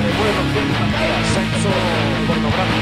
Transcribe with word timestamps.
de 0.00 0.12
vuelo 0.16 0.40
el 0.56 1.12
ascenso 1.20 1.72
pornográfico. 2.26 2.80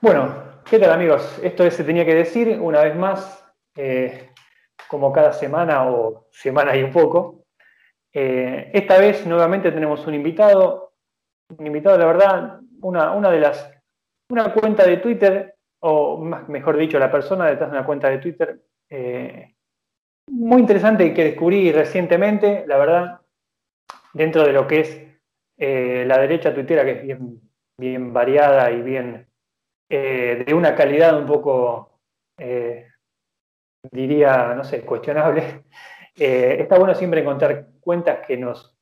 Bueno, 0.00 0.34
¿qué 0.64 0.78
tal 0.78 0.92
amigos? 0.92 1.38
Esto 1.42 1.64
es 1.64 1.74
Se 1.74 1.84
tenía 1.84 2.06
que 2.06 2.14
decir 2.14 2.58
una 2.60 2.82
vez 2.82 2.96
más, 2.96 3.44
eh, 3.76 4.30
como 4.88 5.12
cada 5.12 5.32
semana 5.32 5.88
o 5.88 6.28
semana 6.30 6.74
y 6.76 6.82
un 6.82 6.92
poco. 6.92 7.44
Eh, 8.12 8.70
esta 8.72 8.98
vez 8.98 9.26
nuevamente 9.26 9.70
tenemos 9.70 10.06
un 10.06 10.14
invitado, 10.14 10.94
un 11.58 11.66
invitado, 11.66 11.98
la 11.98 12.06
verdad, 12.06 12.60
una, 12.80 13.12
una 13.12 13.30
de 13.30 13.40
las, 13.40 13.79
una 14.30 14.52
cuenta 14.52 14.86
de 14.86 14.98
Twitter, 14.98 15.56
o 15.80 16.18
más, 16.18 16.48
mejor 16.48 16.76
dicho, 16.76 16.98
la 16.98 17.10
persona 17.10 17.46
detrás 17.46 17.70
de 17.70 17.76
una 17.76 17.86
cuenta 17.86 18.08
de 18.08 18.18
Twitter, 18.18 18.60
eh, 18.88 19.54
muy 20.28 20.60
interesante 20.60 21.12
que 21.12 21.24
descubrí 21.24 21.72
recientemente, 21.72 22.64
la 22.66 22.78
verdad, 22.78 23.20
dentro 24.12 24.44
de 24.44 24.52
lo 24.52 24.66
que 24.66 24.80
es 24.80 25.02
eh, 25.58 26.04
la 26.06 26.18
derecha 26.18 26.54
tuitera, 26.54 26.84
que 26.84 26.92
es 26.92 27.02
bien, 27.02 27.40
bien 27.78 28.12
variada 28.12 28.70
y 28.70 28.82
bien 28.82 29.26
de 29.88 30.54
una 30.54 30.76
calidad 30.76 31.18
un 31.18 31.26
poco, 31.26 31.98
diría, 33.90 34.54
no 34.54 34.62
sé, 34.62 34.82
cuestionable. 34.82 35.64
está 36.14 36.78
bueno 36.78 36.94
siempre 36.94 37.22
encontrar 37.22 37.66
cuentas 37.80 38.24
que 38.24 38.36
nos, 38.36 38.79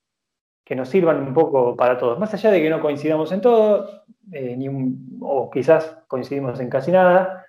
que 0.69 0.77
nos 0.77 0.91
sirvan 0.91 1.27
un 1.27 1.33
poco 1.33 1.75
para 1.75 1.97
todos. 1.97 2.19
Más 2.19 2.35
allá 2.35 2.51
de 2.51 2.61
que 2.61 2.69
no 2.69 2.83
coincidamos 2.83 3.33
en 3.33 3.41
todo, 3.41 4.05
eh, 4.31 4.55
ni 4.55 4.69
o 5.19 5.49
quizás 5.49 6.05
coincidimos 6.07 6.61
en 6.61 6.69
casi 6.69 6.93
nada, 6.93 7.47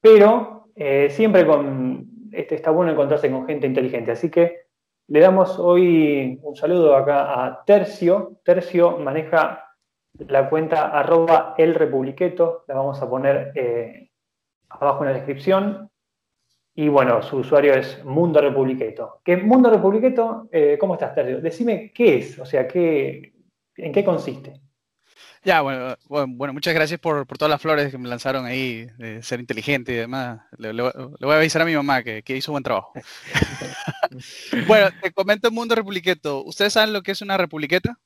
pero 0.00 0.68
eh, 0.76 1.08
siempre 1.10 1.44
con, 1.44 2.06
este, 2.30 2.54
está 2.54 2.70
bueno 2.70 2.92
encontrarse 2.92 3.32
con 3.32 3.48
gente 3.48 3.66
inteligente. 3.66 4.12
Así 4.12 4.30
que 4.30 4.66
le 5.08 5.18
damos 5.18 5.58
hoy 5.58 6.38
un 6.40 6.54
saludo 6.54 6.94
acá 6.94 7.44
a 7.44 7.64
Tercio. 7.64 8.38
Tercio 8.44 8.96
maneja 8.96 9.74
la 10.28 10.48
cuenta 10.48 10.96
arroba 10.96 11.56
el 11.58 11.74
la 11.74 12.74
vamos 12.76 13.02
a 13.02 13.10
poner 13.10 13.50
eh, 13.56 14.08
abajo 14.68 15.02
en 15.02 15.10
la 15.10 15.16
descripción. 15.16 15.90
Y 16.74 16.88
bueno, 16.88 17.22
su 17.22 17.38
usuario 17.38 17.74
es 17.74 18.02
Mundo 18.04 18.40
Republiqueto. 18.40 19.20
¿Qué 19.24 19.36
Mundo 19.36 19.70
Republiqueto? 19.70 20.48
Eh, 20.50 20.78
¿Cómo 20.80 20.94
estás, 20.94 21.14
Tercio? 21.14 21.40
Decime 21.40 21.92
qué 21.94 22.18
es, 22.18 22.38
o 22.38 22.46
sea, 22.46 22.66
qué, 22.66 23.34
¿en 23.76 23.92
qué 23.92 24.02
consiste? 24.04 24.60
Ya, 25.44 25.60
bueno, 25.60 25.96
bueno, 26.08 26.52
muchas 26.52 26.72
gracias 26.72 27.00
por, 27.00 27.26
todas 27.26 27.50
las 27.50 27.60
flores 27.60 27.90
que 27.90 27.98
me 27.98 28.08
lanzaron 28.08 28.46
ahí, 28.46 28.86
de 28.96 29.22
ser 29.22 29.40
inteligente 29.40 29.92
y 29.92 29.96
demás. 29.96 30.40
Le, 30.56 30.72
voy 30.72 31.32
a 31.32 31.36
avisar 31.36 31.62
a 31.62 31.64
mi 31.64 31.74
mamá 31.74 32.04
que, 32.04 32.22
que 32.22 32.36
hizo 32.36 32.52
buen 32.52 32.62
trabajo. 32.62 32.92
bueno, 34.68 34.88
te 35.02 35.10
comento 35.12 35.50
Mundo 35.50 35.74
Republiqueto. 35.74 36.44
¿Ustedes 36.44 36.72
saben 36.72 36.92
lo 36.92 37.02
que 37.02 37.12
es 37.12 37.22
una 37.22 37.36
republiqueta? 37.36 37.98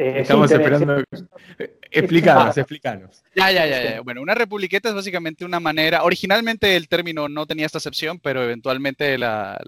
Eh, 0.00 0.20
Estamos 0.20 0.48
esperando. 0.48 1.02
Explícanos, 1.90 2.56
explícanos. 2.56 3.24
Ya, 3.34 3.50
ya, 3.50 3.66
ya, 3.66 4.00
Bueno, 4.02 4.22
una 4.22 4.34
republiqueta 4.34 4.90
es 4.90 4.94
básicamente 4.94 5.44
una 5.44 5.58
manera. 5.58 6.04
Originalmente 6.04 6.76
el 6.76 6.86
término 6.86 7.28
no 7.28 7.46
tenía 7.46 7.66
esta 7.66 7.78
acepción, 7.78 8.20
pero 8.20 8.44
eventualmente 8.44 9.18
la, 9.18 9.58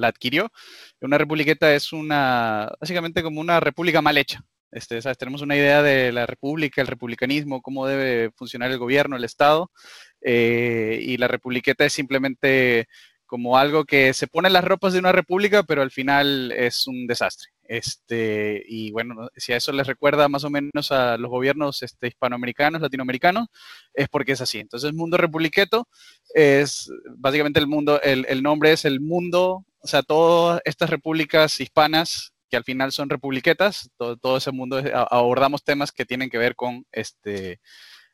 adquirió. 0.00 0.52
Una 1.00 1.18
republiqueta 1.18 1.74
es 1.74 1.92
una. 1.92 2.70
Básicamente 2.80 3.24
como 3.24 3.40
una 3.40 3.58
república 3.58 4.00
mal 4.00 4.16
hecha. 4.16 4.44
Este, 4.70 5.02
¿sabes? 5.02 5.18
Tenemos 5.18 5.42
una 5.42 5.56
idea 5.56 5.82
de 5.82 6.12
la 6.12 6.26
república, 6.26 6.80
el 6.80 6.86
republicanismo, 6.86 7.60
cómo 7.60 7.88
debe 7.88 8.30
funcionar 8.36 8.70
el 8.70 8.78
gobierno, 8.78 9.16
el 9.16 9.24
Estado. 9.24 9.72
Eh, 10.20 11.00
y 11.02 11.16
la 11.16 11.26
republiqueta 11.26 11.84
es 11.84 11.92
simplemente 11.92 12.86
como 13.26 13.58
algo 13.58 13.84
que 13.84 14.14
se 14.14 14.28
pone 14.28 14.50
las 14.50 14.62
ropas 14.62 14.92
de 14.92 15.00
una 15.00 15.10
república, 15.10 15.64
pero 15.64 15.82
al 15.82 15.90
final 15.90 16.52
es 16.52 16.86
un 16.86 17.08
desastre. 17.08 17.53
Este, 17.66 18.62
y 18.66 18.90
bueno, 18.92 19.28
si 19.36 19.52
a 19.52 19.56
eso 19.56 19.72
les 19.72 19.86
recuerda 19.86 20.28
más 20.28 20.44
o 20.44 20.50
menos 20.50 20.92
a 20.92 21.16
los 21.16 21.30
gobiernos 21.30 21.82
este, 21.82 22.08
hispanoamericanos, 22.08 22.80
latinoamericanos, 22.80 23.48
es 23.92 24.08
porque 24.08 24.32
es 24.32 24.40
así. 24.40 24.58
Entonces, 24.58 24.92
Mundo 24.92 25.16
Republiqueto 25.16 25.88
es 26.34 26.90
básicamente 27.16 27.60
el 27.60 27.66
mundo, 27.66 28.00
el, 28.02 28.42
nombre 28.42 28.72
es 28.72 28.84
el 28.84 29.00
mundo, 29.00 29.64
o 29.80 29.86
sea, 29.86 30.02
todas 30.02 30.60
estas 30.64 30.90
repúblicas 30.90 31.60
hispanas 31.60 32.32
que 32.50 32.56
al 32.56 32.64
final 32.64 32.92
son 32.92 33.10
republiquetas, 33.10 33.90
todo, 33.96 34.36
ese 34.36 34.52
mundo, 34.52 34.80
abordamos 35.10 35.64
temas 35.64 35.92
que 35.92 36.04
tienen 36.04 36.30
que 36.30 36.38
ver 36.38 36.54
con 36.54 36.84
este... 36.92 37.60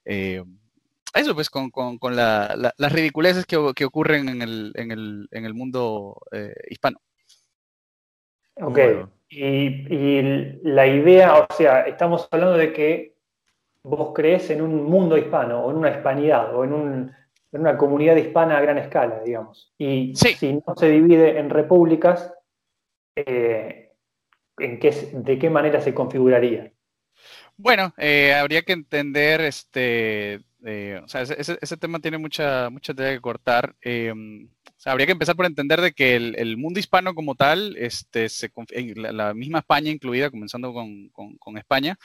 Eh, 0.04 0.42
eso, 1.12 1.34
pues, 1.34 1.50
con, 1.50 1.70
las 2.14 2.92
ridiculeces 2.92 3.44
que, 3.44 3.56
ocurren 3.56 4.28
en 4.28 4.42
el, 4.42 5.54
mundo 5.54 6.20
eh, 6.30 6.54
hispano. 6.70 7.00
Ok. 8.54 8.78
Y, 9.30 10.58
la 10.62 10.86
idea, 10.86 11.38
o 11.38 11.46
sea, 11.54 11.82
estamos 11.82 12.28
hablando 12.30 12.56
de 12.56 12.72
que 12.72 13.14
vos 13.84 14.12
crees 14.12 14.50
en 14.50 14.60
un 14.60 14.84
mundo 14.84 15.16
hispano, 15.16 15.64
o 15.64 15.70
en 15.70 15.76
una 15.76 15.90
hispanidad, 15.90 16.54
o 16.54 16.64
en, 16.64 17.14
una 17.52 17.76
comunidad 17.76 18.16
hispana 18.16 18.58
a 18.58 18.60
gran 18.60 18.78
escala, 18.78 19.22
digamos. 19.24 19.72
Y 19.78 20.14
si 20.14 20.54
no 20.54 20.74
se 20.76 20.88
divide 20.88 21.38
en 21.38 21.48
repúblicas, 21.50 22.32
eh, 23.16 23.92
¿en 24.58 24.78
qué, 24.78 24.90
¿de 25.12 25.38
qué 25.38 25.50
manera 25.50 25.80
se 25.80 25.94
configuraría? 25.94 26.72
Bueno, 27.56 27.92
eh, 27.98 28.34
habría 28.34 28.62
que 28.62 28.72
entender, 28.72 29.40
este, 29.42 30.40
eh, 30.64 31.00
o 31.02 31.08
sea, 31.08 31.22
ese, 31.22 31.76
tema 31.76 32.00
tiene 32.00 32.18
mucha, 32.18 32.70
mucha 32.70 32.94
tela 32.94 33.10
que 33.12 33.20
cortar. 33.20 33.74
Em, 33.80 34.48
habría 34.84 35.06
que 35.06 35.12
empezar 35.12 35.36
por 35.36 35.46
entender 35.46 35.80
de 35.80 35.92
que 35.92 36.16
el, 36.16 36.56
mundo 36.56 36.80
hispano 36.80 37.14
como 37.14 37.34
tal, 37.34 37.76
este, 37.76 38.28
se, 38.28 38.50
la, 38.96 39.34
misma 39.34 39.60
España 39.60 39.90
incluida, 39.90 40.30
comenzando 40.30 40.72
con, 40.72 41.58
España, 41.58 41.98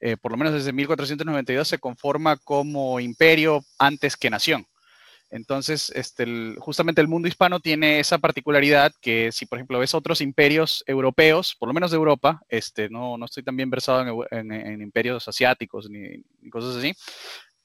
eh, 0.00 0.16
por 0.16 0.32
lo 0.32 0.38
menos 0.38 0.54
desde 0.54 0.72
1492 0.72 1.68
se 1.68 1.78
conforma 1.78 2.36
como 2.36 3.00
imperio 3.00 3.64
antes 3.78 4.16
que 4.16 4.30
nación. 4.30 4.66
Entonces, 5.30 5.92
este, 5.94 6.56
justamente 6.58 7.00
el 7.00 7.06
mundo 7.06 7.28
hispano 7.28 7.60
tiene 7.60 8.00
esa 8.00 8.18
particularidad 8.18 8.92
que 9.00 9.30
si, 9.30 9.46
por 9.46 9.58
ejemplo, 9.58 9.78
ves 9.78 9.94
otros 9.94 10.20
imperios 10.20 10.82
europeos, 10.88 11.54
por 11.56 11.68
lo 11.68 11.72
menos 11.72 11.92
de 11.92 11.98
Europa, 11.98 12.42
este, 12.48 12.88
no, 12.88 13.16
no 13.16 13.26
estoy 13.26 13.44
tan 13.44 13.56
bien 13.56 13.70
versado 13.70 14.26
en, 14.32 14.82
imperios 14.82 15.28
asiáticos 15.28 15.88
ni, 15.88 16.24
cosas 16.50 16.76
así, 16.76 16.92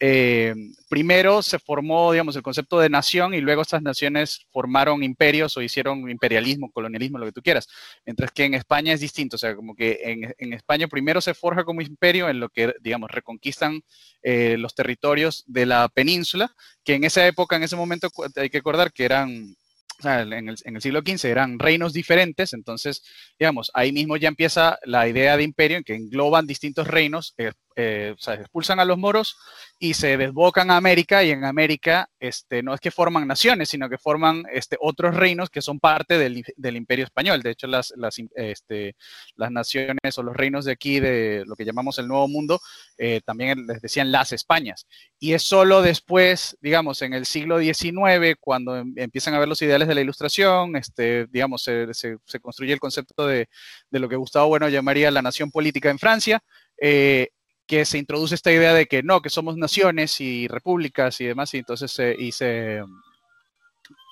eh, 0.07 0.53
primero 0.87 1.41
se 1.41 1.57
formó, 1.57 2.11
digamos, 2.11 2.35
el 2.35 2.43
concepto 2.43 2.79
de 2.79 2.89
nación 2.89 3.33
y 3.33 3.41
luego 3.41 3.63
estas 3.63 3.81
naciones 3.81 4.45
formaron 4.51 5.01
imperios 5.01 5.57
o 5.57 5.63
hicieron 5.63 6.07
imperialismo, 6.11 6.71
colonialismo, 6.71 7.17
lo 7.17 7.25
que 7.25 7.31
tú 7.31 7.41
quieras. 7.41 7.67
Mientras 8.05 8.29
que 8.31 8.43
en 8.43 8.53
España 8.53 8.93
es 8.93 8.99
distinto, 8.99 9.35
o 9.35 9.39
sea, 9.39 9.55
como 9.55 9.73
que 9.73 9.99
en, 10.37 10.53
España 10.53 10.87
primero 10.87 11.21
se 11.21 11.33
forja 11.33 11.63
como 11.63 11.81
imperio 11.81 12.29
en 12.29 12.39
lo 12.39 12.49
que, 12.49 12.75
digamos, 12.81 13.09
reconquistan 13.09 13.81
eh, 14.21 14.57
los 14.59 14.75
territorios 14.75 15.43
de 15.47 15.65
la 15.65 15.89
península, 15.89 16.53
que 16.83 16.93
en 16.93 17.03
esa 17.03 17.25
época, 17.25 17.55
en 17.55 17.63
ese 17.63 17.75
momento, 17.75 18.09
hay 18.35 18.51
que 18.51 18.59
recordar 18.59 18.93
que 18.93 19.05
eran 19.05 19.55
en, 20.03 20.49
el, 20.49 20.81
siglo 20.81 21.01
XV 21.03 21.25
eran 21.25 21.57
reinos 21.57 21.93
diferentes, 21.93 22.53
entonces, 22.53 23.03
digamos, 23.39 23.71
ahí 23.73 23.91
mismo 23.91 24.17
ya 24.17 24.27
empieza 24.27 24.77
la 24.83 25.07
idea 25.07 25.35
de 25.35 25.43
imperio 25.43 25.77
en 25.77 25.83
que 25.83 25.95
engloban 25.95 26.45
distintos 26.45 26.85
reinos, 26.85 27.33
eh, 27.37 27.53
eh, 27.75 28.13
o 28.15 28.21
sea, 28.21 28.35
expulsan 28.35 28.79
a 28.79 28.85
los 28.85 28.97
moros 28.97 29.37
y 29.77 29.95
se 29.95 30.15
desbocan 30.15 30.71
a 30.71 30.77
América 30.77 31.23
y 31.23 31.31
en 31.31 31.43
América 31.43 32.09
este, 32.19 32.63
no 32.63 32.73
es 32.73 32.79
que 32.79 32.91
forman 32.91 33.27
naciones, 33.27 33.67
sino 33.67 33.89
que 33.89 33.97
forman 33.97 34.43
este, 34.53 34.77
otros 34.79 35.13
reinos 35.13 35.49
que 35.49 35.61
son 35.61 35.81
parte 35.81 36.17
del, 36.17 36.75
imperio 36.77 37.03
español. 37.03 37.41
De 37.41 37.51
hecho, 37.51 37.67
las, 37.67 37.93
las, 37.97 38.15
este, 38.35 38.95
las, 39.35 39.51
naciones 39.51 40.17
o 40.17 40.23
los 40.23 40.35
reinos 40.35 40.63
de 40.63 40.71
aquí, 40.71 41.01
de 41.01 41.43
lo 41.45 41.55
que 41.55 41.65
llamamos 41.65 41.99
el 41.99 42.07
Nuevo 42.07 42.29
Mundo, 42.29 42.61
eh, 42.97 43.19
también 43.25 43.67
les 43.67 43.81
decían 43.81 44.11
las 44.11 44.31
Españas. 44.31 44.87
Y 45.19 45.33
es 45.33 45.43
solo 45.43 45.81
después, 45.81 46.57
digamos, 46.61 47.01
en 47.01 47.13
el 47.13 47.25
siglo 47.25 47.59
XIX, 47.59 48.37
cuando 48.39 48.77
em, 48.77 48.93
empiezan 48.95 49.33
a 49.33 49.39
ver 49.39 49.49
los 49.49 49.61
ideales 49.61 49.87
de 49.87 49.95
la 49.95 50.01
ilustración, 50.01 50.77
este, 50.77 51.27
digamos, 51.27 51.63
se, 51.63 51.93
se, 51.93 52.17
construye 52.41 52.73
el 52.73 52.79
concepto 52.79 53.27
de, 53.27 53.49
de, 53.89 53.99
lo 53.99 54.07
que 54.07 54.15
Gustavo 54.15 54.47
Bueno 54.47 54.69
llamaría 54.69 55.11
la 55.11 55.21
nación 55.21 55.51
política 55.51 55.89
en 55.89 55.99
Francia. 55.99 56.41
Eh, 56.81 57.29
que 57.67 57.85
se 57.85 57.97
introduce 57.97 58.35
esta 58.35 58.51
idea 58.51 58.73
de 58.73 58.85
que 58.85 59.03
no, 59.03 59.21
que 59.21 59.29
somos 59.29 59.57
naciones 59.57 60.21
y 60.21 60.47
repúblicas 60.47 61.19
y 61.21 61.25
demás, 61.25 61.53
y 61.53 61.59
entonces 61.59 61.91
se, 61.91 62.15
y 62.17 62.31
se, 62.31 62.83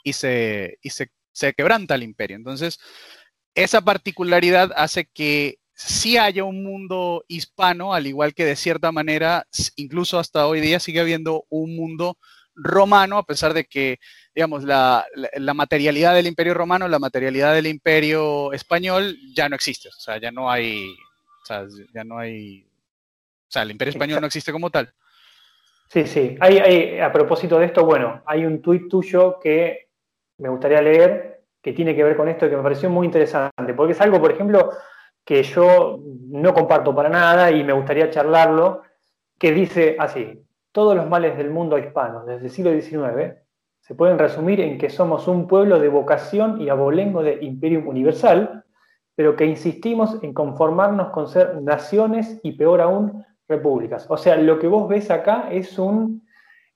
y 0.03 0.13
se, 0.13 0.79
y 0.81 0.89
se, 0.89 1.53
quebranta 1.53 1.95
el 1.95 2.03
imperio. 2.03 2.37
Entonces, 2.37 2.79
esa 3.55 3.81
particularidad 3.81 4.71
hace 4.75 5.05
que 5.05 5.57
sí 5.75 6.17
haya 6.17 6.43
un 6.43 6.63
mundo 6.63 7.23
hispano, 7.27 7.93
al 7.93 8.07
igual 8.07 8.33
que 8.33 8.45
de 8.45 8.55
cierta 8.55 8.91
manera, 8.91 9.47
incluso 9.75 10.19
hasta 10.19 10.47
hoy 10.47 10.61
día 10.61 10.79
sigue 10.79 10.99
habiendo 10.99 11.45
un 11.49 11.75
mundo 11.75 12.17
romano, 12.55 13.17
a 13.17 13.25
pesar 13.25 13.53
de 13.53 13.65
que, 13.65 13.99
digamos, 14.35 14.63
la, 14.63 15.05
la, 15.35 15.53
materialidad 15.55 16.13
del 16.13 16.27
imperio 16.27 16.53
romano, 16.53 16.87
la 16.87 16.99
materialidad 16.99 17.53
del 17.53 17.67
imperio 17.67 18.53
español 18.53 19.17
ya 19.35 19.49
no 19.49 19.55
existe, 19.55 19.89
o 19.89 19.99
sea, 19.99 20.19
ya 20.19 20.31
no 20.31 20.51
hay, 20.51 20.91
o 21.41 21.45
sea, 21.45 21.65
ya 21.93 22.03
no 22.03 22.19
hay 22.19 22.67
sea, 23.53 23.61
el 23.61 23.71
imperio 23.71 23.91
español 23.91 24.19
no 24.19 24.27
existe 24.27 24.51
como 24.51 24.69
tal. 24.69 24.91
Sí, 25.87 26.05
sí. 26.07 26.35
Hay, 26.39 26.57
hay, 26.57 26.99
a 26.99 27.11
propósito 27.11 27.59
de 27.59 27.67
esto, 27.67 27.85
bueno, 27.85 28.21
hay 28.25 28.45
un 28.45 28.61
tuit 28.61 28.89
tuyo 28.89 29.39
que 29.39 29.89
me 30.39 30.49
gustaría 30.49 30.81
leer 30.81 31.43
que 31.61 31.71
tiene 31.71 31.95
que 31.95 32.03
ver 32.03 32.17
con 32.17 32.27
esto 32.27 32.49
que 32.49 32.57
me 32.57 32.63
pareció 32.63 32.89
muy 32.89 33.05
interesante, 33.05 33.73
porque 33.73 33.93
es 33.93 34.01
algo, 34.01 34.19
por 34.19 34.31
ejemplo, 34.31 34.71
que 35.23 35.41
yo 35.43 35.99
no 36.03 36.53
comparto 36.53 36.93
para 36.93 37.07
nada 37.09 37.51
y 37.51 37.63
me 37.63 37.71
gustaría 37.71 38.09
charlarlo, 38.09 38.81
que 39.39 39.53
dice 39.53 39.95
así, 39.97 40.43
todos 40.73 40.95
los 40.95 41.07
males 41.07 41.37
del 41.37 41.49
mundo 41.49 41.77
hispano 41.77 42.25
desde 42.25 42.45
el 42.45 42.51
siglo 42.51 42.71
XIX 42.71 43.43
se 43.79 43.95
pueden 43.95 44.17
resumir 44.17 44.61
en 44.61 44.77
que 44.77 44.89
somos 44.89 45.27
un 45.27 45.47
pueblo 45.47 45.79
de 45.79 45.89
vocación 45.89 46.61
y 46.61 46.69
abolengo 46.69 47.21
de 47.21 47.39
imperium 47.41 47.87
universal, 47.87 48.63
pero 49.15 49.35
que 49.35 49.45
insistimos 49.45 50.23
en 50.23 50.33
conformarnos 50.33 51.09
con 51.09 51.27
ser 51.27 51.61
naciones 51.61 52.39
y 52.43 52.53
peor 52.53 52.81
aún, 52.81 53.25
repúblicas. 53.47 54.05
O 54.09 54.17
sea, 54.17 54.37
lo 54.37 54.59
que 54.59 54.67
vos 54.67 54.87
ves 54.87 55.09
acá 55.11 55.49
es, 55.51 55.77
un, 55.77 56.27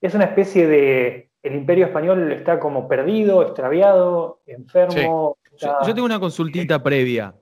es 0.02 0.14
una 0.14 0.26
especie 0.26 0.68
de... 0.68 1.30
El 1.44 1.56
imperio 1.56 1.86
español 1.86 2.32
está 2.32 2.60
como 2.60 2.88
perdido, 2.88 3.42
extraviado, 3.42 4.42
enfermo. 4.48 5.38
Yo, 5.58 5.94
tengo 5.94 6.06
una 6.06 6.20
consultita 6.20 6.82
previa. 6.84 7.34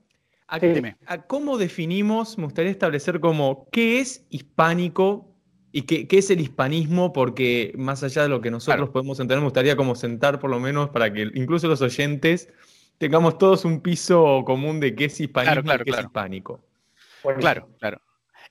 ¿A, 0.47 1.21
¿Cómo 1.25 1.57
definimos, 1.57 2.37
me 2.37 2.43
gustaría 2.43 2.69
establecer 2.69 3.19
como, 3.19 3.67
qué 3.71 3.99
es 3.99 4.25
hispánico 4.29 5.33
y 5.71 5.83
qué, 5.83 6.07
es 6.11 6.29
el 6.29 6.39
hispanismo? 6.39 7.13
Porque 7.13 7.73
más 7.77 8.03
allá 8.03 8.23
de 8.23 8.29
lo 8.29 8.41
que 8.41 8.51
nosotros 8.51 8.89
podemos 8.89 9.19
entender, 9.19 9.39
me 9.39 9.45
gustaría 9.45 9.75
como 9.75 9.95
sentar 9.95 10.39
por 10.39 10.51
lo 10.51 10.59
menos 10.59 10.89
para 10.89 11.11
que 11.11 11.31
incluso 11.33 11.67
los 11.67 11.81
oyentes 11.81 12.49
tengamos 12.99 13.39
todos 13.39 13.65
un 13.65 13.81
piso 13.81 14.43
común 14.45 14.79
de 14.79 14.93
qué 14.93 15.05
es 15.05 15.19
hispanismo 15.19 15.73
y 15.73 15.83
qué 15.83 15.91
es 15.91 15.99
hispánico. 15.99 16.61
Claro, 17.39 17.69
claro. 17.79 17.99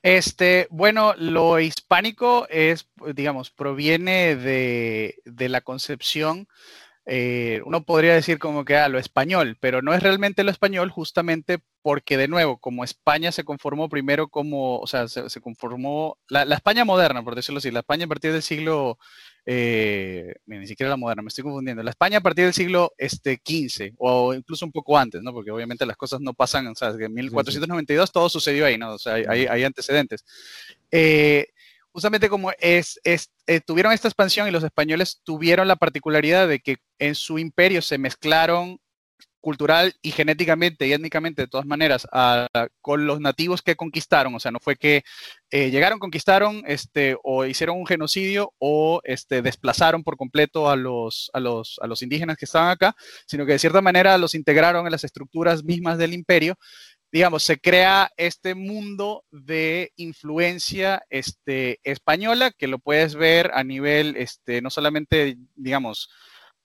Este, 0.04 0.68
bueno, 0.70 1.14
lo 1.16 1.58
hispánico 1.60 2.46
es, 2.50 2.86
digamos, 3.14 3.50
proviene 3.50 4.36
de, 4.36 5.14
la 5.24 5.62
concepción, 5.62 6.46
eh, 7.06 7.62
uno 7.64 7.84
podría 7.86 8.12
decir 8.12 8.38
como 8.38 8.66
que 8.66 8.76
ah, 8.76 8.90
lo 8.90 8.98
español, 8.98 9.56
pero 9.60 9.80
no 9.80 9.94
es 9.94 10.02
realmente 10.02 10.44
lo 10.44 10.50
español 10.50 10.90
justamente 10.90 11.60
porque, 11.80 12.18
de 12.18 12.28
nuevo, 12.28 12.58
como 12.58 12.84
España 12.84 13.32
se 13.32 13.44
conformó 13.44 13.88
primero 13.88 14.28
como, 14.28 14.78
o 14.78 14.86
sea, 14.86 15.08
se, 15.08 15.40
conformó, 15.40 16.18
la, 16.28 16.42
España 16.54 16.84
moderna, 16.84 17.22
por 17.22 17.34
decirlo 17.34 17.60
así, 17.60 17.70
la 17.70 17.80
España 17.80 18.04
a 18.04 18.08
partir 18.08 18.30
del 18.32 18.42
siglo 18.42 18.98
eh, 19.46 20.34
ni 20.46 20.66
siquiera 20.66 20.90
la 20.90 20.96
moderna, 20.96 21.22
me 21.22 21.28
estoy 21.28 21.44
confundiendo. 21.44 21.82
La 21.82 21.90
España 21.90 22.18
a 22.18 22.20
partir 22.22 22.44
del 22.44 22.54
siglo 22.54 22.92
este, 22.96 23.40
XV 23.44 23.94
o 23.98 24.32
incluso 24.32 24.64
un 24.64 24.72
poco 24.72 24.96
antes, 24.96 25.22
¿no? 25.22 25.32
Porque 25.32 25.50
obviamente 25.50 25.84
las 25.84 25.96
cosas 25.96 26.20
no 26.20 26.32
pasan, 26.32 26.66
o 26.66 26.74
sea, 26.74 26.88
en 26.88 27.12
1492 27.12 28.12
todo 28.12 28.28
sucedió 28.28 28.66
ahí, 28.66 28.78
¿no? 28.78 28.94
O 28.94 28.98
sea, 28.98 29.14
hay, 29.14 29.64
antecedentes. 29.64 30.24
Eh, 30.90 31.46
justamente 31.92 32.28
como 32.28 32.52
es, 32.58 33.00
eh, 33.04 33.60
tuvieron 33.60 33.92
esta 33.92 34.08
expansión 34.08 34.48
y 34.48 34.50
los 34.50 34.64
españoles 34.64 35.20
tuvieron 35.24 35.68
la 35.68 35.76
particularidad 35.76 36.48
de 36.48 36.60
que 36.60 36.78
en 36.98 37.14
su 37.14 37.38
imperio 37.38 37.82
se 37.82 37.98
mezclaron 37.98 38.80
cultural 39.44 39.94
y 40.00 40.10
genéticamente 40.10 40.86
y 40.86 40.94
étnicamente 40.94 41.42
de 41.42 41.48
todas 41.48 41.66
maneras 41.66 42.08
con 42.80 43.06
los 43.06 43.20
nativos 43.20 43.60
que 43.60 43.76
conquistaron. 43.76 44.34
O 44.34 44.40
sea, 44.40 44.50
no 44.50 44.58
fue 44.58 44.76
que 44.76 45.04
eh, 45.50 45.70
llegaron, 45.70 45.98
conquistaron 45.98 46.62
este, 46.66 47.16
o 47.22 47.44
hicieron 47.44 47.76
un 47.76 47.86
genocidio 47.86 48.54
o 48.58 49.02
este, 49.04 49.42
desplazaron 49.42 50.02
por 50.02 50.16
completo 50.16 50.70
a 50.70 50.76
los, 50.76 51.30
a, 51.34 51.40
los, 51.40 51.78
a 51.82 51.86
los 51.86 52.00
indígenas 52.00 52.38
que 52.38 52.46
estaban 52.46 52.70
acá, 52.70 52.96
sino 53.26 53.44
que 53.44 53.52
de 53.52 53.58
cierta 53.58 53.82
manera 53.82 54.16
los 54.16 54.34
integraron 54.34 54.86
en 54.86 54.92
las 54.92 55.04
estructuras 55.04 55.62
mismas 55.62 55.98
del 55.98 56.14
imperio 56.14 56.56
digamos, 57.12 57.44
se 57.44 57.58
crea 57.58 58.10
este 58.16 58.56
mundo 58.56 59.24
de 59.30 59.92
influencia 59.94 61.04
este, 61.10 61.78
española 61.84 62.50
que 62.50 62.66
lo 62.66 62.80
puedes 62.80 63.14
ver 63.14 63.52
a 63.54 63.62
nivel, 63.62 64.16
este, 64.16 64.60
no 64.60 64.68
solamente, 64.68 65.36
digamos, 65.54 66.10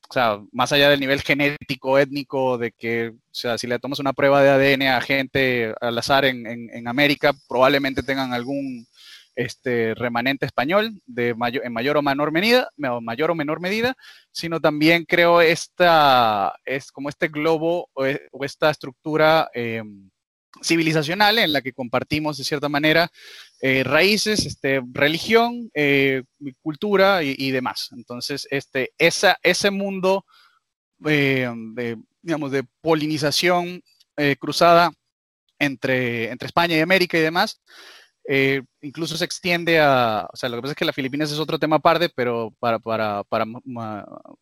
o 0.10 0.14
sea, 0.14 0.40
más 0.52 0.72
allá 0.72 0.90
del 0.90 1.00
nivel 1.00 1.22
genético, 1.22 2.00
étnico, 2.00 2.58
de 2.58 2.72
que, 2.72 3.10
o 3.10 3.34
sea, 3.34 3.58
si 3.58 3.68
le 3.68 3.80
tomas 3.80 4.00
una 4.00 4.14
prueba 4.14 4.42
de 4.42 4.50
ADN 4.50 4.84
a 4.84 5.02
gente 5.02 5.74
al 5.80 5.98
azar 5.98 6.26
en, 6.26 6.48
en, 6.48 6.88
América, 6.88 7.34
probablemente 7.48 8.02
tengan 8.02 8.34
algún 8.34 8.88
este, 9.36 9.94
remanente 9.94 10.46
español 10.46 11.00
de 11.06 11.36
mayor, 11.36 11.64
en 11.64 11.74
mayor 11.74 11.98
o 11.98 12.02
menor 12.02 12.32
medida, 12.32 12.70
mayor 12.78 13.32
o 13.32 13.36
menor 13.36 13.60
medida, 13.60 13.96
sino 14.32 14.60
también 14.60 15.06
creo 15.06 15.42
esta, 15.42 16.56
es 16.66 16.92
como 16.92 17.10
este 17.10 17.28
globo 17.28 17.90
o, 17.94 18.06
e, 18.06 18.28
esta 18.42 18.72
estructura 18.72 19.50
em, 19.54 20.10
civilizacional 20.62 21.40
en 21.40 21.54
la 21.54 21.62
que 21.62 21.74
compartimos 21.74 22.38
de 22.38 22.44
cierta 22.44 22.70
manera 22.70 23.12
eh, 23.62 23.84
raíces, 23.84 24.46
este, 24.46 24.82
religión, 24.92 25.70
eh, 25.74 26.24
cultura 26.62 27.24
y, 27.24 27.52
demás. 27.52 27.90
Entonces, 27.92 28.48
este, 28.52 28.92
esa, 28.98 29.38
ese 29.44 29.72
mundo 29.72 30.26
eh, 31.06 31.50
de, 31.74 31.98
digamos, 32.22 32.52
de 32.52 32.64
polinización 32.82 33.82
cruzada 34.38 34.92
entre, 35.60 36.30
entre 36.30 36.48
España 36.48 36.76
y 36.76 36.82
América 36.82 37.18
y 37.18 37.22
demás, 37.22 37.62
eh, 38.32 38.62
incluso 38.82 39.18
se 39.18 39.26
extiende 39.26 39.80
a, 39.80 40.28
o 40.32 40.38
sea, 40.38 40.50
lo 40.50 40.58
que 40.58 40.62
pasa 40.62 40.72
es 40.74 40.78
que 40.78 40.86
las 40.86 40.94
Filipinas 40.94 41.32
es 41.32 41.40
otro 41.40 41.58
tema 41.58 41.78
aparte, 41.78 42.10
pero 42.10 42.54
para, 42.60 42.78
para, 42.78 43.24
para 43.24 43.44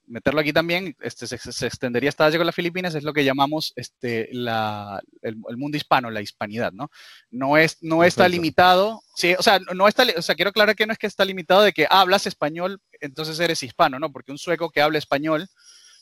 meterlo 0.06 0.42
aquí 0.42 0.52
también, 0.52 0.94
este, 1.00 1.26
se, 1.26 1.66
extendería 1.66 2.10
hasta 2.10 2.30
con 2.36 2.46
las 2.46 2.54
Filipinas, 2.54 2.96
es 2.96 3.06
lo 3.06 3.14
que 3.14 3.24
llamamos 3.24 3.72
este, 3.78 4.28
la, 4.34 5.02
el, 5.22 5.38
mundo 5.56 5.78
hispano, 5.78 6.12
la 6.12 6.20
hispanidad, 6.20 6.74
¿no? 6.74 6.90
No, 7.32 7.56
es, 7.56 7.78
no 7.82 8.04
está 8.04 8.28
limitado, 8.28 9.00
sí, 9.16 9.36
o 9.40 9.42
sea, 9.42 9.58
no 9.74 9.88
está, 9.88 10.04
o 10.18 10.22
sea, 10.22 10.36
quiero 10.36 10.50
aclarar 10.50 10.76
que 10.76 10.86
no 10.86 10.92
es 10.92 11.00
que 11.00 11.08
está 11.08 11.24
limitado 11.24 11.62
de 11.62 11.72
que 11.72 11.88
hablas 11.90 12.28
español, 12.28 12.82
entonces 13.00 13.40
eres 13.40 13.64
hispano, 13.64 14.00
¿no? 14.00 14.12
Porque 14.12 14.34
un 14.34 14.38
sueco 14.38 14.70
que 14.70 14.82
habla 14.82 14.98
español, 14.98 15.48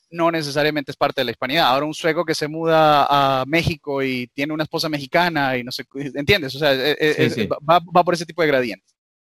no 0.09 0.31
necesariamente 0.31 0.91
es 0.91 0.97
parte 0.97 1.21
de 1.21 1.25
la 1.25 1.31
hispanidad. 1.31 1.67
Ahora 1.67 1.85
un 1.85 1.93
sueco 1.93 2.25
que 2.25 2.35
se 2.35 2.47
muda 2.47 3.05
a 3.09 3.45
México 3.45 4.01
y 4.03 4.27
tiene 4.27 4.53
una 4.53 4.63
esposa 4.63 4.89
mexicana 4.89 5.57
y 5.57 5.63
no 5.63 5.71
sé, 5.71 5.85
¿entiendes? 6.13 6.55
O 6.55 6.59
sea, 6.59 6.73
e, 6.73 6.95
e, 6.99 7.49
Va, 7.69 8.03
por 8.03 8.13
ese 8.13 8.25
tipo 8.25 8.41
de 8.41 8.47
gradientes. 8.47 8.95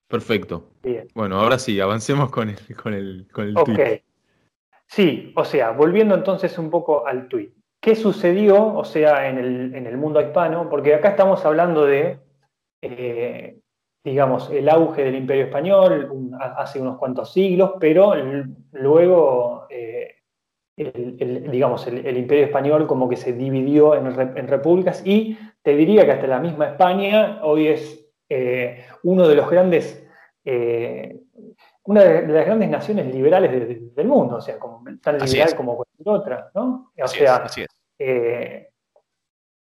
Perfecto. 0.09 0.71
Bueno, 1.15 1.39
ahora 1.39 1.59
sí, 1.59 1.79
avancemos 1.81 2.31
con 2.31 2.49
el, 2.49 2.77
con 2.77 2.95
el, 2.95 3.27
con 3.31 3.55
Sí, 4.87 5.33
o 5.37 5.45
sea, 5.45 5.73
volviendo 5.73 6.15
entonces 6.15 6.57
un 6.59 6.71
poco 6.71 7.07
al 7.07 7.29
tweet. 7.29 7.53
¿Qué 7.81 7.95
sucedió, 7.95 8.75
o 8.75 8.85
sea, 8.85 9.29
en 9.29 9.87
el, 9.87 9.97
mundo 9.99 10.21
hispano? 10.21 10.69
Porque 10.69 10.95
acá 10.95 11.11
estamos 11.11 11.45
hablando 11.45 11.85
de, 11.85 12.19
eh, 12.83 13.61
digamos, 14.03 14.51
el 14.51 14.69
auge 14.69 15.05
del 15.05 15.15
imperio 15.15 15.45
español 15.45 16.11
hace 16.57 16.81
unos 16.81 16.99
cuantos 16.99 17.33
siglos, 17.33 17.73
pero 17.79 18.15
luego 18.73 19.67
eh, 19.71 20.18
el, 20.79 21.51
digamos, 21.51 21.87
el, 21.87 22.17
imperio 22.17 22.45
español 22.45 22.87
como 22.87 23.09
que 23.09 23.17
se 23.17 23.33
dividió 23.33 23.95
en, 23.95 24.49
repúblicas 24.49 25.03
y 25.05 25.37
te 25.63 25.75
diría 25.75 26.05
que 26.05 26.13
hasta 26.13 26.27
la 26.27 26.39
misma 26.39 26.69
España 26.69 27.41
hoy 27.43 27.69
es 27.69 28.07
eh, 28.29 28.85
uno 29.03 29.27
de 29.27 29.35
los 29.35 29.51
grandes, 29.51 30.07
eh, 30.45 31.21
una 31.85 32.05
de 32.05 32.29
las 32.29 32.47
grandes 32.47 32.71
naciones 32.71 33.13
liberales 33.13 33.95
del 33.95 34.07
mundo, 34.07 34.37
o 34.37 34.41
sea, 34.41 34.59
como, 34.59 34.85
tan 35.03 35.19
liberal 35.19 35.55
como 35.57 35.77
cualquier 35.77 36.09
otra, 36.09 36.51
¿no? 36.55 36.93
O 37.03 37.09
sea, 37.09 37.47
eh, 37.99 38.69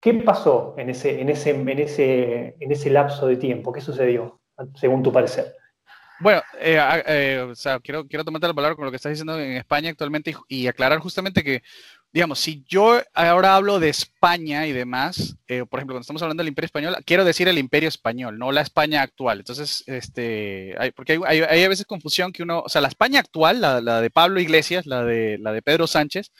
¿qué 0.00 0.14
pasó 0.14 0.74
en 0.76 0.90
ese, 0.90 1.20
en, 1.20 1.28
ese, 1.28 1.50
en, 1.50 1.68
ese, 1.78 2.56
en 2.58 2.72
ese 2.72 2.90
lapso 2.90 3.26
de 3.26 3.36
tiempo? 3.36 3.72
¿Qué 3.72 3.80
sucedió, 3.80 4.40
según 4.74 5.02
tu 5.02 5.12
parecer? 5.12 5.54
Bueno, 6.20 6.42
eh, 6.60 6.78
eh, 7.06 7.46
o 7.50 7.54
sea, 7.54 7.80
quiero, 7.80 8.06
quiero 8.06 8.24
tomarte 8.24 8.46
la 8.46 8.54
palabra 8.54 8.76
con 8.76 8.84
lo 8.84 8.90
que 8.90 8.96
estás 8.96 9.10
diciendo 9.10 9.38
en 9.38 9.52
España 9.52 9.90
actualmente 9.90 10.34
y, 10.48 10.66
aclarar 10.68 11.00
justamente 11.00 11.42
que, 11.42 11.62
digamos, 12.12 12.38
si 12.38 12.64
yo 12.68 13.00
ahora 13.12 13.56
hablo 13.56 13.80
de 13.80 13.88
España 13.88 14.66
y 14.66 14.72
demás, 14.72 15.36
eh, 15.48 15.64
por 15.68 15.80
ejemplo, 15.80 15.94
cuando 15.94 16.02
estamos 16.02 16.22
hablando 16.22 16.42
del 16.42 16.48
Imperio 16.48 16.66
Español, 16.66 16.96
quiero 17.04 17.24
decir 17.24 17.48
el 17.48 17.58
Imperio 17.58 17.88
Español, 17.88 18.38
no 18.38 18.52
la 18.52 18.60
España 18.60 19.02
actual. 19.02 19.40
Entonces, 19.40 19.82
este, 19.86 20.76
hay, 20.78 20.92
porque 20.92 21.18
hay, 21.26 21.42
a 21.42 21.68
veces 21.68 21.84
confusión 21.84 22.32
que 22.32 22.44
uno, 22.44 22.60
o 22.60 22.68
sea, 22.68 22.80
la 22.80 22.88
España 22.88 23.18
actual, 23.20 23.60
la, 23.60 23.80
la 23.80 24.00
de 24.00 24.10
Pablo 24.10 24.40
Iglesias, 24.40 24.86
la 24.86 25.04
de, 25.04 25.38
la 25.38 25.52
de 25.52 25.62
Pedro 25.62 25.86
Sánchez, 25.88 26.30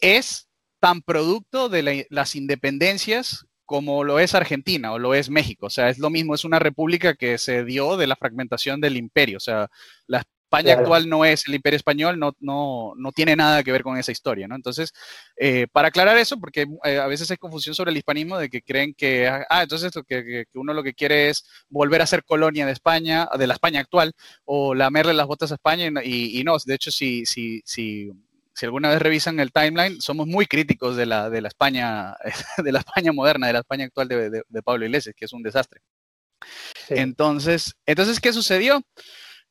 es 0.00 0.48
tan 0.80 1.02
producto 1.02 1.68
de 1.68 2.06
las 2.10 2.34
independencias 2.34 3.46
como 3.70 4.02
lo 4.02 4.18
es 4.18 4.34
Argentina 4.34 4.92
o 4.92 4.98
lo 4.98 5.14
es 5.14 5.30
México. 5.30 5.66
O 5.66 5.70
sea, 5.70 5.90
es 5.90 5.98
lo 6.00 6.10
mismo, 6.10 6.34
es 6.34 6.44
una 6.44 6.58
república 6.58 7.14
que 7.14 7.38
se 7.38 7.64
dio 7.64 7.96
de 7.96 8.08
la 8.08 8.16
fragmentación 8.16 8.80
del 8.80 8.96
imperio. 8.96 9.36
O 9.36 9.40
sea, 9.40 9.70
la 10.08 10.18
España 10.18 10.74
actual 10.74 11.08
no 11.08 11.24
es 11.24 11.46
el 11.46 11.54
imperio 11.54 11.76
español, 11.76 12.18
no, 12.18 12.32
no, 12.40 12.94
no, 12.96 13.12
tiene 13.12 13.36
nada 13.36 13.62
que 13.62 13.70
ver 13.70 13.84
con 13.84 13.96
esa 13.96 14.10
historia, 14.10 14.48
¿no? 14.48 14.56
Entonces, 14.56 14.92
eh, 15.36 15.68
para 15.70 15.86
aclarar 15.86 16.16
eso, 16.16 16.40
porque 16.40 16.66
eh, 16.82 16.98
a 16.98 17.06
veces 17.06 17.30
hay 17.30 17.36
confusión 17.36 17.76
sobre 17.76 17.92
el 17.92 17.96
hispanismo 17.96 18.38
de 18.38 18.50
que 18.50 18.60
creen 18.60 18.92
que, 18.92 19.28
ah, 19.28 19.62
entonces 19.62 19.92
que, 20.08 20.24
que, 20.24 20.58
uno 20.58 20.74
lo 20.74 20.82
que 20.82 20.94
quiere 20.94 21.28
es 21.28 21.44
volver 21.68 22.02
a 22.02 22.06
ser 22.06 22.24
colonia 22.24 22.66
de 22.66 22.72
España, 22.72 23.28
de 23.38 23.46
la 23.46 23.54
España 23.54 23.78
actual, 23.78 24.14
o 24.44 24.74
lamerle 24.74 25.14
las 25.14 25.28
botas 25.28 25.52
a 25.52 25.54
España, 25.54 25.88
y, 26.02 26.40
y 26.40 26.42
no, 26.42 26.56
de 26.66 26.74
hecho, 26.74 26.90
si, 26.90 27.24
si, 27.24 27.62
si 27.64 28.10
si 28.54 28.66
alguna 28.66 28.90
vez 28.90 29.00
revisan 29.00 29.40
el 29.40 29.52
timeline, 29.52 30.00
somos 30.00 30.26
muy 30.26 30.46
críticos 30.46 30.96
de 30.96 31.06
la, 31.06 31.30
de 31.30 31.40
la 31.40 31.48
España, 31.48 32.14
de 32.58 32.72
la 32.72 32.80
España 32.80 33.12
moderna, 33.12 33.46
de 33.46 33.52
la 33.54 33.58
España 33.60 33.84
actual 33.84 34.08
de, 34.08 34.62
Pablo 34.64 34.84
Iglesias, 34.84 35.14
que 35.16 35.24
es 35.24 35.32
un 35.32 35.42
desastre. 35.42 35.80
Entonces, 36.88 37.74
entonces, 37.86 38.20
¿qué 38.20 38.32
sucedió? 38.32 38.82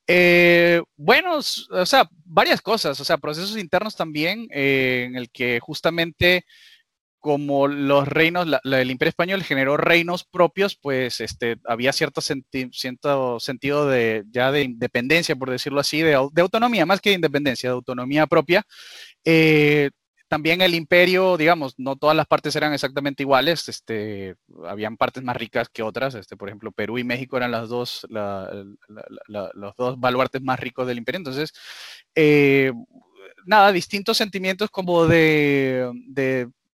Eh, 0.08 0.82
bueno, 0.98 1.38
o 1.38 1.86
sea, 1.86 2.10
varias 2.26 2.62
cosas, 2.62 3.00
o 3.00 3.06
sea, 3.06 3.18
procesos 3.18 3.58
internos 3.58 3.96
también, 3.96 4.48
eh, 4.52 5.06
en 5.08 5.16
el 5.16 5.30
que 5.30 5.60
justamente 5.60 6.46
como 7.20 7.68
los 7.68 8.08
reinos, 8.08 8.48
el 8.64 8.92
Imperio 8.92 9.10
Español 9.10 9.44
generó 9.44 9.78
reinos 9.78 10.24
propios, 10.24 10.76
pues 10.76 11.20
este, 11.22 11.58
había 11.66 11.94
cierto, 11.94 12.22
cierto 12.22 13.40
sentido 13.40 13.88
de, 13.88 14.24
ya 14.32 14.52
de 14.52 14.64
independencia, 14.64 15.36
por 15.36 15.50
decirlo 15.50 15.80
así, 15.80 16.02
de, 16.02 16.16
autonomía, 16.16 16.86
más 16.86 17.02
que 17.02 17.10
de 17.10 17.16
independencia, 17.16 17.70
de 17.70 17.76
autonomía 17.76 18.28
propia. 18.28 18.64
Eh, 19.26 19.92
también 20.30 20.62
el 20.62 20.76
imperio, 20.76 21.38
digamos, 21.38 21.74
no 21.78 21.96
todas 21.96 22.16
las 22.16 22.28
partes 22.28 22.56
eran 22.56 22.72
exactamente 22.72 23.24
iguales, 23.24 23.68
este, 23.68 24.36
habían 24.68 24.96
partes 24.96 25.24
más 25.24 25.36
ricas 25.36 25.70
que 25.70 25.82
otras, 25.82 26.14
este, 26.14 26.38
por 26.38 26.50
ejemplo, 26.50 26.72
Perú 26.72 27.00
y 27.00 27.04
México 27.04 27.36
eran 27.36 27.52
las 27.52 27.68
dos, 27.68 28.06
los 28.10 29.76
dos 29.76 30.00
baluartes 30.00 30.42
más 30.44 30.60
ricos 30.60 30.88
del 30.88 31.00
imperio, 31.00 31.18
entonces, 31.18 31.52
eh, 32.14 32.72
nada, 33.46 33.72
distintos 33.72 34.18
sentimientos 34.18 34.70
como 34.70 35.08
de, 35.08 35.92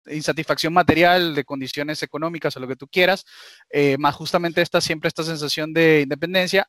insatisfacción 0.07 0.73
material, 0.73 1.35
de 1.35 1.43
condiciones 1.43 2.03
económicas 2.03 2.55
o 2.55 2.59
lo 2.59 2.67
que 2.67 2.75
tú 2.75 2.87
quieras, 2.87 3.25
eh, 3.69 3.97
más 3.99 4.15
justamente 4.15 4.61
esta, 4.61 4.81
siempre 4.81 5.07
esta 5.07 5.23
sensación 5.23 5.73
de 5.73 6.01
independencia, 6.01 6.67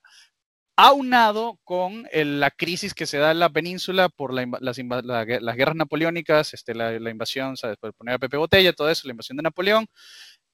aunado 0.76 1.58
con 1.64 2.06
la 2.12 2.50
crisis 2.50 2.94
que 2.94 3.06
se 3.06 3.18
da 3.18 3.30
en 3.30 3.38
la 3.38 3.50
península 3.50 4.08
por 4.08 4.32
las, 4.32 4.76
guerras 5.56 5.76
napoleónicas, 5.76 6.54
este, 6.54 6.74
la, 6.74 7.10
invasión, 7.10 7.56
¿sabes? 7.56 7.76
por 7.78 7.94
poner 7.94 8.14
a 8.14 8.18
Pepe 8.18 8.36
Botella, 8.36 8.72
todo 8.72 8.90
eso, 8.90 9.06
la 9.06 9.12
invasión 9.12 9.36
de 9.36 9.42
Napoleón, 9.42 9.86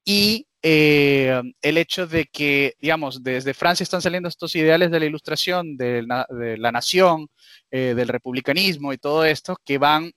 y 0.04 0.46
eh, 0.62 1.40
el 1.62 1.78
hecho 1.78 2.06
de 2.06 2.24
que, 2.26 2.74
digamos, 2.80 3.22
desde 3.22 3.54
Francia 3.54 3.84
están 3.84 4.02
saliendo 4.02 4.28
estos 4.28 4.56
ideales 4.56 4.90
de 4.90 5.00
la 5.00 5.06
ilustración, 5.06 5.76
de 5.76 6.02
la, 6.02 6.72
nación, 6.72 7.28
eh, 7.70 7.94
del 7.94 8.08
republicanismo 8.08 8.92
y 8.92 8.98
todo 8.98 9.24
esto, 9.24 9.56
que 9.64 9.78
van 9.78 10.12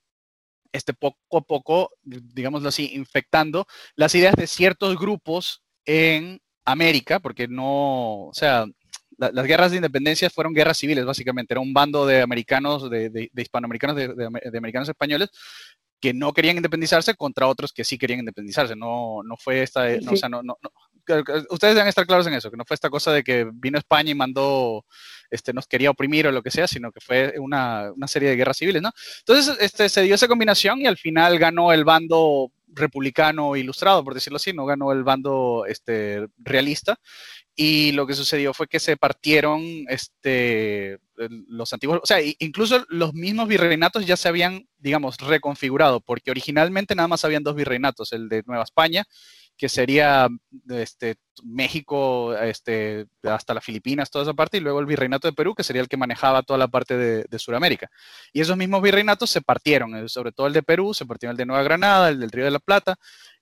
este, 0.72 0.94
poco 0.94 1.38
a 1.38 1.42
poco, 1.42 1.92
digámoslo 2.04 2.70
así, 2.70 2.92
infectando 2.94 3.68
las 3.96 4.16
ideas 4.16 4.36
de 4.36 4.48
ciertos 4.48 4.98
grupos 4.98 5.64
en 5.86 6.40
América, 6.66 7.20
porque 7.20 7.48
no, 7.48 8.28
o 8.28 8.34
sea, 8.34 8.66
las 9.18 9.46
guerras 9.46 9.72
de 9.72 9.78
independencia 9.78 10.30
fueron 10.30 10.54
guerras 10.54 10.78
civiles, 10.78 11.06
básicamente. 11.06 11.54
Era 11.54 11.62
un 11.62 11.74
bando 11.74 12.06
de 12.06 12.22
americanos, 12.22 12.90
de, 12.90 13.30
hispanoamericanos, 13.36 13.96
de, 13.96 14.58
americanos 14.58 14.90
españoles, 14.90 15.30
que 16.00 16.14
no 16.14 16.34
querían 16.34 16.58
independizarse 16.58 17.14
contra 17.14 17.48
otros 17.48 17.72
que 17.72 17.84
sí 17.84 17.98
querían 17.98 18.20
independizarse. 18.20 18.76
No, 18.76 19.22
no 19.24 19.38
fue 19.38 19.62
esta, 19.62 19.88
no, 20.00 20.14
o 20.14 20.18
sea, 20.18 20.30
no, 20.30 20.42
no, 20.42 20.58
ustedes 21.50 21.76
deben 21.76 21.88
estar 21.88 22.06
claros 22.06 22.28
en 22.28 22.34
eso, 22.34 22.50
que 22.52 22.58
no 22.58 22.66
fue 22.66 22.76
esta 22.76 22.90
cosa 22.90 23.12
de 23.12 23.24
que 23.24 23.50
vino 23.54 23.78
España 23.78 24.12
y 24.12 24.16
mandó, 24.16 24.86
este, 25.30 25.54
nos 25.54 25.68
quería 25.68 25.90
oprimir 25.90 26.28
o 26.28 26.32
lo 26.32 26.44
que 26.44 26.52
sea, 26.52 26.68
sino 26.68 26.92
que 26.92 27.00
fue 27.02 27.36
una, 27.40 27.92
una 27.96 28.08
serie 28.08 28.30
de 28.30 28.36
guerras 28.36 28.58
civiles, 28.58 28.82
¿no? 28.82 28.92
Entonces, 29.20 29.58
este, 29.60 29.90
se 29.90 30.02
dio 30.04 30.16
esa 30.16 30.28
combinación 30.28 30.82
y 30.82 30.88
al 30.88 30.98
final 30.98 31.40
ganó 31.40 31.72
el 31.74 31.84
bando 31.84 32.52
republicano 32.74 33.56
ilustrado, 33.56 34.04
por 34.04 34.14
decirlo 34.14 34.38
así, 34.38 34.54
no 34.54 34.66
ganó 34.66 34.92
el 34.92 35.04
bando 35.04 35.66
este, 35.68 36.28
realista. 36.38 36.98
Y 37.54 37.92
lo 37.92 38.08
que 38.08 38.14
sucedió 38.14 38.54
fue 38.54 38.68
que 38.68 38.80
se 38.80 38.96
partieron 38.96 39.62
este, 39.90 41.00
los 41.48 41.74
antiguos, 41.74 42.00
o 42.02 42.06
sea, 42.06 42.20
incluso 42.40 42.86
los 42.88 43.14
mismos 43.14 43.48
virreinatos 43.48 44.06
ya 44.06 44.16
se 44.16 44.30
habían, 44.30 44.68
digamos, 44.80 45.18
reconfigurado, 45.18 46.00
porque 46.00 46.32
originalmente 46.32 46.96
nada 46.96 47.10
más 47.10 47.26
habían 47.26 47.44
dos 47.44 47.56
virreinatos, 47.56 48.14
el 48.14 48.30
de 48.30 48.44
Nueva 48.48 48.64
España, 48.64 49.06
que 49.62 49.70
sería 49.70 50.28
este, 50.70 51.18
México 51.44 52.36
este, 52.36 53.06
hasta 53.22 53.54
las 53.54 53.64
Filipinas, 53.64 54.10
toda 54.10 54.24
esa 54.24 54.34
parte, 54.34 54.58
y 54.58 54.60
luego 54.60 54.80
el 54.80 54.88
virreinato 54.88 55.28
de 55.28 55.34
Perú, 55.34 55.54
que 55.54 55.62
sería 55.62 55.84
el 55.84 55.88
que 55.88 55.98
manejaba 55.98 56.42
toda 56.42 56.58
la 56.58 56.68
parte 56.68 56.98
de, 56.98 57.26
de 57.30 57.38
Sudamérica. 57.38 57.88
Y 58.34 58.42
esos 58.42 58.58
mismos 58.58 58.82
virreinatos 58.82 59.30
se 59.30 59.40
partieron, 59.40 59.96
eh, 59.96 60.10
sobre 60.10 60.32
todo 60.32 60.48
el 60.48 60.54
de 60.54 60.64
Perú, 60.64 60.96
se 60.96 61.06
partió 61.06 61.30
el 61.30 61.38
de 61.38 61.46
Nueva 61.46 61.62
Granada, 61.62 62.10
el 62.10 62.20
del 62.20 62.32
Río 62.32 62.46
de 62.46 62.50
la 62.50 62.58
Plata, 62.58 62.96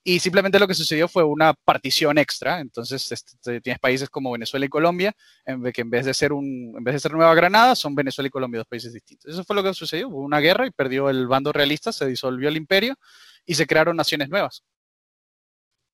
y 0.03 0.19
simplemente 0.19 0.59
lo 0.59 0.67
que 0.67 0.73
sucedió 0.73 1.07
fue 1.07 1.23
una 1.23 1.53
partición 1.53 2.17
extra. 2.17 2.59
Entonces 2.59 3.09
este, 3.13 3.61
tienes 3.61 3.79
países 3.79 4.09
como 4.09 4.33
Venezuela 4.33 4.65
y 4.65 4.69
Colombia, 4.69 5.13
en 5.45 5.63
que 5.71 5.79
en 5.79 5.89
vez 5.89 6.05
de 6.05 6.13
ser 6.13 6.33
un, 6.33 6.73
en 6.77 6.83
vez 6.83 6.95
de 6.95 6.99
ser 6.99 7.13
Nueva 7.13 7.33
Granada, 7.33 7.75
son 7.75 7.95
Venezuela 7.95 8.27
y 8.27 8.31
Colombia 8.31 8.59
dos 8.59 8.67
países 8.67 8.91
distintos. 8.91 9.31
Eso 9.31 9.45
fue 9.45 9.55
lo 9.55 9.63
que 9.63 9.73
sucedió. 9.73 10.09
Hubo 10.09 10.19
una 10.19 10.41
guerra 10.41 10.67
y 10.67 10.71
perdió 10.71 11.09
el 11.09 11.27
bando 11.27 11.53
realista, 11.53 11.93
se 11.93 12.05
disolvió 12.07 12.49
el 12.49 12.57
imperio 12.57 12.97
y 13.45 13.55
se 13.55 13.65
crearon 13.65 13.95
naciones 13.95 14.27
nuevas. 14.27 14.63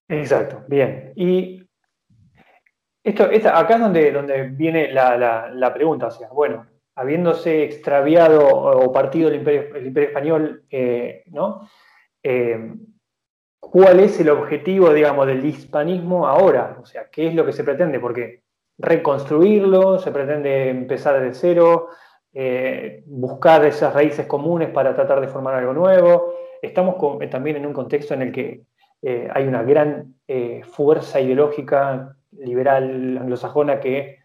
Exacto, 0.08 0.64
bien. 0.68 1.12
Y 1.16 1.68
esto, 3.02 3.24
acá 3.24 3.74
es 3.74 3.80
donde, 3.80 4.12
donde 4.12 4.48
viene 4.48 4.92
la, 4.92 5.72
pregunta, 5.74 6.08
o 6.08 6.10
sea, 6.10 6.28
bueno, 6.28 6.66
habiéndose 6.94 7.64
extraviado 7.64 8.46
o 8.46 8.92
partido 8.92 9.28
el 9.28 9.36
imperio, 9.36 9.74
el 9.74 9.86
imperio 9.86 10.08
español, 10.08 10.64
eh, 10.70 11.22
¿no? 11.26 11.68
Eh, 12.22 12.74
cuál 13.60 14.00
es 14.00 14.18
el 14.20 14.30
objetivo, 14.30 14.92
digamos, 14.92 15.26
del 15.26 15.44
hispanismo 15.44 16.26
ahora, 16.26 16.78
o 16.80 16.86
sea, 16.86 17.08
qué 17.10 17.28
es 17.28 17.34
lo 17.34 17.44
que 17.44 17.52
se 17.52 17.64
pretende, 17.64 18.00
porque 18.00 18.42
reconstruirlo, 18.78 19.98
se 19.98 20.10
pretende 20.10 20.68
empezar 20.68 21.20
desde 21.20 21.34
cero, 21.34 21.88
eh, 22.32 23.02
buscar 23.06 23.64
esas 23.64 23.94
raíces 23.94 24.26
comunes 24.26 24.70
para 24.70 24.94
tratar 24.94 25.20
de 25.20 25.28
formar 25.28 25.54
algo 25.54 25.72
nuevo. 25.72 26.34
Estamos 26.60 26.96
también 27.30 27.56
en 27.56 27.66
un 27.66 27.72
contexto 27.72 28.14
en 28.14 28.22
el 28.22 28.32
que 28.32 28.62
eh, 29.06 29.28
hay 29.32 29.46
una 29.46 29.62
gran 29.62 30.14
fuerza 30.64 31.20
ideológica 31.20 32.16
liberal 32.32 33.16
anglosajona 33.16 33.78
que 33.78 34.18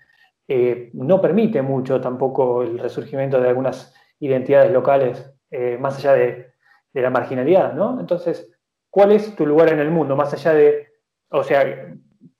no 0.93 1.21
permite 1.21 1.61
mucho 1.61 2.01
tampoco 2.01 2.63
el 2.63 2.79
resurgimiento 2.79 3.39
de 3.39 3.49
algunas 3.49 3.93
identidades 4.19 4.71
locales 4.71 5.31
más 5.79 5.97
allá 5.97 6.13
de, 6.13 6.47
de 6.91 7.01
la 7.01 7.11
marginalidad, 7.11 7.73
¿no? 7.73 7.99
Entonces, 7.99 8.51
¿Cuál 8.91 9.13
es 9.13 9.35
tu 9.37 9.45
lugar 9.45 9.71
en 9.71 9.79
el 9.79 9.89
mundo, 9.89 10.17
más 10.17 10.33
allá 10.33 10.53
de, 10.53 10.89
o 11.29 11.43
sea, 11.43 11.95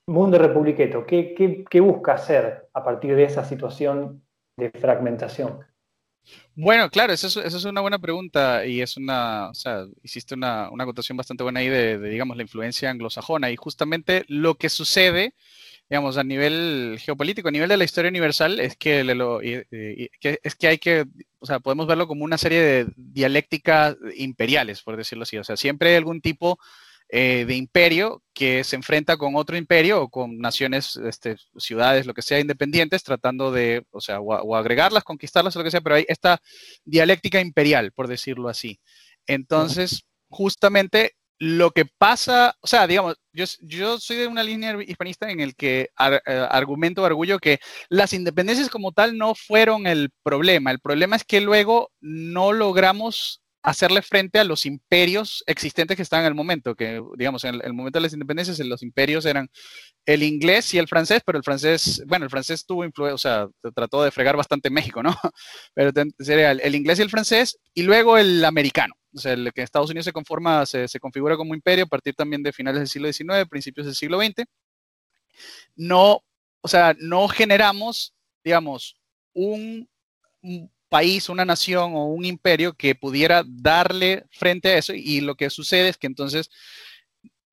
mundo 0.06 0.36
republiqueto? 0.36 1.06
¿Qué, 1.06 1.80
busca 1.80 2.12
hacer 2.12 2.68
a 2.74 2.84
partir 2.84 3.16
de 3.16 3.24
esa 3.24 3.42
situación 3.42 4.22
de 4.58 4.70
fragmentación? 4.70 5.60
Bueno, 6.54 6.90
claro, 6.90 7.12
eso 7.12 7.42
es, 7.42 7.64
una 7.64 7.80
buena 7.80 7.98
pregunta 7.98 8.66
y 8.66 8.80
es 8.80 8.96
una, 8.96 9.48
o 9.50 9.54
sea, 9.54 9.86
hiciste 10.02 10.34
una, 10.34 10.70
una 10.70 10.84
acotación 10.84 11.16
bastante 11.16 11.42
buena 11.42 11.60
ahí 11.60 11.68
de, 11.68 11.98
digamos, 11.98 12.36
la 12.36 12.42
influencia 12.42 12.90
anglosajona 12.90 13.50
y 13.50 13.56
justamente 13.56 14.24
lo 14.28 14.56
que 14.56 14.68
sucede, 14.68 15.34
digamos, 15.88 16.18
a 16.18 16.24
nivel 16.24 16.98
geopolítico, 17.00 17.48
a 17.48 17.52
nivel 17.52 17.68
de 17.68 17.76
la 17.76 17.84
historia 17.84 18.10
universal, 18.10 18.60
es 18.60 18.76
que, 18.76 19.00
es 20.42 20.54
que 20.54 20.68
hay 20.68 20.78
que 20.78 21.06
o 21.42 21.46
sea, 21.46 21.58
podemos 21.58 21.88
verlo 21.88 22.06
como 22.06 22.24
una 22.24 22.38
serie 22.38 22.62
de 22.62 22.86
dialécticas 22.96 23.96
imperiales, 24.14 24.80
por 24.80 24.96
decirlo 24.96 25.24
así. 25.24 25.38
O 25.38 25.44
sea, 25.44 25.56
siempre 25.56 25.90
hay 25.90 25.96
algún 25.96 26.20
tipo 26.20 26.60
eh, 27.14 27.44
de 27.46 27.56
imperio 27.56 28.22
que 28.32 28.64
se 28.64 28.74
enfrenta 28.74 29.18
con 29.18 29.36
otro 29.36 29.58
imperio 29.58 30.00
o 30.00 30.08
con 30.08 30.38
naciones, 30.38 30.96
este, 30.96 31.36
ciudades, 31.58 32.06
lo 32.06 32.14
que 32.14 32.22
sea, 32.22 32.40
independientes, 32.40 33.02
tratando 33.02 33.52
de, 33.52 33.84
o 33.90 34.00
sea, 34.00 34.18
o, 34.18 34.56
agregarlas, 34.56 35.04
conquistarlas, 35.04 35.54
o 35.54 35.58
lo 35.58 35.64
que 35.66 35.70
sea, 35.70 35.82
pero 35.82 35.96
hay 35.96 36.06
esta 36.08 36.40
dialéctica 36.86 37.38
imperial, 37.38 37.92
por 37.92 38.08
decirlo 38.08 38.48
así. 38.48 38.80
Entonces, 39.26 40.06
justamente 40.30 41.12
lo 41.38 41.72
que 41.72 41.84
pasa, 41.84 42.56
o 42.62 42.66
sea, 42.66 42.86
digamos, 42.86 43.16
yo, 43.34 43.44
yo 43.60 43.98
soy 43.98 44.16
de 44.16 44.26
una 44.26 44.42
línea 44.42 44.74
hispanista 44.80 45.30
en 45.30 45.40
el 45.40 45.54
que 45.54 45.90
eh, 46.00 46.46
argumento, 46.50 47.04
argullo 47.04 47.38
que 47.40 47.58
las 47.90 48.14
independencias 48.14 48.70
como 48.70 48.92
tal 48.92 49.18
no 49.18 49.34
fueron 49.34 49.86
el 49.86 50.08
problema. 50.22 50.70
El 50.70 50.80
problema 50.80 51.16
es 51.16 51.24
que 51.24 51.42
luego 51.42 51.90
no 52.00 52.52
logramos 52.52 53.41
hacerle 53.62 54.02
frente 54.02 54.38
a 54.38 54.44
los 54.44 54.66
imperios 54.66 55.44
existentes 55.46 55.96
que 55.96 56.02
estaban 56.02 56.24
en 56.24 56.30
el 56.30 56.34
momento, 56.34 56.74
que 56.74 57.00
digamos, 57.16 57.44
en 57.44 57.60
el, 57.62 57.72
momento 57.72 57.98
de 57.98 58.02
las 58.02 58.12
independencias 58.12 58.58
los 58.60 58.82
imperios 58.82 59.24
eran 59.24 59.48
el 60.04 60.22
inglés 60.22 60.74
y 60.74 60.78
el 60.78 60.88
francés, 60.88 61.22
pero 61.24 61.38
el 61.38 61.44
francés, 61.44 62.02
bueno, 62.06 62.24
el 62.24 62.30
francés 62.30 62.66
tuvo 62.66 62.84
influencia, 62.84 63.14
o 63.14 63.18
sea, 63.18 63.48
trató 63.74 64.02
de 64.02 64.10
fregar 64.10 64.36
bastante 64.36 64.70
México, 64.70 65.02
¿no? 65.02 65.10
Pero 65.74 65.92
sería 66.18 66.52
el 66.52 66.74
inglés 66.74 66.98
y 66.98 67.02
el 67.02 67.10
francés 67.10 67.58
y 67.74 67.82
luego 67.82 68.18
el 68.18 68.44
americano 68.44 68.94
o 69.14 69.18
sea, 69.18 69.32
el 69.32 69.52
que 69.52 69.62
Estados 69.62 69.90
Unidos 69.90 70.06
se 70.06 70.12
conforma, 70.12 70.64
se, 70.66 70.88
configura 71.00 71.36
como 71.36 71.54
imperio 71.54 71.84
a 71.84 71.88
partir 71.88 72.14
también 72.14 72.42
de 72.42 72.52
finales 72.52 72.80
del 72.80 72.88
siglo 72.88 73.12
XIX, 73.12 73.48
principios 73.48 73.86
del 73.86 73.94
siglo 73.94 74.18
XX, 74.20 74.44
no, 75.76 76.22
o 76.60 76.68
sea, 76.68 76.94
no 76.98 77.28
generamos, 77.28 78.14
digamos, 78.44 78.96
un, 79.34 79.88
país, 80.92 81.30
una 81.30 81.46
nación 81.46 81.94
o 81.94 82.04
un 82.04 82.26
imperio 82.26 82.74
que 82.74 82.94
pudiera 82.94 83.44
darle 83.48 84.24
frente 84.30 84.68
a 84.68 84.76
eso 84.76 84.92
y 84.94 85.22
lo 85.22 85.36
que 85.36 85.48
sucede 85.48 85.88
es 85.88 85.96
que 85.96 86.06
entonces, 86.06 86.50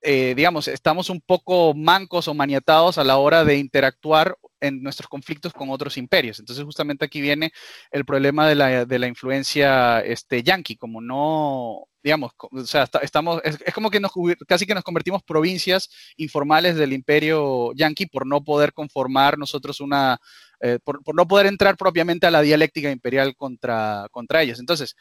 eh, 0.01 0.33
digamos, 0.35 0.67
estamos 0.67 1.09
un 1.09 1.21
poco 1.21 1.73
mancos 1.73 2.27
o 2.27 2.33
maniatados 2.33 2.97
a 2.97 3.05
la 3.05 3.15
hora 3.15 3.45
de 3.45 3.55
interactuar 3.55 4.35
en 4.59 4.83
nuestros 4.83 5.07
conflictos 5.07 5.53
con 5.53 5.69
otros 5.69 5.95
imperios. 5.95 6.39
Entonces, 6.39 6.65
justamente 6.65 7.05
aquí 7.05 7.21
viene 7.21 7.53
el 7.91 8.03
problema 8.03 8.45
de 8.45 8.55
la, 8.55 8.85
de 8.85 8.99
la 8.99 9.07
influencia 9.07 10.01
este, 10.01 10.43
yanqui, 10.43 10.75
como 10.75 10.99
no, 10.99 11.85
digamos, 12.03 12.33
o 12.51 12.65
sea, 12.65 12.89
estamos, 13.01 13.39
es, 13.45 13.73
como 13.73 13.89
que 13.89 14.01
nos, 14.01 14.11
casi 14.49 14.65
que 14.65 14.75
nos 14.75 14.83
convertimos 14.83 15.23
provincias 15.23 15.89
informales 16.17 16.75
del 16.75 16.91
imperio 16.91 17.71
yanqui 17.73 18.05
por 18.05 18.27
no 18.27 18.43
poder 18.43 18.73
conformar 18.73 19.37
nosotros 19.37 19.79
una, 19.79 20.19
eh, 20.59 20.79
por, 20.83 21.01
no 21.15 21.27
poder 21.27 21.47
entrar 21.47 21.77
propiamente 21.77 22.27
a 22.27 22.31
la 22.31 22.41
dialéctica 22.41 22.91
imperial 22.91 23.35
contra, 23.35 24.07
contra 24.11 24.41
ellos. 24.41 24.59
Entonces, 24.59 24.95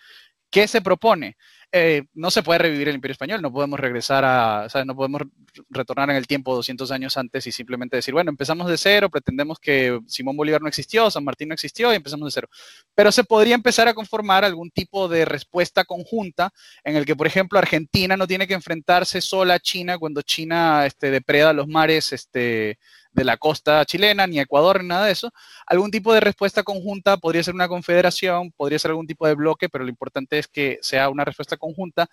¿qué 0.51 0.69
se 0.69 0.81
propone? 0.81 1.37
Eh, 1.71 2.05
no 2.15 2.31
se 2.31 2.43
puede 2.43 2.61
revivir 2.61 2.89
el 2.89 2.95
Imperio 2.95 3.13
Español, 3.13 3.43
no 3.43 3.53
podemos 3.53 3.79
regresar 3.79 4.25
a, 4.25 4.65
o 4.65 4.69
sea, 4.71 4.87
no 4.87 4.97
podemos 4.97 5.21
retornar 5.69 6.09
en 6.09 6.17
el 6.17 6.27
tiempo 6.27 6.55
200 6.55 6.91
años 6.91 7.19
antes 7.19 7.47
y 7.47 7.53
simplemente 7.53 7.97
decir, 7.97 8.15
bueno, 8.15 8.31
empezamos 8.31 8.71
de 8.71 8.79
cero, 8.79 9.11
pretendemos 9.11 9.59
que 9.59 10.01
Simón 10.07 10.35
Bolívar 10.35 10.63
no 10.63 10.69
existió, 10.69 11.11
San 11.11 11.25
Martín 11.25 11.49
no 11.49 11.55
existió 11.55 11.93
y 11.93 11.97
empezamos 11.97 12.27
de 12.27 12.33
cero. 12.33 12.49
Pero 12.95 13.13
se 13.13 13.23
podría 13.23 13.55
empezar 13.55 13.87
a 13.87 13.93
conformar 13.93 14.47
algún 14.47 14.71
tipo 14.71 15.09
de 15.09 15.27
respuesta 15.27 15.85
conjunta 15.85 16.51
en 16.85 16.97
el 16.97 17.05
que, 17.05 17.15
por 17.15 17.27
ejemplo, 17.27 17.59
Argentina 17.59 18.17
no 18.17 18.27
tiene 18.27 18.47
que 18.47 18.55
enfrentarse 18.55 19.21
sola 19.21 19.55
a 19.55 19.61
China 19.61 19.99
cuando 19.99 20.23
China 20.23 20.87
este, 20.87 21.11
depreda 21.11 21.53
los 21.53 21.69
mares 21.69 22.15
este, 22.15 22.79
de 23.19 23.25
la 23.25 23.37
costa 23.37 23.85
chilena, 23.85 24.27
ni 24.27 24.39
Ecuador, 24.39 24.81
ni 24.81 24.89
nada 24.89 25.07
de 25.07 25.13
eso. 25.13 25.31
Algún 25.67 25.91
tipo 25.91 26.15
de 26.15 26.21
respuesta 26.21 26.63
conjunta 26.63 27.17
podría 27.17 27.43
ser 27.43 27.55
una 27.55 27.69
confederación, 27.69 28.53
podría 28.53 28.79
ser 28.79 28.93
algún 28.93 29.07
tipo 29.07 29.27
de 29.27 29.35
bloque, 29.35 29.69
pero 29.69 29.85
lo 29.85 29.91
importante 29.91 30.39
es 30.39 30.47
que 30.49 30.79
sea 30.81 31.11
una 31.11 31.25
respuesta 31.25 31.57
conjunta 31.57 32.09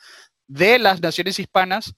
de 0.48 0.80
las 0.80 1.02
naciones 1.02 1.40
hispanas 1.40 1.96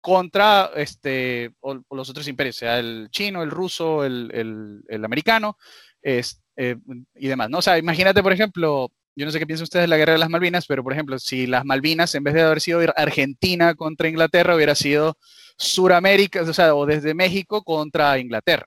contra 0.00 0.70
este, 0.76 1.54
los 1.90 2.10
otros 2.10 2.28
imperios, 2.28 2.56
sea 2.56 2.78
el 2.78 3.08
chino, 3.10 3.42
el 3.42 3.50
ruso, 3.50 4.04
el, 4.04 4.82
americano 5.04 5.56
es, 6.02 6.42
eh, 6.56 6.76
y 7.14 7.28
demás. 7.28 7.50
¿no? 7.50 7.58
O 7.58 7.62
sea, 7.62 7.78
imagínate, 7.78 8.22
por 8.22 8.32
ejemplo, 8.32 8.90
yo 9.18 9.24
no 9.24 9.32
sé 9.32 9.40
qué 9.40 9.46
piensan 9.48 9.64
ustedes 9.64 9.82
de 9.82 9.88
la 9.88 9.96
guerra 9.96 10.12
de 10.12 10.20
las 10.20 10.30
Malvinas, 10.30 10.66
pero 10.68 10.84
por 10.84 10.92
ejemplo, 10.92 11.18
si 11.18 11.48
las 11.48 11.64
Malvinas, 11.64 12.14
en 12.14 12.22
vez 12.22 12.34
de 12.34 12.42
haber 12.42 12.60
sido 12.60 12.80
Argentina 12.94 13.74
contra 13.74 14.08
Inglaterra, 14.08 14.54
hubiera 14.54 14.76
sido 14.76 15.18
Suramérica, 15.56 16.42
o 16.42 16.52
sea, 16.52 16.72
o 16.76 16.86
desde 16.86 17.14
México 17.14 17.64
contra 17.64 18.16
Inglaterra. 18.20 18.66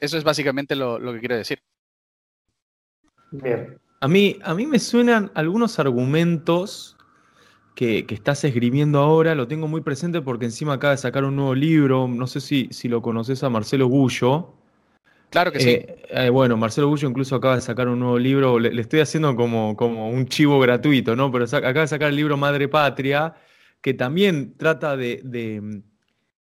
eso 0.00 0.18
es 0.18 0.24
básicamente 0.24 0.76
lo, 0.76 1.00
que 1.14 1.20
quiero 1.20 1.36
decir. 1.36 1.62
A 4.00 4.08
mí, 4.08 4.38
a 4.42 4.54
mí 4.54 4.66
me 4.66 4.78
suenan 4.78 5.32
algunos 5.34 5.78
argumentos 5.78 6.98
que, 7.74 8.04
estás 8.10 8.44
esgrimiendo 8.44 8.98
ahora, 8.98 9.34
lo 9.34 9.48
tengo 9.48 9.68
muy 9.68 9.80
presente 9.80 10.20
porque 10.20 10.44
encima 10.44 10.74
acaba 10.74 10.90
de 10.90 10.98
sacar 10.98 11.24
un 11.24 11.34
nuevo 11.34 11.54
libro, 11.54 12.08
no 12.08 12.26
sé 12.26 12.42
si, 12.42 12.68
si 12.72 12.88
lo 12.88 13.00
conoces 13.00 13.42
a 13.42 13.48
Marcelo 13.48 13.86
Gullo. 13.86 14.57
Claro 15.30 15.52
que 15.52 15.60
sí. 15.60 15.70
Eh, 15.70 16.02
eh, 16.08 16.30
bueno, 16.30 16.56
Marcelo 16.56 16.88
Gullo 16.88 17.08
incluso 17.08 17.36
acaba 17.36 17.56
de 17.56 17.60
sacar 17.60 17.88
un 17.88 18.00
nuevo 18.00 18.18
libro, 18.18 18.58
le, 18.58 18.80
estoy 18.80 19.00
haciendo 19.00 19.36
como, 19.36 19.76
como 19.76 20.08
un 20.08 20.26
chivo 20.26 20.58
gratuito, 20.58 21.14
¿no? 21.14 21.30
Pero 21.30 21.44
acaba 21.44 21.80
de 21.80 21.88
sacar 21.88 22.08
el 22.08 22.16
libro 22.16 22.36
Madre 22.36 22.68
Patria, 22.68 23.34
que 23.82 23.94
también 23.94 24.54
trata 24.56 24.96
de, 24.96 25.82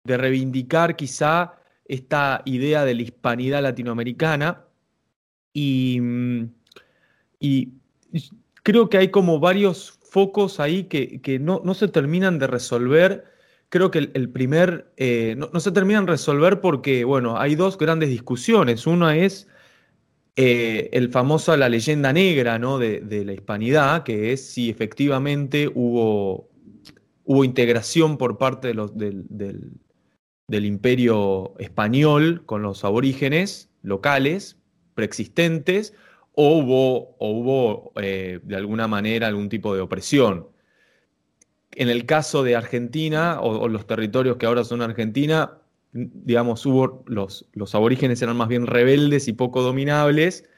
reivindicar 0.06 0.96
quizá 0.98 1.54
esta 1.86 2.42
idea 2.46 2.84
de 2.84 2.94
la 2.94 3.02
hispanidad 3.04 3.62
latinoamericana 3.62 4.66
y, 5.54 6.02
creo 8.64 8.90
que 8.90 8.98
hay 8.98 9.10
como 9.10 9.40
varios 9.40 10.00
focos 10.04 10.60
ahí 10.60 10.86
que, 10.86 11.40
no, 11.40 11.74
se 11.74 11.88
terminan 11.88 12.38
de 12.38 12.48
resolver. 12.48 13.33
Creo 13.74 13.90
que 13.90 14.12
el, 14.14 14.30
primer, 14.30 14.94
eh, 14.98 15.36
no, 15.36 15.60
se 15.60 15.72
terminan 15.72 16.06
resolver 16.06 16.62
porque, 16.62 17.06
bueno, 17.06 17.40
hay 17.40 17.56
dos 17.56 17.76
grandes 17.76 18.10
discusiones. 18.10 18.86
Una 18.86 19.18
es 19.18 19.48
eh, 20.36 20.92
el 20.94 21.10
famoso 21.10 21.58
la 21.58 21.70
leyenda 21.70 22.14
negra 22.14 22.60
¿no? 22.60 22.78
de, 22.78 23.00
de, 23.00 23.26
la 23.26 23.34
hispanidad, 23.34 24.04
que 24.04 24.32
es 24.32 24.46
si 24.46 24.70
efectivamente 24.70 25.72
hubo 25.74 26.52
hubo 27.24 27.44
integración 27.44 28.20
por 28.20 28.38
parte 28.38 28.68
de 28.68 28.74
los, 28.76 28.96
del, 28.96 29.26
del, 29.28 30.66
imperio 30.66 31.56
español 31.58 32.44
con 32.46 32.62
los 32.62 32.86
aborígenes 32.86 33.72
locales, 33.82 34.60
preexistentes, 34.94 35.96
o 36.34 36.60
hubo, 36.60 37.16
o 37.18 37.32
hubo 37.32 37.92
eh, 37.96 38.40
de 38.44 38.56
alguna 38.56 38.88
manera 38.88 39.26
algún 39.26 39.50
tipo 39.50 39.74
de 39.74 39.82
opresión. 39.82 40.53
En 41.76 41.90
el 41.90 42.06
caso 42.06 42.44
de 42.44 42.56
Argentina, 42.56 43.40
o, 43.42 43.68
los 43.68 43.88
territorios 43.88 44.38
que 44.38 44.46
ahora 44.46 44.64
son 44.64 44.82
Argentina, 44.82 45.58
digamos, 45.92 46.66
hubo 46.66 47.04
los, 47.08 47.48
los 47.54 47.76
aborígenes 47.76 48.22
eran 48.22 48.38
más 48.38 48.48
bien 48.48 48.68
rebeldes 48.68 49.28
y 49.28 49.34
poco 49.34 49.62
dominables, 49.62 50.50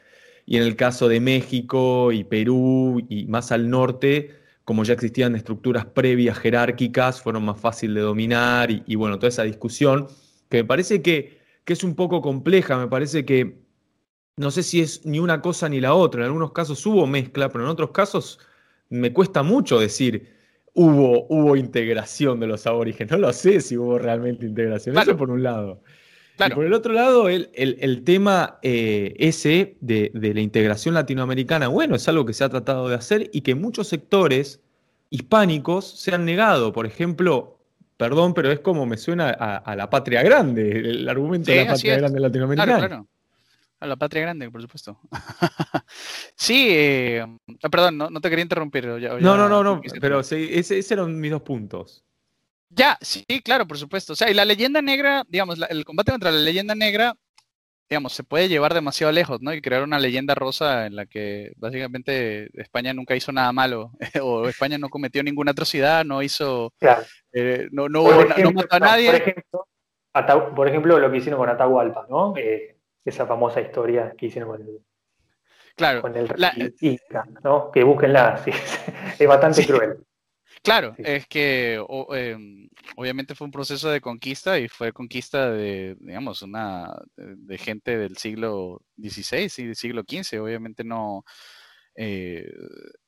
y 0.45 0.57
en 0.57 0.63
el 0.63 0.75
caso 0.75 1.07
de 1.07 1.19
México 1.19 2.11
y 2.11 2.23
Perú 2.23 3.05
y 3.09 3.25
más 3.27 3.51
al 3.51 3.69
norte, 3.69 4.35
como 4.63 4.83
ya 4.83 4.93
existían 4.93 5.35
estructuras 5.35 5.85
previas 5.85 6.37
jerárquicas, 6.37 7.21
fueron 7.21 7.45
más 7.45 7.59
fácil 7.59 7.93
de 7.93 8.01
dominar 8.01 8.69
y, 8.71 8.95
bueno, 8.95 9.17
toda 9.17 9.29
esa 9.29 9.43
discusión 9.43 10.07
que 10.49 10.57
me 10.57 10.65
parece 10.65 11.01
que, 11.01 11.39
que, 11.63 11.73
es 11.73 11.83
un 11.83 11.95
poco 11.95 12.21
compleja, 12.21 12.77
me 12.77 12.87
parece 12.87 13.25
que 13.25 13.57
no 14.37 14.51
sé 14.51 14.63
si 14.63 14.81
es 14.81 15.05
ni 15.05 15.19
una 15.19 15.41
cosa 15.41 15.69
ni 15.69 15.79
la 15.79 15.93
otra, 15.93 16.21
en 16.21 16.25
algunos 16.25 16.51
casos 16.51 16.85
hubo 16.85 17.07
mezcla, 17.07 17.49
pero 17.49 17.63
en 17.63 17.69
otros 17.69 17.91
casos 17.91 18.39
me 18.89 19.13
cuesta 19.13 19.43
mucho 19.43 19.79
decir 19.79 20.34
hubo, 20.75 21.25
hubo 21.29 21.55
integración 21.55 22.39
de 22.39 22.47
los 22.47 22.67
aborígenes, 22.67 23.11
no 23.11 23.17
lo 23.17 23.33
sé 23.33 23.61
si 23.61 23.77
hubo 23.77 23.97
realmente 23.97 24.45
integración, 24.45 24.97
eso 24.97 25.17
por 25.17 25.31
un 25.31 25.41
lado. 25.41 25.81
Y 26.37 26.49
por 26.51 26.65
el 26.65 26.73
otro 26.73 26.93
lado, 26.93 27.29
el, 27.29 27.49
el, 27.53 28.03
tema 28.03 28.59
eh, 28.61 29.15
ese 29.17 29.77
de, 29.79 30.11
la 30.13 30.41
integración 30.41 30.93
latinoamericana, 30.93 31.69
bueno, 31.69 31.95
es 31.95 32.07
algo 32.09 32.25
que 32.25 32.33
se 32.33 32.43
ha 32.43 32.49
tratado 32.49 32.89
de 32.89 32.95
hacer 32.95 33.29
y 33.31 33.39
que 33.39 33.55
muchos 33.55 33.87
sectores 33.87 34.59
hispánicos 35.09 35.89
se 35.89 36.13
han 36.13 36.25
negado. 36.25 36.73
Por 36.73 36.85
ejemplo, 36.85 37.57
perdón, 37.95 38.33
pero 38.33 38.51
es 38.51 38.59
como 38.59 38.85
me 38.85 38.97
suena 38.97 39.29
a, 39.29 39.75
la 39.77 39.89
patria 39.89 40.23
grande, 40.23 40.71
el 40.71 41.07
argumento 41.07 41.51
de 41.51 41.63
la 41.63 41.71
patria 41.71 41.97
grande 41.97 42.19
latinoamericana. 42.19 42.77
Claro, 42.77 42.87
claro. 42.87 43.07
A 43.79 43.87
la 43.87 43.95
patria 43.97 44.21
grande, 44.21 44.49
por 44.49 44.61
supuesto. 44.61 44.99
sí, 46.35 46.67
eh, 46.69 47.25
ah, 47.61 47.69
perdón, 47.69 47.97
no, 47.97 48.21
te 48.21 48.29
quería 48.29 48.43
interrumpir. 48.43 48.85
no, 48.85 49.19
no, 49.19 49.49
no, 49.49 49.63
no, 49.63 49.81
pero 49.99 50.23
sí, 50.23 50.49
esos 50.51 50.91
eran 50.91 51.19
mis 51.19 51.31
dos 51.31 51.41
puntos. 51.41 52.03
Ya, 52.69 52.97
sí, 53.01 53.23
claro, 53.43 53.67
por 53.67 53.77
supuesto. 53.77 54.13
O 54.13 54.15
sea, 54.15 54.29
y 54.29 54.33
la 54.33 54.45
leyenda 54.45 54.81
negra, 54.81 55.23
digamos, 55.27 55.59
el 55.69 55.85
combate 55.85 56.11
contra 56.11 56.31
la 56.31 56.39
leyenda 56.39 56.75
negra, 56.75 57.15
digamos, 57.89 58.13
se 58.13 58.23
puede 58.23 58.49
llevar 58.49 58.73
demasiado 58.73 59.13
lejos, 59.13 59.41
¿no? 59.41 59.53
Y 59.53 59.61
crear 59.61 59.83
una 59.83 59.99
leyenda 59.99 60.35
rosa 60.35 60.87
en 60.87 60.95
la 60.95 61.05
que 61.05 61.53
básicamente 61.57 62.49
España 62.59 62.93
nunca 62.93 63.15
hizo 63.15 63.31
nada 63.31 63.51
malo, 63.51 63.91
o 64.21 64.47
España 64.47 64.77
no 64.77 64.89
cometió 64.89 65.23
ninguna 65.23 65.51
atrocidad, 65.51 66.03
no 66.03 66.21
hizo, 66.21 66.73
eh, 67.31 67.67
no, 67.71 67.87
no, 67.87 68.03
mató 68.53 68.75
a 68.75 68.79
nadie. 68.79 69.35
Por 70.55 70.67
ejemplo, 70.67 70.97
lo 70.97 71.11
que 71.11 71.17
hicieron 71.17 71.39
con 71.39 71.49
Atahualpa, 71.49 72.07
¿no? 72.09 72.33
Eh, 72.37 72.74
esa 73.05 73.25
famosa 73.25 73.61
historia 73.61 74.13
que 74.17 74.25
hicieron 74.25 74.49
con 74.49 74.61
el, 74.61 74.81
claro, 75.75 76.01
con 76.01 76.15
el 76.15 76.75
Inca, 76.81 77.25
¿no? 77.43 77.71
Que 77.71 77.83
búsquenla, 77.83 78.37
sí, 78.43 78.51
es 79.19 79.27
bastante 79.27 79.65
cruel. 79.65 80.05
Claro, 80.65 80.95
es 80.97 81.27
que 81.27 81.75
em, 81.75 82.69
obviamente 82.95 83.35
fue 83.35 83.45
un 83.45 83.51
proceso 83.51 83.89
de 83.89 84.01
conquista 84.01 84.57
y 84.57 84.67
fue 84.67 84.91
conquista 84.93 85.51
de, 85.51 85.95
digamos, 85.99 86.41
una 86.41 86.91
de, 87.15 87.57
gente 87.59 87.97
del 87.97 88.17
siglo 88.17 88.81
XVI 88.97 89.51
y 89.57 89.65
del 89.67 89.75
siglo 89.75 90.03
XV. 90.07 90.41
Obviamente 90.41 90.83
no, 90.83 91.23
eh, 91.95 92.51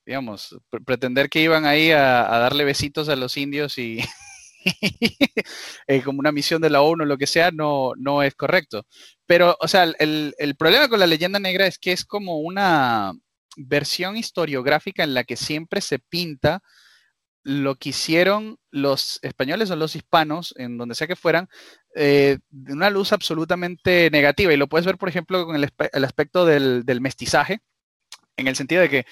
digamos, 0.06 0.56
pretender 0.86 1.28
que 1.28 1.42
iban 1.42 1.66
ahí 1.66 1.90
a, 1.90 2.22
darle 2.28 2.64
besitos 2.64 3.08
a 3.08 3.16
los 3.16 3.36
indios 3.36 3.76
y 3.78 3.98
eh, 5.88 6.02
como 6.02 6.20
una 6.20 6.32
misión 6.32 6.62
de 6.62 6.70
la 6.70 6.82
ONU 6.82 7.02
o 7.02 7.06
lo 7.06 7.18
que 7.18 7.26
sea, 7.26 7.50
no, 7.50 7.92
no 7.96 8.22
es 8.22 8.34
correcto. 8.34 8.86
Pero, 9.28 9.56
o 9.60 9.68
sea, 9.68 9.84
el, 9.84 10.34
el 10.38 10.56
problema 10.56 10.88
con 10.88 10.98
la 10.98 11.06
leyenda 11.06 11.38
negra 11.38 11.66
es 11.66 11.78
que 11.78 11.92
es 11.92 12.04
como 12.04 12.38
una 12.38 13.12
versión 13.58 14.16
historiográfica 14.16 15.04
en 15.04 15.12
la 15.12 15.22
que 15.22 15.36
siempre 15.36 15.82
se 15.82 15.98
pinta 15.98 16.62
lo 17.44 17.76
que 17.76 17.90
hicieron 17.90 18.58
los 18.70 19.18
españoles 19.22 19.70
o 19.70 19.76
los 19.76 19.96
hispanos, 19.96 20.54
en 20.56 20.76
donde 20.78 20.94
sea 20.94 21.06
que 21.06 21.16
fueran, 21.16 21.48
eh, 21.94 22.38
de 22.48 22.72
una 22.72 22.90
luz 22.90 23.12
absolutamente 23.12 24.10
negativa. 24.10 24.52
Y 24.52 24.56
lo 24.56 24.68
puedes 24.68 24.86
ver, 24.86 24.98
por 24.98 25.08
ejemplo, 25.08 25.44
con 25.46 25.56
el, 25.56 26.04
aspecto 26.04 26.44
del, 26.44 26.84
mestizaje, 27.00 27.60
en 28.36 28.48
el 28.48 28.56
sentido 28.56 28.82
de 28.82 28.88
que 28.88 29.06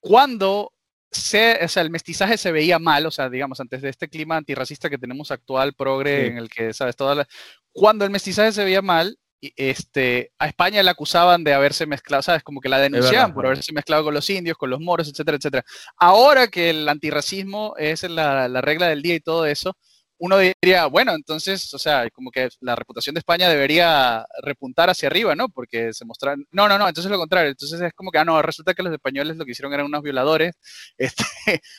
cuando 0.00 0.72
se, 1.10 1.64
o 1.64 1.68
sea, 1.68 1.82
el 1.82 1.90
mestizaje 1.90 2.36
se 2.36 2.52
veía 2.52 2.78
mal, 2.78 3.06
o 3.06 3.10
sea, 3.10 3.30
digamos, 3.30 3.60
antes 3.60 3.82
de 3.82 3.88
este 3.88 4.08
clima 4.08 4.36
antirracista 4.36 4.90
que 4.90 4.98
tenemos 4.98 5.30
actual, 5.30 5.74
progre, 5.74 6.26
en 6.26 6.38
el 6.38 6.50
que, 6.50 6.74
¿sabes? 6.74 6.96
Toda 6.96 7.26
cuando 7.72 8.04
el 8.04 8.10
mestizaje 8.10 8.52
se 8.52 8.64
veía 8.64 8.82
mal, 8.82 9.18
este, 9.40 10.32
a 10.38 10.48
España 10.48 10.82
la 10.82 10.92
acusaban 10.92 11.44
de 11.44 11.54
haberse 11.54 11.86
mezclado, 11.86 12.22
¿sabes? 12.22 12.42
Como 12.42 12.60
que 12.60 12.68
la 12.68 12.78
denunciaban 12.78 13.32
por 13.32 13.46
haberse 13.46 13.72
mezclado 13.72 14.04
con 14.04 14.14
los 14.14 14.28
indios, 14.30 14.56
con 14.56 14.70
los 14.70 14.80
moros, 14.80 15.08
etcétera, 15.08 15.36
etcétera. 15.36 15.64
Ahora 15.96 16.48
que 16.48 16.70
el 16.70 16.88
antirracismo 16.88 17.74
es 17.76 18.02
la, 18.02 18.48
regla 18.60 18.88
del 18.88 19.02
día 19.02 19.14
y 19.14 19.20
todo 19.20 19.46
eso, 19.46 19.76
uno 20.20 20.36
diría, 20.38 20.86
bueno, 20.86 21.14
entonces, 21.14 21.72
o 21.72 21.78
sea, 21.78 22.10
como 22.10 22.32
que 22.32 22.48
la 22.60 22.74
reputación 22.74 23.14
de 23.14 23.20
España 23.20 23.48
debería 23.48 24.26
repuntar 24.42 24.90
hacia 24.90 25.06
arriba, 25.06 25.36
¿no? 25.36 25.48
Porque 25.48 25.92
se 25.92 26.04
mostraron, 26.04 26.44
no, 26.50 26.68
no, 26.68 26.76
no, 26.76 26.88
entonces 26.88 27.10
lo 27.10 27.18
contrario, 27.18 27.50
entonces 27.50 27.80
es 27.80 27.92
como 27.94 28.10
que, 28.10 28.18
ah, 28.18 28.24
no, 28.24 28.42
resulta 28.42 28.74
que 28.74 28.82
los 28.82 28.92
españoles 28.92 29.36
lo 29.36 29.44
que 29.44 29.52
hicieron 29.52 29.72
eran 29.72 29.86
unos 29.86 30.02
violadores, 30.02 30.56
este, 30.98 31.24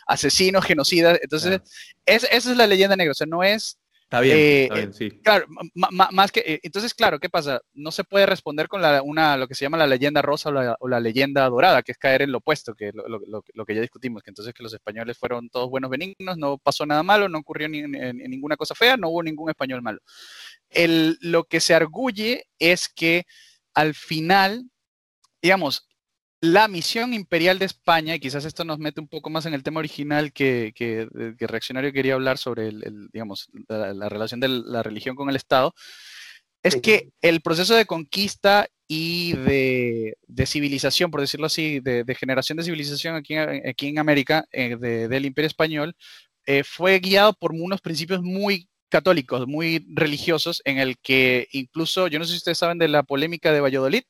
asesinos, 0.08 0.64
genocidas, 0.64 1.20
entonces, 1.22 1.60
esa 2.06 2.28
es 2.32 2.46
la 2.56 2.66
leyenda 2.66 2.96
negra, 2.96 3.12
o 3.12 3.16
sea, 3.16 3.28
no 3.28 3.44
es 3.44 3.78
Está 4.10 4.22
bien, 4.22 4.38
eh, 4.38 4.64
está 4.64 4.74
bien, 4.74 4.92
sí. 4.92 5.12
Claro, 5.22 5.46
más 5.76 6.32
que, 6.32 6.40
eh, 6.40 6.60
entonces, 6.64 6.96
claro, 6.96 7.20
¿qué 7.20 7.30
pasa? 7.30 7.62
No 7.76 7.92
se 7.92 8.04
puede 8.04 8.26
responder 8.26 8.68
con 8.68 8.82
la, 8.82 9.04
una, 9.04 9.38
lo 9.38 9.48
que 9.48 9.54
se 9.54 9.66
llama 9.66 9.78
la 9.78 9.86
leyenda 9.86 10.24
rosa 10.24 10.50
o 10.80 10.88
la, 10.88 11.00
leyenda 11.00 11.48
dorada, 11.48 11.84
que 11.84 11.92
es 11.92 11.98
caer 12.00 12.24
en 12.24 12.32
lo 12.32 12.40
opuesto, 12.40 12.74
que 12.74 12.92
lo, 12.92 13.08
lo, 13.08 13.44
lo, 13.54 13.66
que 13.66 13.76
ya 13.76 13.82
discutimos, 13.82 14.24
que 14.24 14.32
entonces 14.32 14.56
que 14.56 14.64
los 14.64 14.74
españoles 14.74 15.16
fueron 15.16 15.48
todos 15.52 15.70
buenos 15.70 15.92
benignos, 15.92 16.40
no 16.40 16.58
pasó 16.58 16.88
nada 16.88 17.04
malo, 17.04 17.30
no 17.30 17.38
ocurrió 17.38 17.70
ni, 17.70 17.84
ninguna 17.84 18.58
cosa 18.58 18.74
fea, 18.74 18.98
no 18.98 19.10
hubo 19.10 19.22
ningún 19.22 19.52
español 19.52 19.84
malo. 19.84 20.00
El, 20.72 21.20
lo 21.22 21.44
que 21.44 21.60
se 21.60 21.76
arguye 21.76 22.46
es 22.58 22.90
que 22.90 23.28
al 23.76 23.94
final, 23.94 24.72
digamos, 25.40 25.88
la 26.42 26.68
misión 26.68 27.14
imperial 27.14 27.60
de 27.60 27.66
España, 27.66 28.16
y 28.16 28.20
quizás 28.20 28.46
esto 28.46 28.64
nos 28.64 28.80
mete 28.80 29.02
un 29.02 29.08
poco 29.08 29.30
más 29.30 29.46
en 29.46 29.54
el 29.54 29.64
tema 29.64 29.80
original 29.80 30.32
que, 30.32 30.72
que, 30.74 31.08
Reaccionario 31.40 31.92
quería 31.92 32.14
hablar 32.14 32.38
sobre 32.38 32.70
el, 32.70 33.10
digamos, 33.12 33.50
la, 33.68 34.08
relación 34.08 34.40
de 34.40 34.48
la 34.48 34.82
religión 34.82 35.16
con 35.16 35.30
el 35.30 35.36
Estado, 35.36 35.74
es 36.64 36.76
que 36.78 37.10
el 37.22 37.42
proceso 37.42 37.76
de 37.76 37.86
conquista 37.86 38.68
y 38.88 39.34
de, 39.34 40.16
civilización, 40.46 41.12
por 41.12 41.22
decirlo 41.22 41.48
así, 41.48 41.80
de, 41.82 42.16
generación 42.16 42.58
de 42.58 42.64
civilización 42.64 43.16
aquí, 43.16 43.36
aquí 43.36 43.88
en 43.88 44.00
América, 44.00 44.46
eh, 44.52 44.78
del 44.78 45.26
Imperio 45.26 45.48
Español, 45.48 45.96
eh, 46.46 46.64
fue 46.64 47.00
guiado 47.00 47.34
por 47.34 47.52
unos 47.52 47.82
principios 47.82 48.22
muy 48.22 48.70
católicos, 48.90 49.46
muy 49.46 49.86
religiosos, 49.90 50.62
en 50.66 50.80
el 50.80 50.98
que 51.00 51.48
incluso, 51.52 52.08
yo 52.08 52.18
no 52.18 52.26
sé 52.26 52.32
si 52.32 52.38
ustedes 52.38 52.58
saben 52.58 52.78
de 52.78 52.88
la 52.88 53.04
polémica 53.04 53.52
de 53.52 53.62
Valladolid, 53.62 54.04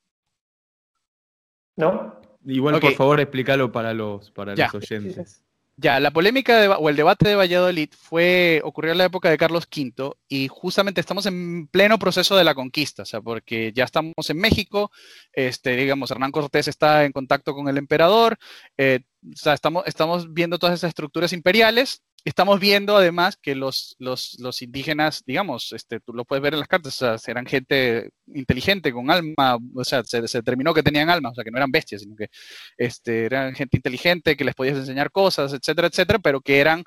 ¿No? 1.80 2.19
Igual, 2.46 2.80
por 2.80 2.94
favor, 2.94 3.20
explícalo 3.20 3.70
para 3.70 3.92
los, 3.94 4.30
para 4.30 4.54
los 4.54 4.74
oyentes. 4.74 5.42
Ya, 5.82 5.98
la 5.98 6.10
polémica 6.10 6.76
o 6.78 6.90
el 6.90 6.96
debate 6.96 7.26
de 7.26 7.36
Valladolid 7.36 7.88
fue, 7.96 8.60
ocurrió 8.64 8.92
en 8.92 8.98
la 8.98 9.06
época 9.06 9.30
de 9.30 9.38
Carlos 9.38 9.66
V 9.74 10.12
y 10.28 10.46
justamente 10.48 11.00
estamos 11.00 11.24
en 11.24 11.68
pleno 11.68 11.98
proceso 11.98 12.36
de 12.36 12.44
la 12.44 12.54
conquista, 12.54 13.02
o 13.04 13.06
sea, 13.06 13.22
porque 13.22 13.72
ya 13.74 13.84
estamos 13.84 14.28
en 14.28 14.36
México, 14.36 14.90
este, 15.32 15.76
digamos, 15.76 16.10
Hernán 16.10 16.32
Cortés 16.32 16.68
está 16.68 17.06
en 17.06 17.12
contacto 17.12 17.54
con 17.54 17.66
el 17.68 17.78
emperador, 17.78 18.36
eh, 18.76 19.00
o 19.26 19.36
sea, 19.36 19.54
estamos, 19.54 19.84
estamos 19.86 20.34
viendo 20.34 20.58
todas 20.58 20.74
esas 20.74 20.88
estructuras 20.88 21.32
imperiales 21.32 22.02
estamos 22.24 22.60
viendo 22.60 22.96
además 22.96 23.36
que 23.36 23.54
los, 23.54 23.96
los, 23.98 24.36
los, 24.40 24.62
indígenas, 24.62 25.22
digamos, 25.26 25.72
este, 25.72 26.00
tú 26.00 26.12
lo 26.12 26.24
puedes 26.24 26.42
ver 26.42 26.54
en 26.54 26.60
las 26.60 26.68
cartas, 26.68 27.02
eran 27.28 27.46
gente 27.46 28.10
inteligente, 28.34 28.92
con 28.92 29.10
alma, 29.10 29.58
o 29.74 29.84
sea, 29.84 30.02
se, 30.04 30.20
determinó 30.20 30.74
que 30.74 30.82
tenían 30.82 31.10
alma, 31.10 31.30
o 31.30 31.34
sea, 31.34 31.44
que 31.44 31.50
no 31.50 31.58
eran 31.58 31.70
bestias, 31.70 32.02
sino 32.02 32.16
que 32.16 32.28
este, 32.76 33.26
eran 33.26 33.54
gente 33.54 33.76
inteligente, 33.76 34.36
que 34.36 34.44
les 34.44 34.54
podías 34.54 34.76
enseñar 34.78 35.10
cosas, 35.10 35.52
etcétera, 35.52 35.88
etcétera, 35.88 36.18
pero 36.18 36.40
que 36.40 36.60
eran, 36.60 36.84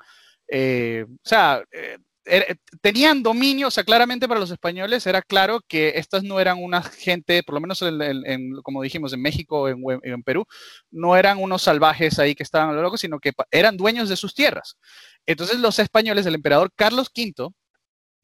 eh, 0.48 1.04
o 1.08 1.28
sea, 1.28 1.62
eh, 1.72 1.98
Tenían 2.80 3.22
dominio, 3.22 3.68
o 3.68 3.70
sea, 3.70 3.84
claramente 3.84 4.26
para 4.26 4.40
los 4.40 4.50
españoles 4.50 5.06
era 5.06 5.20
claro 5.20 5.60
que 5.68 5.92
estas 5.96 6.22
no 6.22 6.40
eran 6.40 6.62
una 6.62 6.82
gente, 6.82 7.42
por 7.42 7.54
lo 7.54 7.60
menos 7.60 7.82
en, 7.82 8.52
como 8.62 8.82
dijimos, 8.82 9.12
en 9.12 9.22
México 9.22 9.68
en, 9.68 10.22
Perú, 10.22 10.46
no 10.90 11.16
eran 11.16 11.38
unos 11.38 11.62
salvajes 11.62 12.18
ahí 12.18 12.34
que 12.34 12.42
estaban 12.42 12.70
a 12.70 12.72
lo 12.72 12.82
loco, 12.82 12.96
sino 12.96 13.18
que 13.20 13.32
eran 13.50 13.76
dueños 13.76 14.08
de 14.08 14.16
sus 14.16 14.34
tierras. 14.34 14.76
Entonces 15.26 15.58
los 15.58 15.78
españoles, 15.78 16.24
el 16.26 16.34
emperador 16.34 16.72
Carlos 16.74 17.10
V, 17.14 17.50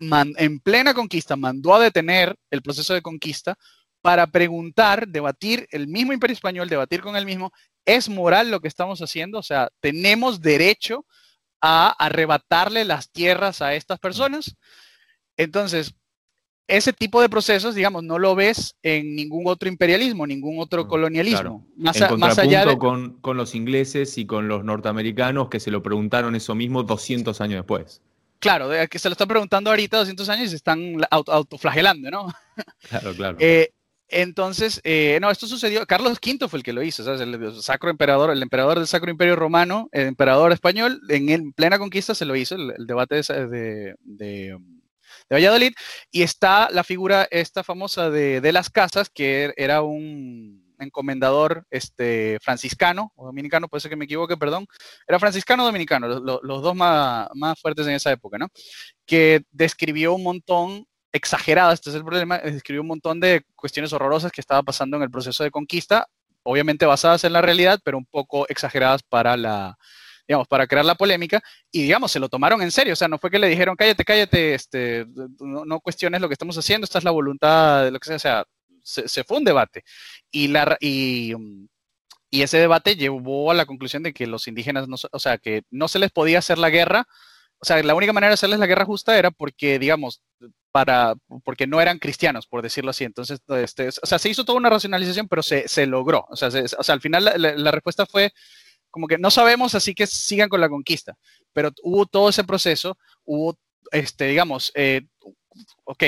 en 0.00 0.60
plena 0.60 0.94
conquista, 0.94 1.36
mandó 1.36 1.74
a 1.74 1.80
detener 1.80 2.36
el 2.50 2.62
proceso 2.62 2.94
de 2.94 3.02
conquista 3.02 3.56
para 4.00 4.26
preguntar, 4.26 5.08
debatir, 5.08 5.68
el 5.70 5.88
mismo 5.88 6.12
imperio 6.12 6.34
español, 6.34 6.68
debatir 6.68 7.02
con 7.02 7.16
el 7.16 7.26
mismo, 7.26 7.52
¿es 7.84 8.08
moral 8.08 8.50
lo 8.50 8.60
que 8.60 8.68
estamos 8.68 9.00
haciendo? 9.00 9.38
O 9.38 9.42
sea, 9.42 9.68
¿tenemos 9.80 10.40
derecho? 10.40 11.04
A 11.60 11.90
arrebatarle 11.90 12.84
las 12.84 13.10
tierras 13.10 13.62
a 13.62 13.74
estas 13.74 13.98
personas. 13.98 14.56
Entonces, 15.36 15.94
ese 16.68 16.92
tipo 16.92 17.20
de 17.20 17.28
procesos, 17.28 17.74
digamos, 17.74 18.04
no 18.04 18.18
lo 18.18 18.34
ves 18.34 18.76
en 18.82 19.16
ningún 19.16 19.44
otro 19.46 19.68
imperialismo, 19.68 20.26
ningún 20.26 20.60
otro 20.60 20.86
colonialismo. 20.86 21.66
Más, 21.76 22.00
en 22.00 22.18
más 22.18 22.38
allá 22.38 22.64
de... 22.64 22.78
con, 22.78 23.20
con, 23.20 23.36
los 23.36 23.54
ingleses 23.54 24.16
y 24.18 24.26
con 24.26 24.48
los 24.48 24.64
norteamericanos 24.64 25.48
que 25.48 25.60
se 25.60 25.70
lo 25.70 25.82
preguntaron 25.82 26.36
eso 26.36 26.54
mismo 26.54 26.82
200 26.84 27.40
años 27.40 27.58
después. 27.58 28.00
Claro, 28.38 28.70
que 28.88 28.98
se 28.98 29.08
lo 29.08 29.12
están 29.12 29.28
preguntando 29.28 29.68
ahorita 29.68 29.98
200 29.98 30.28
años 30.30 30.46
y 30.46 30.50
se 30.50 30.56
están 30.56 30.96
autoflagelando, 31.10 32.10
¿no? 32.10 32.32
Claro, 32.88 33.14
claro. 33.14 33.36
Eh, 33.40 33.72
entonces, 34.10 34.80
eh, 34.84 35.18
no, 35.20 35.30
esto 35.30 35.46
sucedió, 35.46 35.86
Carlos 35.86 36.18
V 36.24 36.48
fue 36.48 36.58
el 36.58 36.62
que 36.62 36.72
lo 36.72 36.82
hizo, 36.82 37.04
¿sabes? 37.04 37.20
El, 37.20 37.62
sacro 37.62 37.90
emperador, 37.90 38.30
el 38.30 38.42
emperador 38.42 38.78
del 38.78 38.88
Sacro 38.88 39.10
Imperio 39.10 39.36
Romano, 39.36 39.88
el 39.92 40.08
emperador 40.08 40.52
español, 40.52 41.00
en, 41.08 41.52
plena 41.52 41.78
conquista 41.78 42.14
se 42.14 42.24
lo 42.24 42.34
hizo, 42.34 42.56
el, 42.56 42.86
debate 42.86 43.22
de, 43.22 44.56
Valladolid, 45.30 45.72
y 46.10 46.22
está 46.22 46.68
la 46.70 46.82
figura 46.82 47.28
esta 47.30 47.62
famosa 47.62 48.10
de, 48.10 48.52
las 48.52 48.68
casas, 48.68 49.10
que 49.10 49.54
era 49.56 49.82
un 49.82 50.68
encomendador 50.80 51.66
este, 51.70 52.38
franciscano 52.42 53.12
o 53.14 53.26
dominicano, 53.26 53.68
puede 53.68 53.82
ser 53.82 53.90
que 53.90 53.96
me 53.96 54.06
equivoque, 54.06 54.36
perdón, 54.36 54.66
era 55.06 55.20
franciscano 55.20 55.62
o 55.62 55.66
dominicano, 55.66 56.08
los 56.08 56.62
dos 56.62 56.74
más, 56.74 57.28
más 57.34 57.60
fuertes 57.60 57.86
en 57.86 57.94
esa 57.94 58.10
época, 58.10 58.38
¿no? 58.38 58.48
Que 59.06 59.42
describió 59.52 60.14
un 60.14 60.24
montón 60.24 60.86
exagerada, 61.12 61.72
este 61.72 61.90
es 61.90 61.96
el 61.96 62.04
problema, 62.04 62.36
escribió 62.36 62.82
un 62.82 62.88
montón 62.88 63.20
de 63.20 63.42
cuestiones 63.56 63.92
horrorosas 63.92 64.32
que 64.32 64.40
estaba 64.40 64.62
pasando 64.62 64.96
en 64.96 65.02
el 65.02 65.10
proceso 65.10 65.44
de 65.44 65.50
conquista, 65.50 66.06
obviamente 66.42 66.86
basadas 66.86 67.24
en 67.24 67.32
la 67.32 67.42
realidad, 67.42 67.80
pero 67.84 67.98
un 67.98 68.06
poco 68.06 68.46
exageradas 68.48 69.02
para 69.02 69.36
la, 69.36 69.76
digamos, 70.26 70.46
para 70.46 70.66
crear 70.66 70.84
la 70.84 70.94
polémica, 70.94 71.42
y 71.72 71.82
digamos, 71.82 72.12
se 72.12 72.20
lo 72.20 72.28
tomaron 72.28 72.62
en 72.62 72.70
serio, 72.70 72.92
o 72.92 72.96
sea, 72.96 73.08
no 73.08 73.18
fue 73.18 73.30
que 73.30 73.38
le 73.38 73.48
dijeron, 73.48 73.76
cállate, 73.76 74.04
cállate, 74.04 74.54
este, 74.54 75.06
no, 75.40 75.80
cuestiones 75.80 76.20
lo 76.20 76.28
que 76.28 76.34
estamos 76.34 76.56
haciendo, 76.56 76.84
esta 76.84 76.98
es 76.98 77.04
la 77.04 77.10
voluntad 77.10 77.84
de 77.84 77.90
lo 77.90 77.98
que 77.98 78.06
sea, 78.06 78.16
o 78.16 78.18
sea, 78.20 78.44
se, 78.82 79.24
fue 79.24 79.38
un 79.38 79.44
debate, 79.44 79.82
y, 80.30 80.48
la, 80.48 80.76
y, 80.80 81.34
y, 82.30 82.42
ese 82.42 82.58
debate 82.58 82.94
llevó 82.96 83.50
a 83.50 83.54
la 83.54 83.66
conclusión 83.66 84.02
de 84.02 84.12
que 84.12 84.26
los 84.26 84.46
indígenas, 84.46 84.86
no, 84.88 84.96
o 85.10 85.18
sea, 85.18 85.38
que 85.38 85.62
no 85.70 85.88
se 85.88 85.98
les 85.98 86.12
podía 86.12 86.38
hacer 86.38 86.58
la 86.58 86.70
guerra, 86.70 87.06
o 87.62 87.66
sea, 87.66 87.82
la 87.82 87.94
única 87.94 88.12
manera 88.12 88.30
de 88.30 88.34
hacerles 88.34 88.58
la 88.58 88.66
guerra 88.66 88.86
justa 88.86 89.18
era 89.18 89.30
porque, 89.30 89.78
digamos, 89.78 90.22
para, 90.72 91.14
porque 91.44 91.66
no 91.66 91.80
eran 91.80 91.98
cristianos, 91.98 92.46
por 92.46 92.62
decirlo 92.62 92.90
así. 92.90 93.04
Entonces, 93.04 93.40
este, 93.48 93.88
o 93.88 94.06
sea, 94.06 94.18
se 94.18 94.28
hizo 94.30 94.44
toda 94.44 94.58
una 94.58 94.70
racionalización, 94.70 95.28
pero 95.28 95.42
se, 95.42 95.68
se 95.68 95.86
logró. 95.86 96.26
O 96.30 96.36
sea, 96.36 96.48
o 96.48 96.82
sea, 96.82 96.94
al 96.94 97.00
final 97.00 97.30
la, 97.36 97.70
respuesta 97.70 98.06
fue 98.06 98.32
como 98.90 99.06
que 99.06 99.18
no 99.18 99.30
sabemos, 99.30 99.74
así 99.74 99.94
que 99.94 100.06
sigan 100.06 100.48
con 100.48 100.60
la 100.60 100.70
conquista. 100.70 101.16
Pero 101.52 101.70
hubo 101.82 102.06
todo 102.06 102.30
ese 102.30 102.44
proceso, 102.44 102.96
hubo, 103.24 103.58
este, 103.92 104.28
digamos, 104.28 104.72
eh, 104.74 105.02
ok, 105.84 106.04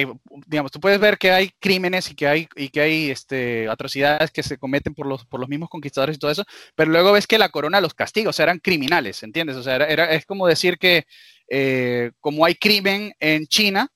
digamos, 0.46 0.70
tú 0.70 0.80
puedes 0.80 1.00
ver 1.00 1.18
que 1.18 1.32
hay 1.32 1.50
crímenes 1.58 2.10
y 2.10 2.14
que 2.14 2.26
hay, 2.28 2.48
y 2.56 2.68
que 2.68 2.80
hay 2.80 3.10
este, 3.10 3.68
atrocidades 3.68 4.30
que 4.30 4.42
se 4.42 4.58
cometen 4.58 4.94
por 4.94 5.06
los, 5.06 5.24
por 5.24 5.40
los 5.40 5.48
mismos 5.48 5.68
conquistadores 5.68 6.16
y 6.16 6.18
todo 6.18 6.30
eso, 6.30 6.44
pero 6.74 6.90
luego 6.90 7.12
ves 7.12 7.26
que 7.26 7.38
la 7.38 7.48
corona 7.48 7.80
los 7.80 7.94
castiga, 7.94 8.30
o 8.30 8.32
sea, 8.32 8.44
eran 8.44 8.58
criminales, 8.58 9.22
¿entiendes? 9.22 9.56
O 9.56 9.62
sea, 9.62 9.76
era, 9.76 10.10
es 10.12 10.24
como 10.26 10.46
decir 10.46 10.78
que 10.78 11.06
eh, 11.48 12.12
como 12.20 12.44
hay 12.44 12.54
crimen 12.54 13.12
en 13.20 13.46
China, 13.46 13.88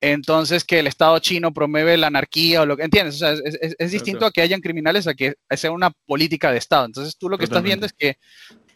entonces 0.00 0.64
que 0.64 0.80
el 0.80 0.86
Estado 0.88 1.18
chino 1.20 1.52
promueve 1.52 1.96
la 1.96 2.08
anarquía 2.08 2.62
o 2.62 2.66
lo 2.66 2.76
que, 2.76 2.82
¿entiendes? 2.82 3.16
O 3.16 3.18
sea, 3.18 3.34
es, 3.78 3.90
distinto 3.92 4.26
a 4.26 4.32
que 4.32 4.42
hayan 4.42 4.60
criminales 4.60 5.06
a 5.06 5.14
que 5.14 5.34
sea 5.50 5.70
una 5.70 5.90
política 6.06 6.50
de 6.50 6.58
Estado. 6.58 6.86
Entonces 6.86 7.16
tú 7.16 7.28
lo 7.28 7.38
que 7.38 7.44
estás 7.44 7.62
viendo 7.62 7.86
es 7.86 7.92
que 7.92 8.16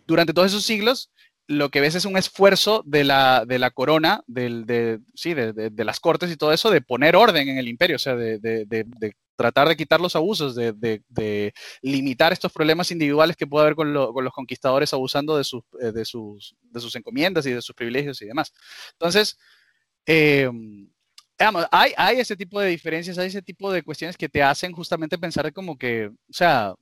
durante 0.07 0.33
todos 0.33 0.53
esos 0.53 0.65
siglos 0.65 1.11
lo 1.49 1.71
que 1.71 1.81
ves 1.81 1.95
es 1.95 2.05
un 2.05 2.17
esfuerzo 2.17 2.83
de 2.87 3.05
la, 3.05 3.45
de 3.47 3.59
la 3.59 3.71
corona, 3.71 4.23
de, 4.27 5.01
sí, 5.15 5.35
de, 5.35 5.53
de, 5.53 5.85
las 5.85 6.01
cortes 6.01 6.31
y 6.31 6.37
todo 6.37 6.53
eso, 6.53 6.71
de 6.71 6.81
poner 6.81 7.15
orden 7.15 7.49
en 7.49 7.59
el 7.59 7.69
imperio, 7.69 7.97
o 7.97 8.01
sea, 8.01 8.17
de, 8.17 8.85
tratar 9.37 9.69
de 9.69 9.77
quitar 9.77 10.01
los 10.01 10.17
abusos, 10.17 10.55
de, 10.57 11.53
limitar 11.83 12.33
estos 12.33 12.53
problemas 12.53 12.91
individuales 12.91 13.37
que 13.37 13.47
puede 13.47 13.67
haber 13.67 13.77
con, 13.77 13.95
con 14.13 14.25
los 14.25 14.33
conquistadores 14.33 14.93
abusando 14.93 15.37
de 15.37 15.45
sus, 15.45 15.63
eh, 15.81 15.93
de, 15.93 16.05
sus, 16.05 16.57
de 16.63 16.81
sus 16.81 16.95
encomiendas 16.97 17.47
y 17.47 17.53
de 17.53 17.63
sus 17.63 17.75
privilegios 17.75 18.21
y 18.23 18.27
demás. 18.27 18.53
Entonces, 18.93 19.39
eh, 20.07 20.51
hay, 21.71 21.93
hay 21.97 22.21
ese 22.21 22.37
tipo 22.37 22.61
de 22.61 22.69
diferencias, 22.69 23.19
hay 23.19 23.29
ese 23.29 23.43
tipo 23.43 23.71
de 23.71 23.83
cuestiones 23.83 24.17
que 24.17 24.29
te 24.29 24.43
hacen 24.43 24.73
justamente 24.73 25.19
pensar 25.19 25.53
como 25.53 25.77
que, 25.77 26.07
o 26.07 26.33
sea, 26.33 26.75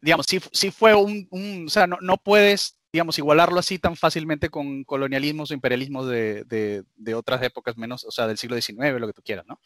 digamos, 0.00 0.26
si, 0.26 0.40
si 0.52 0.70
fue 0.70 0.94
un, 0.94 1.26
un, 1.30 1.66
o 1.66 1.70
sea, 1.70 1.86
no, 1.86 1.98
no, 2.00 2.16
puedes, 2.16 2.78
digamos, 2.92 3.18
igualarlo 3.18 3.58
así 3.58 3.78
tan 3.78 3.96
fácilmente 3.96 4.48
con 4.48 4.84
colonialismos 4.84 5.50
o 5.50 5.54
imperialismos 5.54 6.08
de, 6.08 6.44
de, 6.44 6.84
de, 6.96 7.14
otras 7.14 7.42
épocas 7.42 7.76
menos, 7.76 8.04
o 8.04 8.10
sea, 8.10 8.26
del 8.26 8.36
siglo 8.36 8.56
XIX, 8.60 8.98
lo 8.98 9.06
que 9.06 9.12
tú 9.12 9.22
quieras, 9.22 9.46
¿no? 9.46 9.60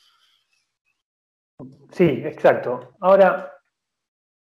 Sí, 1.91 2.23
exacto. 2.25 2.95
Ahora, 3.01 3.53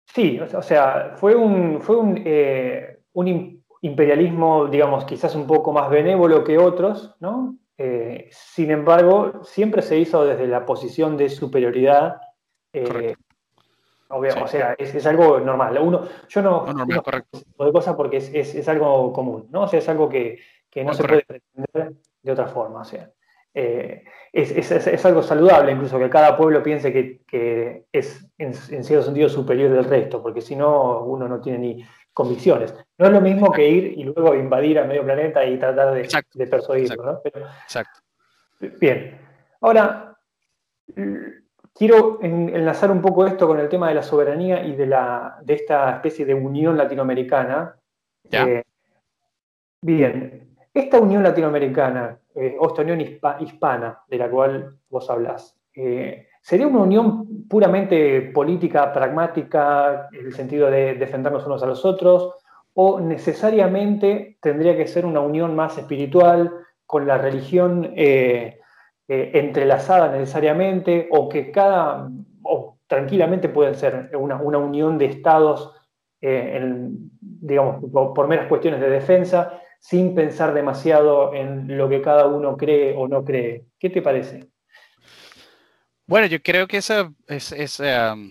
sí, 0.06 0.38
o 0.40 0.62
sea, 0.62 1.14
fue 1.16 1.34
un, 1.34 1.80
fue 1.82 1.96
un, 1.96 2.22
eh, 2.24 3.02
un 3.12 3.62
imperialismo, 3.82 4.66
digamos, 4.66 5.04
quizás 5.04 5.34
un 5.34 5.46
poco 5.46 5.72
más 5.72 5.90
benévolo 5.90 6.44
que 6.44 6.58
otros, 6.58 7.16
¿no? 7.20 7.56
sin 8.30 8.70
embargo, 8.70 9.42
siempre 9.42 9.80
se 9.80 9.98
hizo 9.98 10.26
desde 10.26 10.46
la 10.46 10.66
posición 10.66 11.16
de 11.16 11.30
superioridad. 11.30 12.20
O 14.10 14.46
sea, 14.48 14.74
es, 14.76 15.06
algo 15.06 15.38
normal. 15.40 15.78
Uno, 15.80 16.06
yo 16.28 16.42
no, 16.42 16.66
no, 16.66 16.72
normal, 16.72 17.02
correcto. 17.02 17.38
de 17.38 17.72
cosas 17.72 17.94
porque 17.94 18.16
es, 18.16 18.68
algo 18.68 19.12
común, 19.12 19.46
¿no? 19.50 19.62
O 19.62 19.68
sea, 19.68 19.78
es 19.78 19.88
algo 19.88 20.08
que, 20.08 20.40
no 20.76 20.94
se 20.94 21.04
puede 21.04 21.22
pretender 21.22 21.94
de 22.22 22.32
otra 22.32 22.48
forma. 22.48 22.80
O 22.80 22.84
sea, 22.84 23.08
eh, 23.54 24.04
es, 24.32 25.04
algo 25.04 25.22
saludable 25.22 25.72
incluso 25.72 25.98
que 25.98 26.10
cada 26.10 26.36
pueblo 26.36 26.62
piense 26.62 26.92
que, 26.92 27.84
es 27.92 28.26
en, 28.38 28.54
cierto 28.54 29.04
sentido 29.04 29.28
superior 29.28 29.70
del 29.70 29.84
resto, 29.84 30.20
porque 30.20 30.40
si 30.40 30.56
no, 30.56 31.04
uno 31.04 31.28
no 31.28 31.40
tiene 31.40 31.58
ni 31.58 31.86
convicciones. 32.12 32.74
No 32.98 33.06
es 33.06 33.12
lo 33.12 33.20
mismo 33.20 33.52
que 33.52 33.68
ir 33.68 33.98
y 33.98 34.02
luego 34.02 34.34
invadir 34.34 34.80
a 34.80 34.84
medio 34.84 35.04
planeta 35.04 35.44
y 35.44 35.56
tratar 35.56 35.94
de, 35.94 36.08
de 36.34 36.46
persuadirlo, 36.48 37.04
¿no? 37.04 37.20
exacto. 37.24 38.00
Bien. 38.80 39.18
Ahora, 39.60 40.16
Quiero 41.74 42.18
enlazar 42.20 42.90
un 42.90 43.00
poco 43.00 43.26
esto 43.26 43.46
con 43.46 43.58
el 43.58 43.68
tema 43.68 43.88
de 43.88 43.94
la 43.94 44.02
soberanía 44.02 44.64
y 44.64 44.74
de, 44.74 44.86
la, 44.86 45.38
de 45.42 45.54
esta 45.54 45.90
especie 45.94 46.26
de 46.26 46.34
unión 46.34 46.76
latinoamericana. 46.76 47.76
Eh, 48.30 48.62
bien, 49.80 50.56
esta 50.74 51.00
unión 51.00 51.22
latinoamericana, 51.22 52.18
eh, 52.34 52.56
o 52.58 52.68
esta 52.68 52.82
unión 52.82 53.00
hispana 53.00 54.00
de 54.08 54.18
la 54.18 54.28
cual 54.28 54.76
vos 54.88 55.08
hablás, 55.08 55.56
eh, 55.74 56.28
¿sería 56.42 56.66
una 56.66 56.80
unión 56.80 57.48
puramente 57.48 58.20
política, 58.32 58.92
pragmática, 58.92 60.08
en 60.12 60.26
el 60.26 60.34
sentido 60.34 60.70
de 60.70 60.94
defendernos 60.94 61.46
unos 61.46 61.62
a 61.62 61.66
los 61.66 61.84
otros? 61.84 62.34
¿O 62.74 63.00
necesariamente 63.00 64.38
tendría 64.40 64.76
que 64.76 64.86
ser 64.86 65.06
una 65.06 65.20
unión 65.20 65.56
más 65.56 65.78
espiritual, 65.78 66.52
con 66.86 67.06
la 67.06 67.18
religión 67.18 67.92
eh, 67.96 68.59
entrelazada 69.12 70.12
necesariamente 70.12 71.08
o 71.10 71.28
que 71.28 71.50
cada, 71.50 72.08
o 72.42 72.78
tranquilamente 72.86 73.48
pueden 73.48 73.74
ser 73.74 74.10
una, 74.14 74.36
unión 74.36 74.98
de 74.98 75.06
estados, 75.06 75.72
eh, 76.20 76.88
digamos, 77.20 77.84
por, 77.92 78.28
meras 78.28 78.46
cuestiones 78.46 78.80
de 78.80 78.88
defensa, 78.88 79.60
sin 79.80 80.14
pensar 80.14 80.54
demasiado 80.54 81.34
en 81.34 81.76
lo 81.76 81.88
que 81.88 82.02
cada 82.02 82.26
uno 82.26 82.56
cree 82.56 82.94
o 82.96 83.08
no 83.08 83.24
cree. 83.24 83.64
¿Qué 83.78 83.90
te 83.90 84.00
parece? 84.00 84.48
Bueno, 86.06 86.26
yo 86.26 86.40
creo 86.42 86.68
que 86.68 86.76
eso 86.76 87.14
es, 87.26 87.50
es, 87.50 87.80
um, 87.80 88.30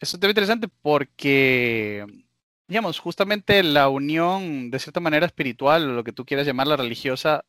es 0.00 0.14
un 0.14 0.20
tema 0.20 0.30
interesante 0.30 0.68
porque, 0.82 2.06
digamos, 2.68 2.98
justamente 2.98 3.62
la 3.62 3.88
unión, 3.88 4.70
de 4.70 4.78
cierta 4.78 5.00
manera 5.00 5.26
espiritual, 5.26 5.90
o 5.90 5.92
lo 5.92 6.04
que 6.04 6.12
tú 6.12 6.24
quieras 6.24 6.46
llamarla 6.46 6.76
religiosa, 6.76 7.44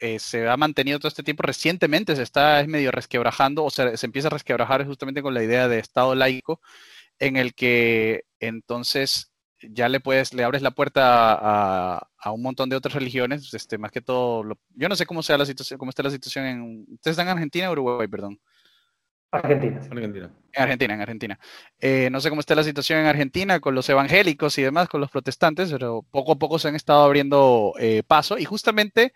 eh, 0.00 0.18
se 0.18 0.48
ha 0.48 0.56
mantenido 0.56 0.98
todo 0.98 1.08
este 1.08 1.22
tiempo, 1.22 1.42
recientemente 1.42 2.16
se 2.16 2.22
está 2.22 2.60
es 2.60 2.68
medio 2.68 2.90
resquebrajando, 2.90 3.64
o 3.64 3.70
sea, 3.70 3.96
se 3.96 4.06
empieza 4.06 4.28
a 4.28 4.30
resquebrajar 4.30 4.86
justamente 4.86 5.22
con 5.22 5.34
la 5.34 5.42
idea 5.42 5.68
de 5.68 5.78
Estado 5.78 6.14
laico, 6.14 6.60
en 7.18 7.36
el 7.36 7.54
que 7.54 8.24
entonces 8.40 9.32
ya 9.60 9.88
le 9.88 10.00
puedes, 10.00 10.34
le 10.34 10.44
abres 10.44 10.62
la 10.62 10.70
puerta 10.70 11.34
a, 11.34 12.32
un 12.32 12.42
montón 12.42 12.68
de 12.68 12.76
otras 12.76 12.94
religiones, 12.94 13.52
este, 13.54 13.78
más 13.78 13.90
que 13.90 14.00
todo, 14.00 14.44
yo 14.74 14.88
no 14.88 14.96
sé 14.96 15.06
cómo 15.06 15.22
sea 15.22 15.38
la 15.38 15.46
situación, 15.46 15.78
cómo 15.78 15.90
está 15.90 16.02
la 16.02 16.10
situación 16.10 16.46
en, 16.46 16.86
¿ustedes 16.92 17.14
están 17.14 17.26
en 17.26 17.32
Argentina 17.32 17.68
o 17.68 17.72
Uruguay, 17.72 18.06
perdón? 18.08 18.38
Argentina. 19.30 19.80
Argentina. 19.90 20.30
En 20.52 20.62
Argentina, 20.62 20.94
en 20.94 21.00
Argentina. 21.00 21.40
Eh, 21.78 22.08
no 22.10 22.20
sé 22.20 22.30
cómo 22.30 22.40
está 22.40 22.54
la 22.54 22.62
situación 22.62 23.00
en 23.00 23.06
Argentina 23.06 23.60
con 23.60 23.74
los 23.74 23.88
evangélicos 23.88 24.56
y 24.58 24.62
demás, 24.62 24.88
con 24.88 25.00
los 25.00 25.10
protestantes, 25.10 25.70
pero 25.70 26.02
poco 26.10 26.32
a 26.32 26.36
poco 26.38 26.58
se 26.58 26.68
han 26.68 26.76
estado 26.76 27.04
abriendo 27.04 27.74
eh, 27.78 28.02
paso 28.06 28.38
y 28.38 28.44
justamente 28.46 29.12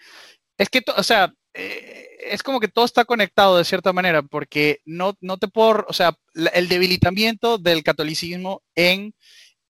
es 0.62 0.68
que, 0.68 0.82
o 0.96 1.02
sea, 1.02 1.32
eh, 1.54 2.06
es 2.20 2.42
como 2.42 2.60
que 2.60 2.68
todo 2.68 2.84
está 2.84 3.04
conectado 3.04 3.58
de 3.58 3.64
cierta 3.64 3.92
manera, 3.92 4.22
porque 4.22 4.78
no, 4.84 5.14
no 5.20 5.38
te 5.38 5.48
puedo, 5.48 5.84
o 5.88 5.92
sea, 5.92 6.14
el 6.54 6.68
debilitamiento 6.68 7.58
del 7.58 7.82
catolicismo 7.82 8.62
en, 8.76 9.12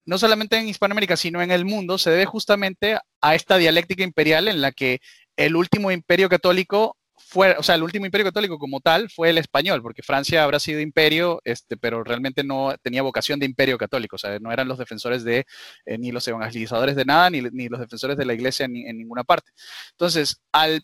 no 0.05 0.19
solamente 0.19 0.59
en 0.59 0.69
Hispanoamérica, 0.69 1.17
sino 1.17 1.41
en 1.43 1.51
el 1.51 1.65
mundo, 1.65 1.97
se 1.97 2.11
debe 2.11 2.27
justamente 2.27 2.99
a 3.23 3.35
esta 3.35 3.57
dialéctica 3.57 4.03
imperial 4.05 4.49
en 4.49 4.61
la 4.61 4.73
que 4.73 5.01
el 5.37 5.57
último 5.57 5.91
imperio 5.91 6.29
católico 6.29 6.97
fue, 7.27 7.57
o 7.59 7.63
sea, 7.63 7.75
el 7.75 7.83
último 7.83 8.07
imperio 8.07 8.27
católico 8.27 8.59
como 8.59 8.81
tal 8.81 9.11
fue 9.11 9.31
el 9.31 9.39
español, 9.39 9.83
porque 9.83 10.03
Francia 10.03 10.45
habrá 10.45 10.59
sido 10.59 10.81
imperio, 10.81 11.41
este, 11.45 11.77
pero 11.77 12.05
realmente 12.05 12.45
no 12.45 12.75
tenía 12.83 13.03
vocación 13.03 13.39
de 13.39 13.47
imperio 13.47 13.79
católico, 13.79 14.17
o 14.17 14.19
sea, 14.19 14.39
no 14.39 14.53
eran 14.53 14.69
los 14.69 14.79
defensores 14.79 15.25
de, 15.25 15.47
eh, 15.87 15.99
ni 15.99 16.13
los 16.13 16.27
evangelizadores 16.29 16.97
de 16.97 17.05
nada, 17.05 17.31
ni, 17.31 17.69
los 17.69 17.81
defensores 17.81 18.17
de 18.17 18.25
la 18.25 18.35
iglesia 18.35 18.67
en, 18.67 18.73
ninguna 18.73 19.25
parte. 19.25 19.51
Entonces, 19.93 20.41
al 20.53 20.83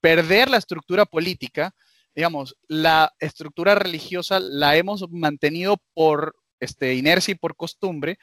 perder 0.00 0.50
la 0.50 0.58
estructura 0.58 1.04
política, 1.06 1.72
digamos, 2.14 2.56
la 2.68 3.12
estructura 3.20 3.74
religiosa 3.74 4.40
la 4.40 4.76
hemos 4.76 5.08
mantenido 5.10 5.76
por 5.94 6.34
este, 6.60 6.94
inercia 6.94 7.32
y 7.32 7.36
por 7.36 7.56
costumbre, 7.56 8.18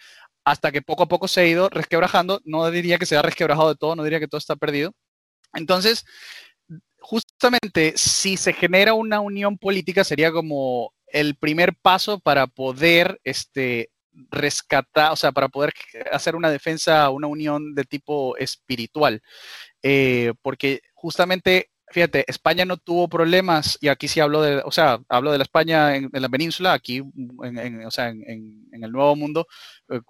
hasta 0.46 0.72
que 0.72 0.82
poco 0.82 1.04
a 1.04 1.08
poco 1.08 1.28
se 1.28 1.42
ha 1.42 1.48
ido 1.48 1.70
resquebrajando. 1.70 2.42
No 2.46 2.70
diría 2.72 2.98
que 2.98 3.06
se 3.06 3.18
ha 3.18 3.22
resquebrajado 3.22 3.70
de 3.70 3.76
todo, 3.76 3.96
no 3.96 4.04
diría 4.04 4.20
que 4.20 4.28
todo 4.28 4.38
está 4.38 4.56
perdido. 4.56 4.94
Entonces, 5.54 6.06
justamente 7.06 7.94
si 7.98 8.36
se 8.36 8.52
genera 8.52 8.96
una 8.96 9.20
unión 9.20 9.60
política 9.60 10.04
sería 10.04 10.32
como 10.32 10.92
el 11.06 11.36
primer 11.36 11.76
paso 11.76 12.20
para 12.20 12.48
poder 12.48 13.20
este, 13.24 13.92
rescatar, 14.32 15.12
o 15.12 15.16
sea, 15.16 15.32
para 15.32 15.48
poder 15.48 15.72
hacer 16.12 16.36
una 16.36 16.50
defensa, 16.50 17.12
una 17.12 17.28
unión 17.28 17.76
de 17.76 17.84
tipo 17.84 18.36
espiritual. 18.38 19.22
Eh, 19.84 20.34
porque 20.42 20.82
justamente, 20.96 21.70
fíjate, 21.90 22.26
España 22.28 22.66
no 22.66 22.78
tuvo 22.78 23.08
problemas, 23.08 23.78
y 23.82 23.90
aquí 23.90 24.08
sí 24.08 24.20
hablo 24.20 24.42
de, 24.42 24.64
o 24.66 24.72
sea, 24.72 25.00
hablo 25.08 25.32
de 25.32 25.38
la 25.38 25.44
España 25.44 25.96
en, 25.96 26.10
la 26.12 26.30
península, 26.30 26.74
aquí, 26.74 27.04
en, 27.44 27.86
o 27.86 27.92
sea, 27.92 28.10
en, 28.10 28.68
el 28.72 28.92
Nuevo 28.92 29.16
Mundo, 29.16 29.46
eh, 29.90 30.02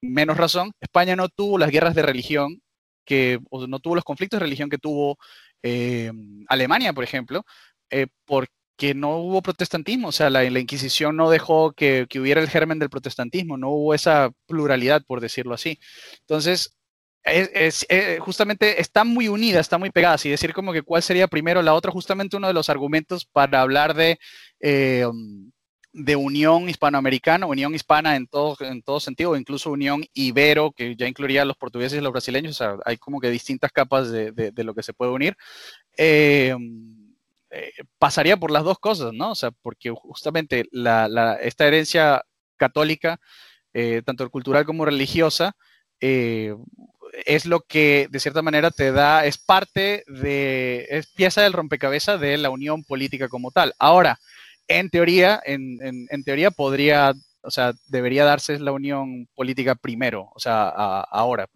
menos 0.00 0.38
razón, 0.38 0.72
España 0.80 1.16
no 1.16 1.28
tuvo 1.28 1.58
las 1.58 1.70
guerras 1.70 1.94
de 1.94 2.02
religión 2.02 2.62
que 3.08 3.40
no 3.50 3.78
tuvo 3.80 3.94
los 3.94 4.04
conflictos 4.04 4.38
de 4.38 4.44
religión 4.44 4.68
que 4.68 4.76
tuvo 4.76 5.18
eh, 5.62 6.12
Alemania, 6.46 6.92
por 6.92 7.04
ejemplo, 7.04 7.42
eh, 7.88 8.06
porque 8.26 8.94
no 8.94 9.16
hubo 9.16 9.40
protestantismo, 9.40 10.08
o 10.08 10.12
sea, 10.12 10.28
la, 10.28 10.44
Inquisición 10.44 11.16
no 11.16 11.30
dejó 11.30 11.72
que, 11.72 12.06
hubiera 12.20 12.42
el 12.42 12.50
germen 12.50 12.78
del 12.78 12.90
protestantismo, 12.90 13.56
no 13.56 13.70
hubo 13.70 13.94
esa 13.94 14.30
pluralidad, 14.46 15.02
por 15.06 15.22
decirlo 15.22 15.54
así. 15.54 15.80
Entonces, 16.20 16.76
es, 17.24 17.86
eh, 17.88 18.18
justamente 18.20 18.78
está 18.80 19.04
muy 19.04 19.28
unida, 19.28 19.58
está 19.60 19.78
muy 19.78 19.90
pegada, 19.90 20.18
y 20.24 20.28
decir 20.28 20.52
como 20.52 20.74
que 20.74 20.82
cuál 20.82 21.02
sería 21.02 21.28
primero 21.28 21.62
la 21.62 21.72
otra, 21.74 21.90
justamente 21.90 22.36
uno 22.36 22.48
de 22.48 22.54
los 22.54 22.68
argumentos 22.68 23.24
para 23.24 23.62
hablar 23.62 23.94
de 23.94 24.18
de 25.92 26.16
unión 26.16 26.68
hispanoamericana, 26.68 27.46
unión 27.46 27.74
hispana 27.74 28.16
en 28.16 28.26
todo, 28.26 28.56
en 28.60 28.82
todo 28.82 29.00
sentido, 29.00 29.36
incluso 29.36 29.70
unión 29.70 30.04
ibero, 30.12 30.72
que 30.72 30.94
ya 30.96 31.06
incluiría 31.06 31.42
a 31.42 31.44
los 31.44 31.56
portugueses 31.56 31.98
y 31.98 32.02
los 32.02 32.12
brasileños, 32.12 32.60
o 32.60 32.80
hay 32.84 32.98
como 32.98 33.20
que 33.20 33.30
distintas 33.30 33.72
capas 33.72 34.10
de, 34.10 34.32
de, 34.32 34.64
lo 34.64 34.74
que 34.74 34.82
se 34.82 34.92
puede 34.92 35.12
unir. 35.12 35.36
Eh, 35.96 36.54
eh, 37.50 37.72
pasaría 37.98 38.36
por 38.36 38.50
las 38.50 38.64
dos 38.64 38.78
cosas, 38.78 39.12
¿no? 39.14 39.32
O 39.32 39.34
sea, 39.34 39.50
porque 39.50 39.90
justamente 39.90 40.66
la, 40.70 41.38
esta 41.40 41.66
herencia 41.66 42.22
católica, 42.56 43.18
eh, 43.72 44.02
tanto 44.04 44.28
cultural 44.30 44.66
como 44.66 44.84
religiosa, 44.84 45.56
es 46.00 47.46
lo 47.46 47.60
que 47.62 48.08
de 48.10 48.20
cierta 48.20 48.42
manera 48.42 48.70
te 48.70 48.92
da, 48.92 49.24
es 49.24 49.38
parte 49.38 50.04
de, 50.06 50.86
es 50.90 51.08
pieza 51.08 51.42
del 51.42 51.52
rompecabezas 51.52 52.20
de 52.20 52.36
la 52.38 52.50
unión 52.50 52.84
política 52.84 53.28
como 53.28 53.50
tal. 53.50 53.74
Ahora, 53.78 54.20
en 54.68 54.90
teoría, 54.90 55.40
en, 55.44 55.78
en, 55.82 56.24
teoría 56.24 56.50
podría, 56.50 57.14
o 57.40 57.50
sea, 57.50 57.72
debería 57.88 58.24
darse 58.24 58.58
la 58.60 58.72
unión 58.72 59.26
política 59.34 59.74
primero, 59.74 60.30
o 60.34 60.38
sea, 60.38 60.68
ahora, 60.68 61.48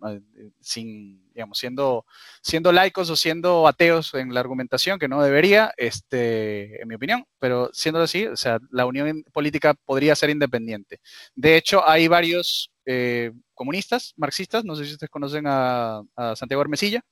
sin, 0.60 1.30
digamos, 1.32 1.58
siendo, 1.58 2.06
siendo 2.40 2.72
laicos 2.72 3.10
o 3.10 3.16
siendo 3.16 3.68
ateos 3.68 4.14
en 4.14 4.32
la 4.32 4.40
argumentación, 4.40 4.98
que 4.98 5.08
no 5.08 5.22
debería, 5.22 5.72
este, 5.76 6.80
en 6.80 6.88
mi 6.88 6.94
opinión, 6.94 7.24
pero 7.38 7.68
siendo 7.72 8.00
así, 8.00 8.26
o 8.26 8.36
sea, 8.36 8.58
la 8.70 8.86
unión 8.86 9.24
política 9.32 9.74
podría 9.84 10.16
ser 10.16 10.30
independiente. 10.30 11.00
De 11.34 11.56
hecho, 11.56 11.86
hay 11.86 12.08
varios 12.08 12.70
eh, 12.86 13.32
comunistas, 13.54 14.14
marxistas, 14.16 14.64
no 14.64 14.74
sé 14.74 14.86
si 14.86 14.92
ustedes 14.92 15.10
conocen 15.10 15.44
a, 15.46 16.02
Santiago 16.34 16.62
Hermesilla. 16.62 17.02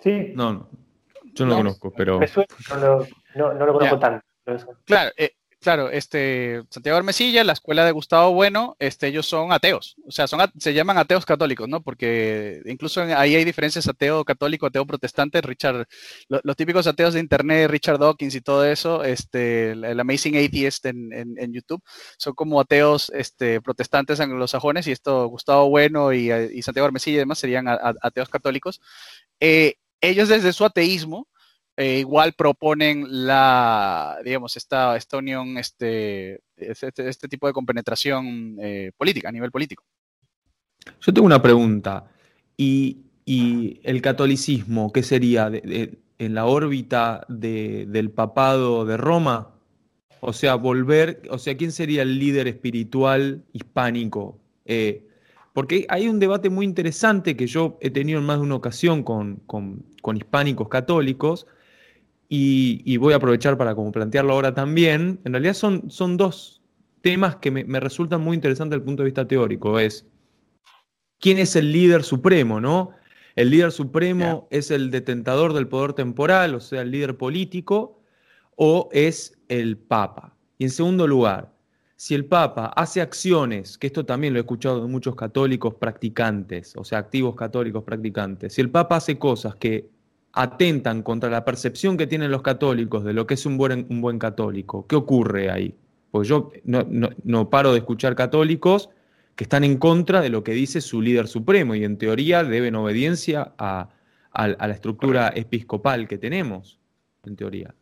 Sí. 0.00 0.32
No, 0.34 0.52
no. 0.52 0.68
Yo 1.32 1.44
no, 1.44 1.50
lo 1.50 1.56
conozco, 1.56 1.92
pero... 1.96 2.20
no, 3.34 3.54
no, 3.54 3.66
lo 3.66 3.72
conozco 3.72 3.98
tanto. 3.98 4.26
Claro, 4.84 5.12
eh, 5.16 5.32
claro, 5.60 5.90
este, 5.90 6.62
Santiago 6.70 6.96
Armesilla, 6.96 7.42
la 7.42 7.54
escuela 7.54 7.84
de 7.84 7.90
Gustavo 7.90 8.32
Bueno, 8.32 8.76
este, 8.78 9.08
ellos 9.08 9.26
son 9.26 9.50
ateos, 9.50 9.96
o 10.06 10.12
sea, 10.12 10.28
son, 10.28 10.40
se 10.58 10.72
llaman 10.72 10.98
ateos 10.98 11.26
católicos, 11.26 11.68
¿no? 11.68 11.82
Porque 11.82 12.62
incluso 12.66 13.02
ahí 13.02 13.34
hay 13.34 13.44
diferencias 13.44 13.88
ateo 13.88 14.24
católico, 14.24 14.66
ateo 14.66 14.86
protestante, 14.86 15.40
Richard, 15.40 15.86
los 16.28 16.56
típicos 16.56 16.86
ateos 16.86 17.14
de 17.14 17.20
internet, 17.20 17.68
Richard 17.68 17.98
Dawkins 17.98 18.36
y 18.36 18.40
todo 18.40 18.64
eso, 18.64 19.02
este, 19.02 19.72
el, 19.72 19.98
Amazing 19.98 20.36
Atheist 20.36 20.86
en, 20.86 21.52
YouTube, 21.52 21.82
son 22.18 22.34
como 22.34 22.60
ateos 22.60 23.10
este, 23.14 23.60
protestantes 23.60 24.20
anglosajones 24.20 24.86
y 24.86 24.92
esto, 24.92 25.26
Gustavo 25.26 25.68
Bueno 25.68 26.12
y, 26.12 26.30
y 26.30 26.62
Santiago 26.62 26.86
Armesilla 26.86 27.16
y 27.16 27.18
demás 27.18 27.38
serían 27.38 27.66
ateos 27.68 28.28
católicos. 28.28 28.80
Eh, 29.40 29.74
ellos 30.00 30.28
desde 30.28 30.52
su 30.52 30.64
ateísmo, 30.64 31.28
eh, 31.76 31.98
igual 31.98 32.32
proponen 32.32 33.04
la, 33.26 34.18
digamos, 34.24 34.56
esta, 34.56 34.96
esta 34.96 35.18
unión, 35.18 35.58
este, 35.58 36.40
este, 36.56 36.90
este 36.96 37.28
tipo 37.28 37.46
de 37.46 37.52
compenetración 37.52 38.56
eh, 38.60 38.92
política, 38.96 39.28
a 39.28 39.32
nivel 39.32 39.50
político. 39.50 39.84
Yo 41.00 41.12
tengo 41.12 41.26
una 41.26 41.42
pregunta. 41.42 42.10
¿Y, 42.56 43.02
el 43.26 44.00
catolicismo, 44.02 44.92
qué 44.92 45.02
sería? 45.02 45.50
¿En 45.52 46.34
la 46.34 46.46
órbita 46.46 47.26
del 47.28 48.10
papado 48.12 48.84
de 48.84 48.96
Roma? 48.96 49.56
O 50.20 50.32
sea, 50.32 50.54
volver, 50.54 51.22
o 51.30 51.38
sea, 51.38 51.56
¿quién 51.56 51.72
sería 51.72 52.02
el 52.02 52.20
líder 52.20 52.46
espiritual 52.46 53.44
hispánico? 53.52 54.38
Eh, 54.64 55.08
porque 55.52 55.86
hay 55.88 56.08
un 56.08 56.20
debate 56.20 56.50
muy 56.50 56.64
interesante 56.64 57.36
que 57.36 57.48
yo 57.48 57.78
he 57.80 57.90
tenido 57.90 58.20
en 58.20 58.26
más 58.26 58.36
de 58.36 58.44
una 58.44 58.54
ocasión 58.54 59.02
con, 59.02 59.36
con 59.46 60.16
hispánicos 60.16 60.68
católicos, 60.68 61.48
y, 62.28 62.96
voy 62.96 63.12
a 63.12 63.16
aprovechar 63.16 63.56
para 63.56 63.74
como 63.74 63.92
plantearlo 63.92 64.32
ahora 64.32 64.54
también, 64.54 65.20
en 65.24 65.32
realidad 65.32 65.54
son, 65.54 65.90
son 65.90 66.16
dos 66.16 66.62
temas 67.00 67.36
que 67.36 67.50
me, 67.50 67.80
resultan 67.80 68.20
muy 68.20 68.34
interesantes 68.34 68.70
desde 68.70 68.82
el 68.82 68.84
punto 68.84 69.02
de 69.02 69.06
vista 69.06 69.28
teórico. 69.28 69.78
Es 69.78 70.06
quién 71.20 71.38
es 71.38 71.54
el 71.56 71.72
líder 71.72 72.02
supremo, 72.02 72.60
¿no? 72.60 72.90
El 73.36 73.50
líder 73.50 73.70
supremo 73.70 74.48
es 74.50 74.70
el 74.70 74.90
detentador 74.90 75.52
del 75.52 75.68
poder 75.68 75.92
temporal, 75.92 76.54
o 76.54 76.60
sea, 76.60 76.82
el 76.82 76.90
líder 76.90 77.16
político, 77.16 78.02
o 78.56 78.88
es 78.92 79.38
el 79.48 79.76
Papa. 79.76 80.34
Y 80.58 80.64
en 80.64 80.70
segundo 80.70 81.06
lugar, 81.06 81.54
si 81.96 82.14
el 82.14 82.24
Papa 82.24 82.72
hace 82.74 83.00
acciones, 83.00 83.78
que 83.78 83.86
esto 83.86 84.04
también 84.04 84.32
lo 84.32 84.38
he 84.38 84.42
escuchado 84.42 84.80
de 84.82 84.88
muchos 84.88 85.14
católicos 85.14 85.74
practicantes, 85.74 86.74
o 86.76 86.84
sea, 86.84 86.98
activos 86.98 87.36
católicos 87.36 87.84
practicantes, 87.84 88.54
si 88.54 88.62
el 88.62 88.70
Papa 88.70 88.96
hace 88.96 89.18
cosas 89.18 89.54
que 89.56 89.90
atentan 90.36 91.02
contra 91.02 91.30
la 91.30 91.44
percepción 91.44 91.96
que 91.96 92.06
tienen 92.06 92.30
los 92.30 92.42
católicos 92.42 93.02
de 93.04 93.14
lo 93.14 93.26
que 93.26 93.34
es 93.34 93.46
un 93.46 93.56
buen, 93.56 93.86
un 93.88 94.02
buen 94.02 94.18
católico. 94.18 94.86
¿Qué 94.86 94.94
ocurre 94.94 95.50
ahí? 95.50 95.74
Pues 96.10 96.28
yo 96.28 96.50
no, 96.64 97.50
paro 97.50 97.72
de 97.72 97.78
escuchar 97.78 98.14
católicos 98.14 98.90
que 99.34 99.44
están 99.44 99.64
en 99.64 99.78
contra 99.78 100.20
de 100.20 100.28
lo 100.28 100.44
que 100.44 100.52
dice 100.52 100.82
su 100.82 101.00
líder 101.00 101.26
supremo 101.26 101.74
y 101.74 101.84
en 101.84 101.96
teoría 101.96 102.44
deben 102.44 102.74
obediencia 102.74 103.54
a 103.58 103.88
la 104.34 104.72
estructura 104.72 105.32
episcopal 105.34 106.06
que 106.06 106.18
tenemos, 106.18 106.78
en 107.24 107.36
teoría. 107.36 107.74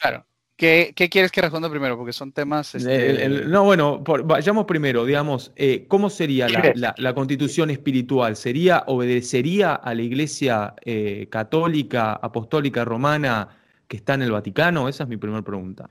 Claro. 0.00 0.24
¿Qué, 0.56 0.94
quieres 1.10 1.30
que 1.30 1.42
responda 1.42 1.68
primero? 1.68 1.98
Porque 1.98 2.14
son 2.14 2.32
temas... 2.32 2.74
Este, 2.74 3.28
no, 3.28 3.64
bueno, 3.64 4.02
vayamos 4.24 4.64
primero, 4.64 5.04
digamos, 5.04 5.52
eh, 5.54 5.84
¿cómo 5.86 6.08
sería 6.08 6.48
la, 6.74 7.14
constitución 7.14 7.68
espiritual? 7.68 8.36
¿Sería, 8.36 8.84
obedecería 8.86 9.74
a 9.74 9.94
la 9.94 10.00
iglesia 10.00 10.74
eh, 10.82 11.28
católica, 11.30 12.14
apostólica, 12.14 12.86
romana 12.86 13.48
que 13.86 13.98
está 13.98 14.14
en 14.14 14.22
el 14.22 14.32
Vaticano? 14.32 14.88
Esa 14.88 15.02
es 15.02 15.10
mi 15.10 15.18
primera 15.18 15.42
pregunta. 15.42 15.90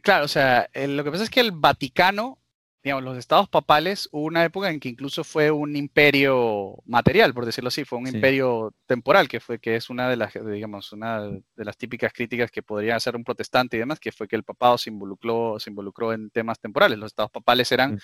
Claro, 0.00 0.24
o 0.24 0.28
sea, 0.28 0.70
lo 0.74 1.04
que 1.04 1.10
pasa 1.10 1.24
es 1.24 1.30
que 1.30 1.40
el 1.40 1.52
Vaticano 1.52 2.38
digamos, 2.82 3.04
los 3.04 3.18
estados 3.18 3.48
papales, 3.48 4.08
hubo 4.12 4.24
una 4.24 4.44
época 4.44 4.70
en 4.70 4.78
que 4.78 4.88
incluso 4.88 5.24
fue 5.24 5.50
un 5.50 5.74
imperio 5.76 6.76
material, 6.86 7.34
por 7.34 7.44
decirlo 7.44 7.68
así, 7.68 7.84
fue 7.84 7.98
un 7.98 8.06
imperio 8.06 8.72
temporal, 8.86 9.28
que 9.28 9.40
fue 9.40 9.58
que 9.58 9.76
es 9.76 9.90
una 9.90 10.08
de 10.08 10.16
las, 10.16 10.32
digamos, 10.32 10.92
una 10.92 11.22
de 11.22 11.64
las 11.64 11.76
típicas 11.76 12.12
críticas 12.12 12.50
que 12.50 12.62
podría 12.62 12.96
hacer 12.96 13.16
un 13.16 13.24
protestante 13.24 13.76
y 13.76 13.80
demás, 13.80 13.98
que 13.98 14.12
fue 14.12 14.28
que 14.28 14.36
el 14.36 14.44
papado 14.44 14.78
se 14.78 14.90
involucró, 14.90 15.58
se 15.58 15.70
involucró 15.70 16.12
en 16.12 16.30
temas 16.30 16.60
temporales. 16.60 16.98
Los 16.98 17.12
estados 17.12 17.30
papales 17.30 17.70
eran 17.72 17.98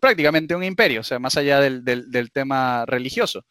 prácticamente 0.00 0.54
un 0.54 0.64
imperio, 0.64 1.00
o 1.00 1.04
sea, 1.04 1.18
más 1.18 1.36
allá 1.36 1.60
del, 1.60 1.84
del 1.84 2.30
tema 2.32 2.84
religioso. 2.86 3.44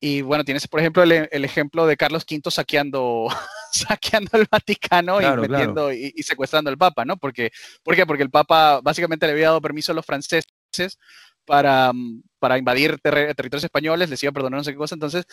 Y 0.00 0.22
bueno, 0.22 0.44
tienes, 0.44 0.68
por 0.68 0.80
ejemplo, 0.80 1.02
el, 1.02 1.44
ejemplo 1.44 1.86
de 1.86 1.96
Carlos 1.96 2.24
V 2.30 2.50
saqueando, 2.50 3.28
saqueando 3.72 4.38
el 4.38 4.46
Vaticano 4.50 5.20
y, 5.20 5.48
metiendo, 5.48 5.92
y, 5.92 6.12
secuestrando 6.22 6.70
al 6.70 6.78
Papa, 6.78 7.04
¿no? 7.04 7.16
Porque, 7.16 7.50
¿Por 7.82 7.96
qué? 7.96 8.06
Porque 8.06 8.22
el 8.22 8.30
Papa 8.30 8.80
básicamente 8.82 9.26
le 9.26 9.32
había 9.32 9.46
dado 9.46 9.60
permiso 9.60 9.92
a 9.92 9.94
los 9.94 10.06
franceses 10.06 10.46
para, 11.44 11.92
para 12.38 12.58
invadir 12.58 12.98
territorios 13.00 13.64
españoles, 13.64 14.10
les 14.10 14.22
iba 14.22 14.30
a 14.30 14.34
perdonar 14.34 14.58
no 14.58 14.64
sé 14.64 14.72
qué 14.72 14.76
cosa. 14.78 14.94
Entonces, 14.94 15.24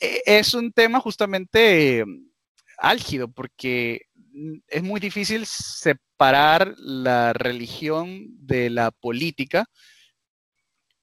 e, 0.00 0.22
es 0.24 0.54
un 0.54 0.72
tema 0.72 1.00
justamente 1.00 2.04
álgido, 2.78 3.28
porque 3.28 4.02
es 4.68 4.82
muy 4.82 5.00
difícil 5.00 5.46
separar 5.46 6.74
la 6.78 7.32
religión 7.32 8.26
de 8.38 8.70
la 8.70 8.90
política 8.90 9.66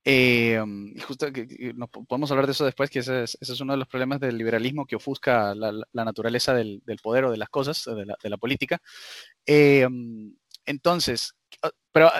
eh, 0.05 0.61
y 0.95 0.99
justo 0.99 1.31
que, 1.31 1.73
podemos 2.07 2.29
hablar 2.31 2.45
de 2.45 2.51
eso 2.51 2.65
después, 2.65 2.89
que 2.89 2.99
ese 2.99 3.23
es, 3.23 3.61
uno 3.61 3.73
de 3.73 3.79
los 3.79 3.87
problemas 3.87 4.19
del 4.19 4.37
liberalismo 4.37 4.85
que 4.85 4.97
ofusca 4.97 5.55
la, 5.55 5.71
naturaleza 5.93 6.53
del, 6.53 6.81
poder 7.01 7.25
o 7.25 7.31
de 7.31 7.37
las 7.37 7.49
cosas, 7.49 7.85
de 7.85 8.29
la, 8.29 8.37
política. 8.37 8.81
Eh, 9.45 9.87
entonces, 10.65 11.35
ah, 11.61 11.71
pero 11.91 12.11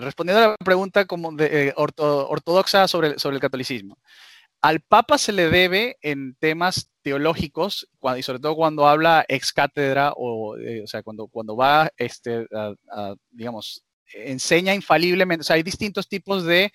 respondiendo 0.00 0.44
a 0.44 0.48
la 0.50 0.56
pregunta 0.56 1.04
como 1.06 1.32
de, 1.32 1.68
eh, 1.68 1.74
ortodoxa 1.76 2.86
sobre, 2.86 3.18
sobre 3.18 3.36
el 3.36 3.42
catolicismo, 3.42 3.98
al 4.60 4.80
Papa 4.80 5.18
se 5.18 5.32
le 5.32 5.48
debe 5.48 5.96
en 6.02 6.36
temas 6.36 6.92
teológicos, 7.02 7.88
y 8.16 8.22
sobre 8.22 8.38
todo 8.38 8.54
cuando 8.54 8.86
habla 8.86 9.24
ex 9.26 9.52
cátedra, 9.52 10.12
o, 10.14 10.54
o 10.54 10.86
sea, 10.86 11.02
cuando, 11.02 11.26
cuando 11.26 11.56
va, 11.56 11.90
este, 11.96 12.46
digamos, 13.32 13.84
enseña 14.14 14.74
infaliblemente, 14.74 15.40
o 15.40 15.44
sea, 15.44 15.56
hay 15.56 15.64
distintos 15.64 16.08
tipos 16.08 16.44
de 16.44 16.72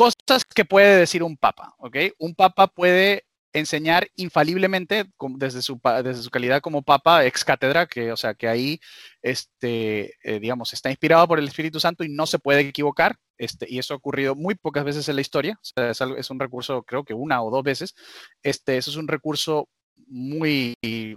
cosas 0.00 0.46
que 0.46 0.64
puede 0.64 0.96
decir 0.96 1.22
un 1.22 1.36
papa, 1.36 1.74
¿ok? 1.78 1.96
Un 2.18 2.34
papa 2.34 2.68
puede 2.68 3.26
enseñar 3.52 4.08
infaliblemente 4.16 5.04
desde 5.36 5.60
su, 5.60 5.78
desde 6.02 6.22
su 6.22 6.30
calidad 6.30 6.62
como 6.62 6.82
papa 6.82 7.26
ex 7.26 7.44
cátedra, 7.44 7.86
que, 7.86 8.10
o 8.10 8.16
sea, 8.16 8.32
que 8.32 8.48
ahí, 8.48 8.80
este, 9.20 10.14
eh, 10.22 10.40
digamos, 10.40 10.72
está 10.72 10.88
inspirado 10.88 11.28
por 11.28 11.38
el 11.38 11.48
Espíritu 11.48 11.80
Santo 11.80 12.02
y 12.02 12.08
no 12.08 12.24
se 12.26 12.38
puede 12.38 12.60
equivocar, 12.60 13.16
este, 13.36 13.66
y 13.68 13.78
eso 13.78 13.92
ha 13.92 13.98
ocurrido 13.98 14.34
muy 14.34 14.54
pocas 14.54 14.84
veces 14.84 15.06
en 15.10 15.16
la 15.16 15.20
historia, 15.20 15.60
es, 15.76 16.00
es, 16.00 16.30
un 16.30 16.40
recurso, 16.40 16.82
creo 16.84 17.04
que 17.04 17.12
una 17.12 17.42
o 17.42 17.50
dos 17.50 17.62
veces, 17.62 17.94
este, 18.42 18.78
eso 18.78 18.90
es 18.90 18.96
un 18.96 19.06
recurso 19.06 19.68
muy, 20.08 20.74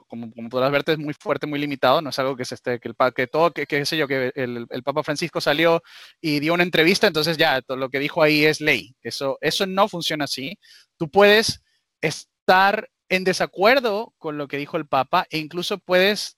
como, 0.07 0.31
como 0.33 0.49
podrás 0.49 0.71
verte, 0.71 0.93
es 0.93 0.97
muy 0.97 1.13
fuerte, 1.13 1.47
muy 1.47 1.59
limitado, 1.59 2.01
no 2.01 2.09
es 2.09 2.19
algo 2.19 2.35
que 2.35 2.45
se 2.45 2.55
esté, 2.55 2.79
que 2.79 2.89
el 2.89 2.95
que 3.13 3.27
todo, 3.27 3.51
que, 3.51 3.65
que 3.65 3.85
sé 3.85 3.97
yo, 3.97 4.07
que 4.07 4.31
el, 4.35 4.65
el, 4.69 4.83
Papa 4.83 5.03
Francisco 5.03 5.41
salió 5.41 5.81
y 6.21 6.39
dio 6.39 6.53
una 6.53 6.63
entrevista, 6.63 7.07
entonces 7.07 7.37
ya 7.37 7.61
todo 7.61 7.77
lo 7.77 7.89
que 7.89 7.99
dijo 7.99 8.21
ahí 8.23 8.45
es 8.45 8.61
ley. 8.61 8.95
Eso, 9.01 9.37
eso 9.41 9.65
no 9.65 9.87
funciona 9.87 10.25
así. 10.25 10.57
Tú 10.97 11.09
puedes 11.09 11.61
estar 12.01 12.89
en 13.09 13.23
desacuerdo 13.23 14.13
con 14.17 14.37
lo 14.37 14.47
que 14.47 14.57
dijo 14.57 14.77
el 14.77 14.87
Papa 14.87 15.27
e 15.29 15.37
incluso 15.37 15.77
puedes 15.77 16.37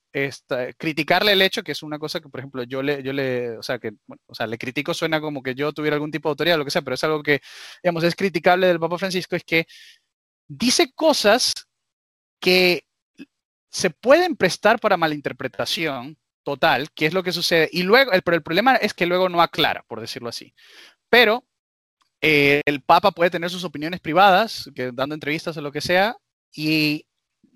criticarle 0.78 1.32
el 1.32 1.42
hecho, 1.42 1.62
que 1.62 1.72
es 1.72 1.82
una 1.82 1.98
cosa 1.98 2.20
que, 2.20 2.28
por 2.28 2.40
ejemplo, 2.40 2.62
yo 2.64 2.82
le, 2.82 3.02
yo 3.02 3.12
le, 3.12 3.58
o 3.58 3.62
sea, 3.62 3.78
que, 3.78 3.92
bueno, 4.06 4.20
o 4.26 4.34
sea, 4.34 4.46
le 4.46 4.58
critico 4.58 4.94
suena 4.94 5.20
como 5.20 5.42
que 5.42 5.54
yo 5.54 5.72
tuviera 5.72 5.96
algún 5.96 6.10
tipo 6.10 6.28
de 6.28 6.32
autoridad, 6.32 6.58
lo 6.58 6.64
que 6.64 6.70
sea, 6.70 6.82
pero 6.82 6.94
es 6.94 7.04
algo 7.04 7.22
que, 7.22 7.40
digamos, 7.82 8.02
es 8.04 8.14
criticable 8.14 8.66
del 8.66 8.80
Papa 8.80 8.98
Francisco, 8.98 9.36
es 9.36 9.44
que 9.44 9.66
dice 10.48 10.92
cosas 10.94 11.52
que 12.40 12.84
se 13.70 13.90
pueden 13.90 14.36
prestar 14.36 14.80
para 14.80 14.96
malinterpretación 14.96 16.18
total, 16.42 16.90
que 16.92 17.06
es 17.06 17.14
lo 17.14 17.22
que 17.22 17.32
sucede. 17.32 17.68
Y 17.72 17.82
luego, 17.82 18.12
el, 18.12 18.22
pero 18.22 18.36
el 18.36 18.42
problema 18.42 18.76
es 18.76 18.94
que 18.94 19.06
luego 19.06 19.28
no 19.28 19.42
aclara, 19.42 19.84
por 19.88 20.00
decirlo 20.00 20.28
así. 20.28 20.54
Pero 21.08 21.44
eh, 22.20 22.62
el 22.66 22.82
Papa 22.82 23.10
puede 23.10 23.30
tener 23.30 23.50
sus 23.50 23.64
opiniones 23.64 24.00
privadas, 24.00 24.70
que, 24.74 24.92
dando 24.92 25.14
entrevistas 25.14 25.56
o 25.56 25.60
lo 25.60 25.72
que 25.72 25.80
sea, 25.80 26.16
y 26.54 27.06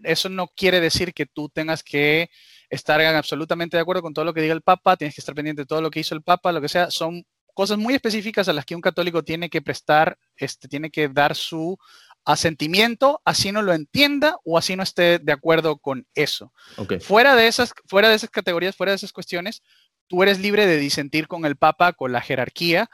eso 0.02 0.28
no 0.28 0.48
quiere 0.48 0.80
decir 0.80 1.14
que 1.14 1.26
tú 1.26 1.48
tengas 1.48 1.82
que 1.82 2.30
estar 2.68 3.00
absolutamente 3.00 3.76
de 3.76 3.82
acuerdo 3.82 4.02
con 4.02 4.14
todo 4.14 4.24
lo 4.24 4.34
que 4.34 4.42
diga 4.42 4.54
el 4.54 4.62
Papa, 4.62 4.96
tienes 4.96 5.14
que 5.14 5.20
estar 5.20 5.34
pendiente 5.34 5.62
de 5.62 5.66
todo 5.66 5.80
lo 5.80 5.90
que 5.90 6.00
hizo 6.00 6.14
el 6.14 6.22
Papa, 6.22 6.52
lo 6.52 6.60
que 6.60 6.68
sea. 6.68 6.90
Son 6.90 7.24
cosas 7.54 7.78
muy 7.78 7.94
específicas 7.94 8.48
a 8.48 8.52
las 8.52 8.64
que 8.64 8.74
un 8.74 8.80
católico 8.80 9.22
tiene 9.22 9.50
que 9.50 9.62
prestar, 9.62 10.18
este, 10.36 10.68
tiene 10.68 10.90
que 10.90 11.08
dar 11.08 11.34
su 11.34 11.78
asentimiento, 12.24 13.20
así 13.24 13.52
no 13.52 13.62
lo 13.62 13.72
entienda 13.72 14.36
o 14.44 14.58
así 14.58 14.76
no 14.76 14.82
esté 14.82 15.18
de 15.18 15.32
acuerdo 15.32 15.78
con 15.78 16.06
eso. 16.14 16.52
Fuera, 17.00 17.34
de 17.36 17.46
esas, 17.46 17.72
fuera 17.86 18.08
de 18.08 18.16
esas 18.16 18.30
categorías, 18.30 18.76
fuera 18.76 18.92
de 18.92 18.96
esas 18.96 19.12
cuestiones, 19.12 19.62
tú 20.06 20.22
eres 20.22 20.40
libre 20.40 20.66
de 20.66 20.78
disentir 20.78 21.28
con 21.28 21.44
el 21.44 21.56
Papa, 21.56 21.92
con 21.92 22.12
la 22.12 22.20
jerarquía, 22.20 22.90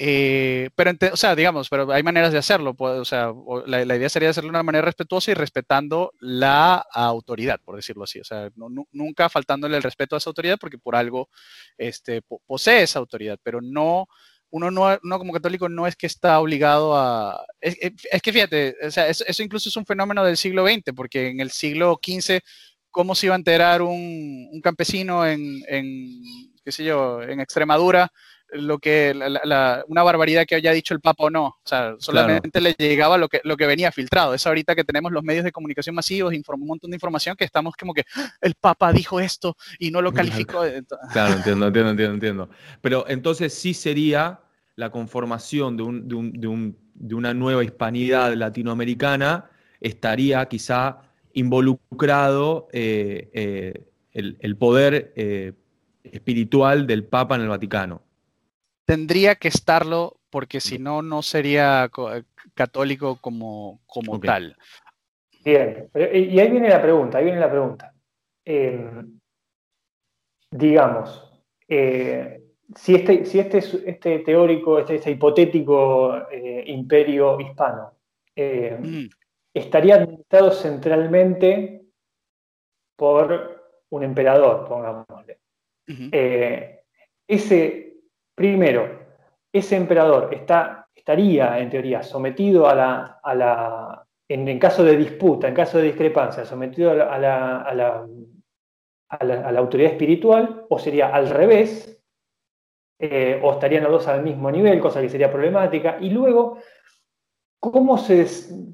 eh, 0.00 0.70
pero, 0.76 0.92
o 1.12 1.16
sea, 1.16 1.34
digamos, 1.34 1.68
pero 1.68 1.92
hay 1.92 2.04
maneras 2.04 2.30
de 2.30 2.38
hacerlo. 2.38 2.74
o 2.78 3.04
sea, 3.04 3.32
la, 3.66 3.96
idea 3.96 4.08
sería 4.08 4.30
hacerlo 4.30 4.46
de 4.48 4.50
una 4.50 4.62
manera 4.62 4.84
respetuosa 4.84 5.32
y 5.32 5.34
respetando 5.34 6.12
la 6.20 6.76
autoridad, 6.92 7.60
por 7.64 7.74
decirlo 7.74 8.04
así. 8.04 8.20
O 8.20 8.24
sea, 8.24 8.48
nunca 8.92 9.28
faltándole 9.28 9.76
el 9.76 9.82
respeto 9.82 10.14
a 10.14 10.18
esa 10.18 10.30
autoridad 10.30 10.58
porque 10.60 10.78
por 10.78 10.94
algo 10.94 11.28
este, 11.76 12.22
posee 12.46 12.82
esa 12.82 13.00
autoridad, 13.00 13.38
pero 13.42 13.60
no 13.60 14.06
uno 14.50 14.70
no, 14.70 15.18
como 15.18 15.32
católico 15.32 15.68
no 15.68 15.86
es 15.86 15.96
que 15.96 16.06
está 16.06 16.40
obligado 16.40 16.96
a... 16.96 17.44
Es, 17.60 17.76
que 18.22 18.32
fíjate, 18.32 18.76
o 18.82 18.90
sea, 18.90 19.08
eso, 19.08 19.42
incluso 19.42 19.68
es 19.68 19.76
un 19.76 19.86
fenómeno 19.86 20.24
del 20.24 20.36
siglo 20.36 20.66
XX, 20.66 20.94
porque 20.94 21.28
en 21.28 21.40
el 21.40 21.50
siglo 21.50 22.00
XV, 22.02 22.40
¿cómo 22.90 23.14
se 23.14 23.26
iba 23.26 23.34
a 23.34 23.38
enterar 23.38 23.82
un, 23.82 24.60
campesino 24.62 25.26
en, 25.26 25.62
qué 26.64 26.72
sé 26.72 26.84
yo, 26.84 27.22
en 27.22 27.40
Extremadura 27.40 28.10
lo 28.52 28.78
que 28.78 29.14
una 29.88 30.02
barbaridad 30.02 30.46
que 30.46 30.54
haya 30.54 30.72
dicho 30.72 30.94
el 30.94 31.00
Papa 31.00 31.24
o 31.24 31.30
no. 31.30 31.46
O 31.46 31.60
sea, 31.64 31.94
solamente 31.98 32.60
le 32.60 32.74
llegaba 32.78 33.18
lo 33.18 33.28
que, 33.28 33.40
lo 33.44 33.56
que 33.56 33.66
venía 33.66 33.92
filtrado. 33.92 34.34
Es 34.34 34.46
ahorita 34.46 34.74
que 34.74 34.84
tenemos 34.84 35.12
los 35.12 35.22
medios 35.22 35.44
de 35.44 35.52
comunicación 35.52 35.94
masivos, 35.94 36.32
un 36.32 36.66
montón 36.66 36.90
de 36.90 36.96
información 36.96 37.36
que 37.36 37.44
estamos 37.44 37.74
como 37.76 37.94
que 37.94 38.04
¡Ah! 38.16 38.32
el 38.40 38.54
Papa 38.54 38.92
dijo 38.92 39.20
esto 39.20 39.56
y 39.78 39.90
no 39.90 40.02
lo 40.02 40.12
calificó. 40.14 40.62
Claro, 41.12 41.34
entiendo, 41.34 41.66
entiendo, 41.66 41.90
entiendo, 41.90 42.14
entiendo. 42.14 42.50
Pero 42.80 43.04
entonces 43.08 43.54
sí 43.54 43.74
sería 43.74 44.40
la 44.76 44.90
conformación 44.90 45.76
de, 45.76 45.82
un, 45.82 46.08
de, 46.08 46.14
un, 46.14 46.32
de, 46.32 46.46
un, 46.46 46.78
de 46.94 47.14
una 47.14 47.34
nueva 47.34 47.64
hispanidad 47.64 48.34
latinoamericana, 48.34 49.50
estaría 49.80 50.46
quizá 50.46 51.02
involucrado 51.32 52.68
eh, 52.72 53.28
eh, 53.32 53.84
el, 54.12 54.56
poder 54.56 55.12
eh, 55.16 55.52
espiritual 56.04 56.86
del 56.86 57.04
Papa 57.04 57.36
en 57.36 57.42
el 57.42 57.48
Vaticano. 57.48 58.02
Tendría 58.88 59.34
que 59.34 59.48
estarlo 59.48 60.16
porque 60.30 60.60
si 60.60 60.78
no, 60.78 61.02
no 61.02 61.20
sería 61.20 61.90
católico 62.54 63.18
como, 63.20 63.80
como 63.86 64.18
tal. 64.18 64.56
Bien, 65.44 65.90
y 65.94 66.40
ahí 66.40 66.50
viene 66.50 66.70
la 66.70 66.80
pregunta, 66.80 67.18
ahí 67.18 67.24
viene 67.24 67.38
la 67.38 67.50
pregunta. 67.50 67.92
Em, 68.46 69.20
digamos, 70.50 71.30
si 71.68 72.94
este, 72.94 73.26
si 73.26 73.40
este, 73.40 73.58
este 73.58 74.20
teórico, 74.20 74.78
este, 74.78 74.94
este 74.94 75.10
hipotético 75.10 76.26
imperio 76.64 77.38
hispano, 77.42 77.92
mm. 78.34 79.04
estaría 79.52 79.96
administrado 79.96 80.50
centralmente 80.50 81.82
por 82.96 83.84
un 83.90 84.02
emperador, 84.02 84.66
pongámosle. 84.66 85.40
Eh, 86.10 86.84
ese, 87.26 87.87
primero, 88.38 89.00
ese 89.52 89.76
emperador 89.76 90.32
está, 90.32 90.86
estaría, 90.94 91.58
en 91.58 91.68
teoría, 91.68 92.02
sometido 92.02 92.66
a 92.66 92.74
la, 92.74 93.20
a 93.22 93.34
la 93.34 94.06
en, 94.28 94.58
caso 94.58 94.84
de 94.84 94.96
disputa, 94.96 95.48
en 95.48 95.54
caso 95.54 95.78
de 95.78 95.84
discrepancia, 95.84 96.46
sometido 96.46 96.90
a 96.92 96.94
la, 96.94 97.62
a 97.62 97.74
la, 97.74 98.06
a 99.08 99.52
la 99.52 99.58
autoridad 99.58 99.92
espiritual, 99.92 100.66
o 100.68 100.78
sería 100.78 101.08
al 101.08 101.28
revés, 101.28 102.02
eh, 103.00 103.40
o 103.42 103.52
estarían 103.52 103.84
los 103.84 103.92
dos 103.92 104.08
al 104.08 104.22
mismo 104.22 104.50
nivel, 104.50 104.80
cosa 104.80 105.00
que 105.00 105.08
sería 105.08 105.30
problemática, 105.30 105.98
y 106.00 106.10
luego, 106.10 106.58
¿cómo 107.60 107.96
se, 107.96 108.26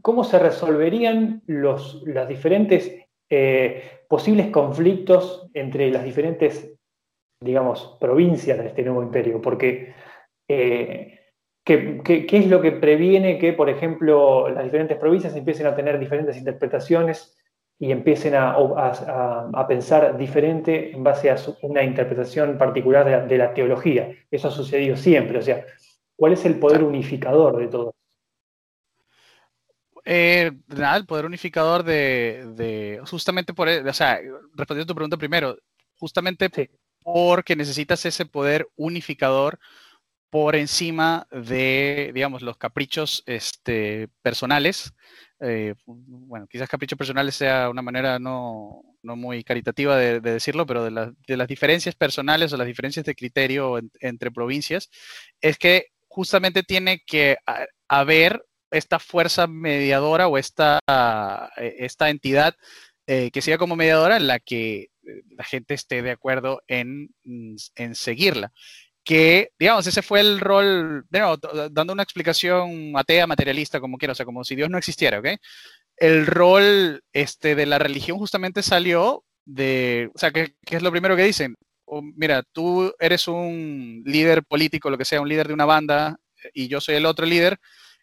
cómo 0.03 0.25
se 0.25 0.39
resolverían 0.39 1.43
los, 1.47 2.03
las 2.07 2.27
diferentes 2.27 3.05
eh, 3.31 4.05
posibles 4.09 4.49
conflictos 4.49 5.51
entre 5.55 5.91
las 5.91 6.05
diferentes, 6.05 6.74
digamos, 7.45 7.97
provincias 8.01 8.59
de 8.59 8.67
este 8.69 8.83
nuevo 8.83 9.03
imperio, 9.03 9.41
porque 9.41 9.95
eh, 10.49 11.21
¿qué, 11.65 12.27
es 12.31 12.47
lo 12.49 12.61
que 12.61 12.73
previene 12.73 13.39
que, 13.39 13.53
por 13.53 13.69
ejemplo, 13.69 14.49
las 14.49 14.65
diferentes 14.65 14.97
provincias 14.99 15.37
empiecen 15.37 15.67
a 15.67 15.77
tener 15.77 15.99
diferentes 15.99 16.37
interpretaciones 16.37 17.37
y 17.79 17.91
empiecen 17.91 18.35
a, 18.37 19.67
pensar 19.69 20.17
diferente 20.17 20.93
en 20.93 21.05
base 21.05 21.31
a 21.31 21.37
una 21.63 21.83
interpretación 21.83 22.57
particular 22.57 23.29
de 23.29 23.39
la, 23.39 23.55
teología? 23.55 24.11
Eso 24.31 24.49
ha 24.49 24.51
sucedido 24.51 24.97
siempre, 24.97 25.39
o 25.39 25.43
sea, 25.43 25.65
¿cuál 26.17 26.33
es 26.33 26.45
el 26.45 26.59
poder 26.59 26.83
unificador 26.83 27.59
de 27.59 27.69
todo 27.69 27.95
eh, 30.07 30.53
nada, 30.69 30.99
el 30.99 31.07
poder 31.07 31.25
unificador 31.25 31.83
de, 31.83 33.01
justamente 33.09 33.55
por, 33.55 33.71
e, 33.71 33.81
o 33.81 33.93
sea, 33.93 34.21
respondiendo 34.55 34.83
a 34.83 34.87
tu 34.87 34.95
pregunta 34.95 35.17
primero, 35.17 35.57
justamente 35.97 36.51
porque 37.05 37.55
necesitas 37.55 38.05
ese 38.07 38.27
poder 38.27 38.67
unificador 38.77 39.61
por 40.31 40.57
encima 40.57 41.29
de, 41.31 42.11
digamos, 42.13 42.43
los 42.43 42.57
caprichos 42.57 43.23
este, 43.27 44.09
personales. 44.23 44.93
Eh, 45.39 45.75
bueno, 45.87 46.49
quizás 46.49 46.69
caprichos 46.69 46.99
personales 46.99 47.37
sea 47.37 47.71
una 47.71 47.83
manera 47.83 48.19
no, 48.19 48.83
muy 49.03 49.45
caritativa 49.45 49.97
de, 49.97 50.21
decirlo, 50.21 50.67
pero 50.67 50.85
de, 50.85 51.37
las 51.37 51.47
diferencias 51.49 51.95
personales 51.95 52.53
o 52.53 52.57
las 52.57 52.67
diferencias 52.67 53.07
de 53.07 53.15
criterio 53.15 53.79
entre 54.01 54.33
provincias, 54.33 54.91
es 55.41 55.57
que 55.57 55.89
justamente 56.09 56.65
tiene 56.65 57.03
que 57.07 57.37
haber 57.87 58.45
esta 58.73 58.99
fuerza 58.99 59.47
mediadora 59.47 60.27
o 60.27 60.37
esta, 60.39 60.81
eh, 61.59 61.77
esta 61.79 62.11
entidad 62.11 62.57
eh, 63.07 63.31
que 63.31 63.43
sea 63.43 63.59
como 63.59 63.77
mediadora 63.77 64.17
en 64.17 64.27
la 64.27 64.41
que 64.41 64.89
eh, 65.03 65.23
la 65.37 65.45
gente 65.45 65.75
esté 65.75 66.03
de 66.03 66.11
acuerdo 66.11 66.63
en, 66.67 67.11
en 67.25 67.95
seguirla. 67.95 68.53
Que, 69.05 69.51
digamos, 69.59 69.87
ese 69.87 70.01
fue 70.01 70.21
el 70.21 70.41
rol, 70.41 71.05
dando 71.11 71.93
una 71.93 72.03
explicación 72.03 72.93
atea, 72.97 73.27
materialista, 73.27 73.79
como 73.81 73.99
quiera, 73.99 74.13
o 74.13 74.15
sea, 74.15 74.25
como 74.25 74.45
si 74.45 74.57
Dios 74.57 74.71
no 74.71 74.79
existiera, 74.79 75.19
¿ok? 75.19 75.29
El 75.97 76.27
rol 76.27 77.03
este, 77.13 77.55
de 77.55 77.67
la 77.67 77.79
religión 77.79 78.19
justamente 78.19 78.63
salió 78.63 79.25
de, 79.45 80.11
o 80.15 80.19
sea, 80.19 80.33
¿qué, 80.33 80.55
es 80.71 80.83
lo 80.83 80.91
primero 80.91 81.17
que 81.17 81.25
dicen? 81.25 81.55
mira, 82.17 82.43
tú 82.53 82.93
eres 82.99 83.29
un 83.29 84.03
líder 84.07 84.43
político, 84.45 84.91
lo 84.91 84.99
que 84.99 85.05
sea, 85.05 85.21
un 85.21 85.29
líder 85.29 85.49
de 85.49 85.55
una 85.55 85.67
banda, 85.67 86.17
y 86.55 86.67
yo 86.69 86.81
soy 86.81 86.97
el 86.97 87.07
otro 87.07 87.27
líder, 87.27 87.59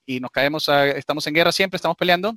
y 0.05 0.19
nos 0.19 0.31
caemos, 0.31 0.69
estamos 0.95 1.25
en 1.27 1.33
guerra 1.33 1.51
siempre, 1.51 1.77
estamos 1.77 1.97
peleando. 1.97 2.35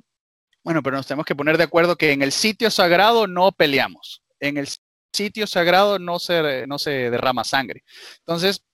Bueno, 0.65 0.81
pero 0.81 0.97
nos 0.97 1.05
tenemos 1.05 1.27
que 1.27 1.35
poner 1.35 1.59
de 1.59 1.63
acuerdo 1.63 1.95
que 1.95 2.11
en 2.11 2.23
el 2.23 2.31
sitio 2.31 2.71
sagrado 2.71 3.27
no 3.27 3.51
peleamos. 3.51 4.23
En 4.39 4.57
el 4.57 4.67
sitio 5.13 5.45
sagrado 5.45 5.99
no 5.99 6.17
se, 6.17 6.65
no 6.65 6.79
se 6.79 7.11
derrama 7.11 7.43
sangre. 7.43 7.83
Entonces, 8.17 8.65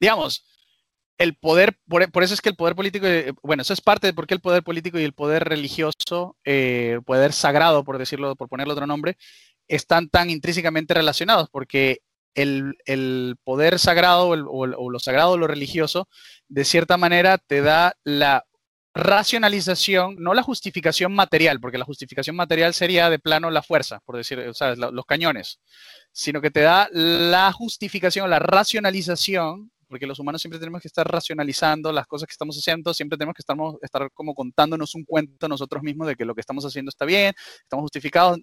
digamos, 0.00 0.46
el 1.18 1.36
poder, 1.36 1.78
por, 1.86 2.22
eso 2.22 2.32
es 2.32 2.40
que 2.40 2.48
el 2.48 2.56
poder 2.56 2.74
político, 2.74 3.06
eh, 3.06 3.34
bueno, 3.42 3.60
eso 3.60 3.74
es 3.74 3.82
parte 3.82 4.06
de 4.06 4.14
por 4.14 4.26
qué 4.26 4.32
el 4.32 4.40
poder 4.40 4.62
político 4.62 4.98
y 4.98 5.04
el 5.04 5.12
poder 5.12 5.44
religioso, 5.44 6.38
eh, 6.46 6.92
el 6.94 7.02
poder 7.02 7.34
sagrado, 7.34 7.84
por 7.84 7.98
decirlo, 7.98 8.36
por 8.36 8.48
ponerle 8.48 8.72
otro 8.72 8.86
nombre, 8.86 9.18
están 9.68 10.08
tan 10.08 10.30
intrínsecamente 10.30 10.94
relacionados, 10.94 11.50
porque 11.50 11.98
el, 12.34 13.36
poder 13.44 13.78
sagrado 13.78 14.28
o, 14.28 14.66
lo 14.66 14.98
sagrado, 14.98 15.36
lo 15.36 15.46
religioso, 15.46 16.08
de 16.48 16.64
cierta 16.64 16.96
manera 16.96 17.36
te 17.36 17.60
da 17.60 17.94
la 18.02 18.46
racionalización, 18.94 20.16
no 20.18 20.34
la 20.34 20.42
justificación 20.42 21.12
material, 21.14 21.60
porque 21.60 21.78
la 21.78 21.84
justificación 21.84 22.36
material 22.36 22.74
sería 22.74 23.10
de 23.10 23.18
plano 23.18 23.50
la 23.50 23.62
fuerza, 23.62 24.00
por 24.04 24.16
decir, 24.16 24.38
los 24.38 25.04
cañones, 25.04 25.60
sino 26.12 26.40
que 26.40 26.50
te 26.50 26.60
da 26.60 26.88
la 26.92 27.52
justificación, 27.52 28.30
la 28.30 28.38
racionalización, 28.38 29.72
porque 29.88 30.06
los 30.06 30.18
humanos 30.18 30.40
siempre 30.40 30.60
tenemos 30.60 30.80
que 30.80 30.88
estar 30.88 31.06
racionalizando 31.06 31.92
las 31.92 32.06
cosas 32.06 32.26
que 32.28 32.32
estamos 32.32 32.56
haciendo, 32.56 32.94
siempre 32.94 33.18
tenemos 33.18 33.34
que 33.34 33.42
estar, 33.42 33.56
estar 33.82 34.10
como 34.12 34.34
contándonos 34.34 34.94
un 34.94 35.04
cuento 35.04 35.48
nosotros 35.48 35.82
mismos 35.82 36.06
de 36.06 36.16
que 36.16 36.24
lo 36.24 36.34
que 36.34 36.40
estamos 36.40 36.64
haciendo 36.64 36.88
está 36.88 37.04
bien, 37.04 37.34
estamos 37.62 37.82
justificados. 37.82 38.38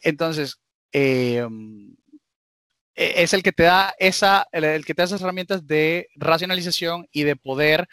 Entonces, 0.00 0.56
eh, 0.92 1.46
e-, 2.94 3.22
es 3.22 3.32
el 3.32 3.42
que 3.42 3.52
te 3.52 3.64
da 3.64 3.94
esa, 3.98 4.46
el, 4.52 4.84
que 4.84 4.94
te 4.94 5.02
da 5.02 5.06
esas 5.06 5.20
herramientas 5.20 5.66
de 5.66 6.08
racionalización 6.16 7.06
y 7.12 7.24
de 7.24 7.36
poder 7.36 7.88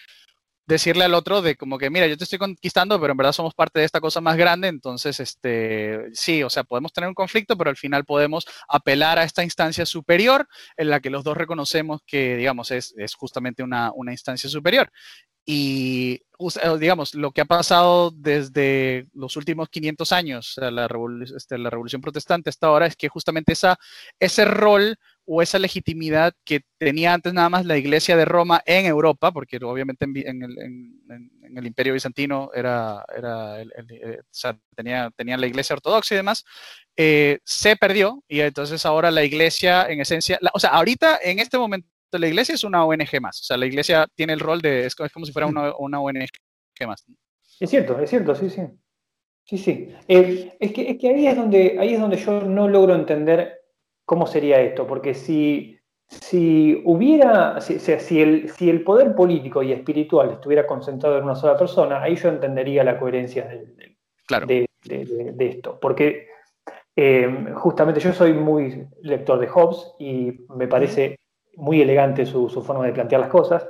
decirle 0.74 1.04
al 1.04 1.14
otro 1.14 1.42
de 1.42 1.56
como 1.56 1.78
que, 1.78 1.90
mira, 1.90 2.08
yo 2.08 2.18
te 2.18 2.24
estoy 2.24 2.40
conquistando, 2.40 3.00
pero 3.00 3.12
en 3.12 3.18
verdad 3.18 3.32
somos 3.34 3.54
parte 3.54 3.80
de 3.80 3.86
esta 3.86 4.02
cosa 4.02 4.22
más 4.22 4.38
grande, 4.38 4.68
entonces, 4.68 5.20
este, 5.20 6.10
sí, 6.14 6.44
o 6.44 6.50
sea, 6.50 6.64
podemos 6.64 6.94
tener 6.94 7.08
un 7.08 7.14
conflicto, 7.14 7.58
pero 7.58 7.70
al 7.70 7.78
final 7.78 8.06
podemos 8.06 8.48
apelar 8.68 9.20
a 9.20 9.24
esta 9.24 9.44
instancia 9.44 9.86
superior 9.86 10.48
en 10.78 10.90
la 10.90 11.00
que 11.00 11.10
los 11.10 11.24
dos 11.24 11.38
reconocemos 11.38 12.02
que, 12.06 12.36
digamos, 12.38 12.72
es, 12.72 12.94
es 12.98 13.16
justamente 13.16 13.64
una, 13.64 13.92
una 13.94 14.12
instancia 14.12 14.50
superior. 14.50 14.92
Y, 15.46 16.22
digamos, 16.80 17.16
lo 17.16 17.32
que 17.32 17.42
ha 17.42 17.46
pasado 17.46 18.12
desde 18.12 19.08
los 19.14 19.36
últimos 19.38 19.70
500 19.70 20.12
años, 20.12 20.56
la, 20.58 20.88
este, 21.36 21.58
la 21.58 21.70
Revolución 21.70 22.02
Protestante 22.02 22.50
hasta 22.50 22.68
ahora, 22.68 22.86
es 22.86 22.96
que 22.96 23.10
justamente 23.10 23.54
esa, 23.54 23.78
ese 24.20 24.46
rol 24.46 24.98
o 25.26 25.42
esa 25.42 25.60
legitimidad 25.60 26.34
que 26.44 26.62
tenía 26.78 27.14
antes 27.14 27.34
nada 27.34 27.50
más 27.50 27.66
la 27.66 27.78
Iglesia 27.78 28.18
de 28.18 28.26
Roma 28.26 28.62
en 28.66 28.86
Europa, 28.86 29.32
porque 29.32 29.58
obviamente 29.64 30.06
en, 30.06 30.44
el, 31.58 31.66
Imperio 31.66 31.94
Bizantino 31.94 32.50
era, 32.54 33.04
era 33.16 33.62
eh, 33.62 34.20
tenía, 34.76 35.12
tenía, 35.16 35.38
la 35.38 35.48
Iglesia 35.48 35.76
ortodoxa 35.76 36.16
y 36.16 36.18
demás, 36.18 36.44
eh, 36.98 37.39
se 37.44 37.76
perdió 37.76 38.24
y 38.28 38.42
entonces 38.42 38.86
ahora 38.86 39.12
la 39.12 39.24
Iglesia 39.24 39.86
en 39.88 40.02
esencia, 40.02 40.39
o 40.54 40.60
sea, 40.60 40.72
ahorita 40.72 41.20
en 41.22 41.39
este 41.39 41.58
momento 41.58 41.88
la 42.20 42.28
iglesia 42.28 42.55
es 42.55 42.64
una 42.64 42.86
ONG 42.86 43.22
más. 43.22 43.41
O 43.41 43.43
sea, 43.43 43.57
la 43.57 43.66
iglesia 43.66 44.07
tiene 44.16 44.34
el 44.34 44.39
rol 44.39 44.62
de, 44.62 44.86
es, 44.86 44.95
como 44.95 45.26
si 45.26 45.32
fuera 45.32 45.47
una, 45.47 45.99
ONG 45.99 46.28
más. 46.88 47.05
Es 47.59 47.70
cierto, 47.70 47.99
es 47.99 48.09
cierto, 48.09 48.36
sí, 48.36 48.49
sí. 48.49 48.62
Sí, 49.43 49.57
sí. 49.57 49.95
Eh, 50.07 50.55
es, 50.59 50.72
que, 50.72 50.91
es 50.91 50.97
que 50.97 51.09
ahí 51.09 51.28
es 51.28 51.36
donde 51.36 51.78
ahí 51.80 51.93
es 51.93 51.99
donde 51.99 52.18
yo 52.18 52.41
no 52.41 52.68
logro 52.68 52.95
entender 52.95 53.62
cómo 54.05 54.28
sería 54.28 54.62
esto, 54.62 54.88
porque 54.88 55.14
si, 55.14 55.80
si 56.07 56.82
hubiera, 56.86 57.59
si, 57.62 57.80
si, 57.80 58.22
el, 58.22 58.49
si 58.49 58.70
el 58.70 58.84
poder 58.84 59.16
político 59.16 59.64
y 59.64 59.72
espiritual 59.72 60.32
estuviera 60.32 60.68
concentrado 60.68 61.18
en 61.18 61.24
una 61.24 61.36
sola 61.36 61.57
persona, 61.57 62.01
ahí 62.01 62.16
yo 62.16 62.30
entendería 62.30 62.84
la 62.84 62.99
coherencia 62.99 63.45
de, 63.45 63.97
claro. 64.26 64.47
de, 64.47 64.68
esto. 65.39 65.80
Porque 65.80 66.28
eh, 66.95 67.53
justamente 67.55 67.99
yo 67.99 68.14
soy 68.14 68.34
muy 68.34 68.88
lector 69.01 69.39
de 69.39 69.47
Hobbes 69.47 69.93
y 69.99 70.45
me 70.55 70.68
parece 70.68 71.21
muy 71.56 71.82
elegante 71.82 72.26
su, 72.26 72.49
forma 72.49 72.86
de 72.86 72.93
plantear 72.93 73.22
las 73.22 73.30
cosas, 73.30 73.68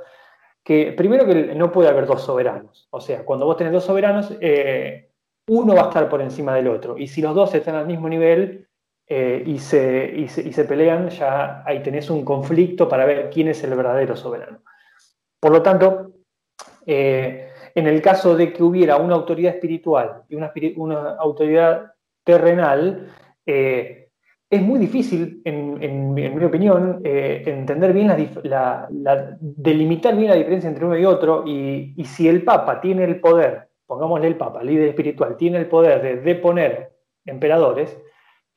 que 0.62 0.92
primero 0.92 1.26
que 1.26 1.54
no 1.54 1.72
puede 1.72 1.88
haber 1.88 2.06
dos 2.06 2.22
soberanos. 2.22 2.88
O 2.90 3.00
sea, 3.00 3.24
cuando 3.24 3.46
vos 3.46 3.56
tenés 3.56 3.72
dos 3.72 3.84
soberanos, 3.84 4.32
eh, 4.40 5.10
uno 5.48 5.74
va 5.74 5.82
a 5.82 5.88
estar 5.88 6.08
por 6.08 6.20
encima 6.20 6.54
del 6.54 6.68
otro. 6.68 6.96
Y 6.96 7.08
si 7.08 7.20
los 7.20 7.34
dos 7.34 7.54
están 7.54 7.74
al 7.74 7.86
mismo 7.86 8.08
nivel 8.08 8.68
eh, 9.08 9.42
y, 9.44 9.58
se, 9.58 10.12
y, 10.14 10.28
se, 10.28 10.64
pelean, 10.64 11.08
ya 11.10 11.62
ahí 11.66 11.82
tenés 11.82 12.08
un 12.10 12.24
conflicto 12.24 12.88
para 12.88 13.04
ver 13.04 13.30
quién 13.30 13.48
es 13.48 13.62
el 13.64 13.74
verdadero 13.74 14.16
soberano. 14.16 14.62
Por 15.40 15.50
lo 15.50 15.62
tanto, 15.62 16.12
eh, 16.86 17.50
en 17.74 17.86
el 17.88 18.00
caso 18.00 18.36
de 18.36 18.52
que 18.52 18.62
hubiera 18.62 18.96
una 18.96 19.16
autoridad 19.16 19.54
espiritual 19.54 20.22
y 20.28 20.36
una 20.36 21.16
autoridad 21.18 21.92
terrenal, 22.24 23.08
es 24.52 24.60
muy 24.60 24.78
difícil, 24.78 25.40
en, 25.46 26.12
mi 26.12 26.44
opinión, 26.44 27.00
eh, 27.04 27.42
entender 27.46 27.94
bien 27.94 28.08
la, 28.42 28.86
delimitar 29.40 30.14
bien 30.14 30.28
la 30.28 30.36
diferencia 30.36 30.68
entre 30.68 30.84
uno 30.84 30.98
y 30.98 31.06
otro. 31.06 31.44
Y, 31.46 32.04
si 32.04 32.28
el 32.28 32.44
Papa 32.44 32.78
tiene 32.78 33.04
el 33.04 33.18
poder, 33.18 33.70
pongámosle 33.86 34.26
el 34.26 34.36
Papa, 34.36 34.62
líder 34.62 34.88
espiritual, 34.88 35.38
tiene 35.38 35.56
el 35.56 35.68
poder 35.68 36.02
de 36.02 36.16
deponer 36.16 36.92
emperadores, 37.24 37.98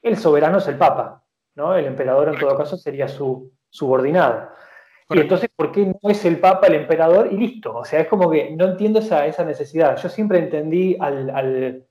el 0.01 0.17
soberano 0.17 0.57
es 0.57 0.67
el 0.67 0.77
Papa, 0.77 1.23
¿no? 1.55 1.73
El 1.73 1.85
emperador 1.85 2.27
en 2.27 2.39
todo 2.41 2.57
caso 2.57 2.75
sería 2.75 3.07
su 3.07 3.53
subordinado. 3.69 4.49
Y 5.11 5.21
entonces, 5.21 5.49
¿por 5.55 5.71
qué 5.71 5.85
no 5.85 6.09
es 6.09 6.25
el 6.25 6.39
Papa 6.41 6.67
el 6.67 6.75
emperador? 6.75 7.31
Y 7.31 7.37
listo. 7.37 7.73
O 7.73 7.85
sea, 7.85 8.01
es 8.01 8.07
como 8.07 8.29
que 8.29 8.53
no 8.53 8.65
entiendo 8.65 8.99
esa, 8.99 9.25
esa 9.27 9.45
necesidad. 9.45 9.95
Yo 9.95 10.09
siempre 10.09 10.39
entendí 10.39 10.97
al 10.99 11.29
al 11.29 11.85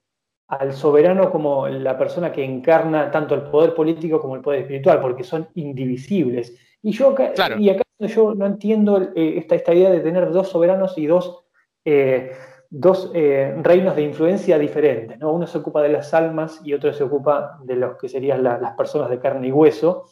soberano 0.72 1.30
como 1.30 1.68
la 1.68 1.96
persona 1.96 2.32
que 2.32 2.44
encarna 2.44 3.10
tanto 3.10 3.34
el 3.34 3.42
poder 3.42 3.74
político 3.74 4.20
como 4.20 4.36
el 4.36 4.42
poder 4.42 4.60
espiritual, 4.60 5.00
porque 5.00 5.24
son 5.24 5.48
indivisibles. 5.54 6.56
Y 6.82 6.92
yo 6.92 7.10
acá, 7.10 7.32
y 7.58 7.70
acá 7.70 7.82
yo 7.98 8.34
no 8.34 8.46
entiendo 8.46 9.00
eh, 9.14 9.38
esta, 9.38 9.54
esta, 9.54 9.74
idea 9.74 9.90
de 9.90 10.00
tener 10.00 10.30
dos 10.30 10.48
soberanos 10.48 10.98
y 10.98 11.06
dos, 11.06 11.44
eh, 11.84 12.32
dos 12.68 13.10
eh, 13.14 13.54
reinos 13.62 13.96
de 13.96 14.02
influencia 14.02 14.58
diferentes. 14.58 15.18
¿no? 15.18 15.32
Uno 15.32 15.46
se 15.46 15.58
ocupa 15.58 15.82
de 15.82 15.90
las 15.90 16.12
almas 16.12 16.60
y 16.64 16.74
otro 16.74 16.92
se 16.92 17.04
ocupa 17.04 17.58
de 17.64 17.76
los 17.76 17.96
que 17.96 18.08
serían 18.08 18.42
las 18.42 18.72
personas 18.76 19.10
de 19.10 19.18
carne 19.18 19.48
y 19.48 19.52
hueso. 19.52 20.04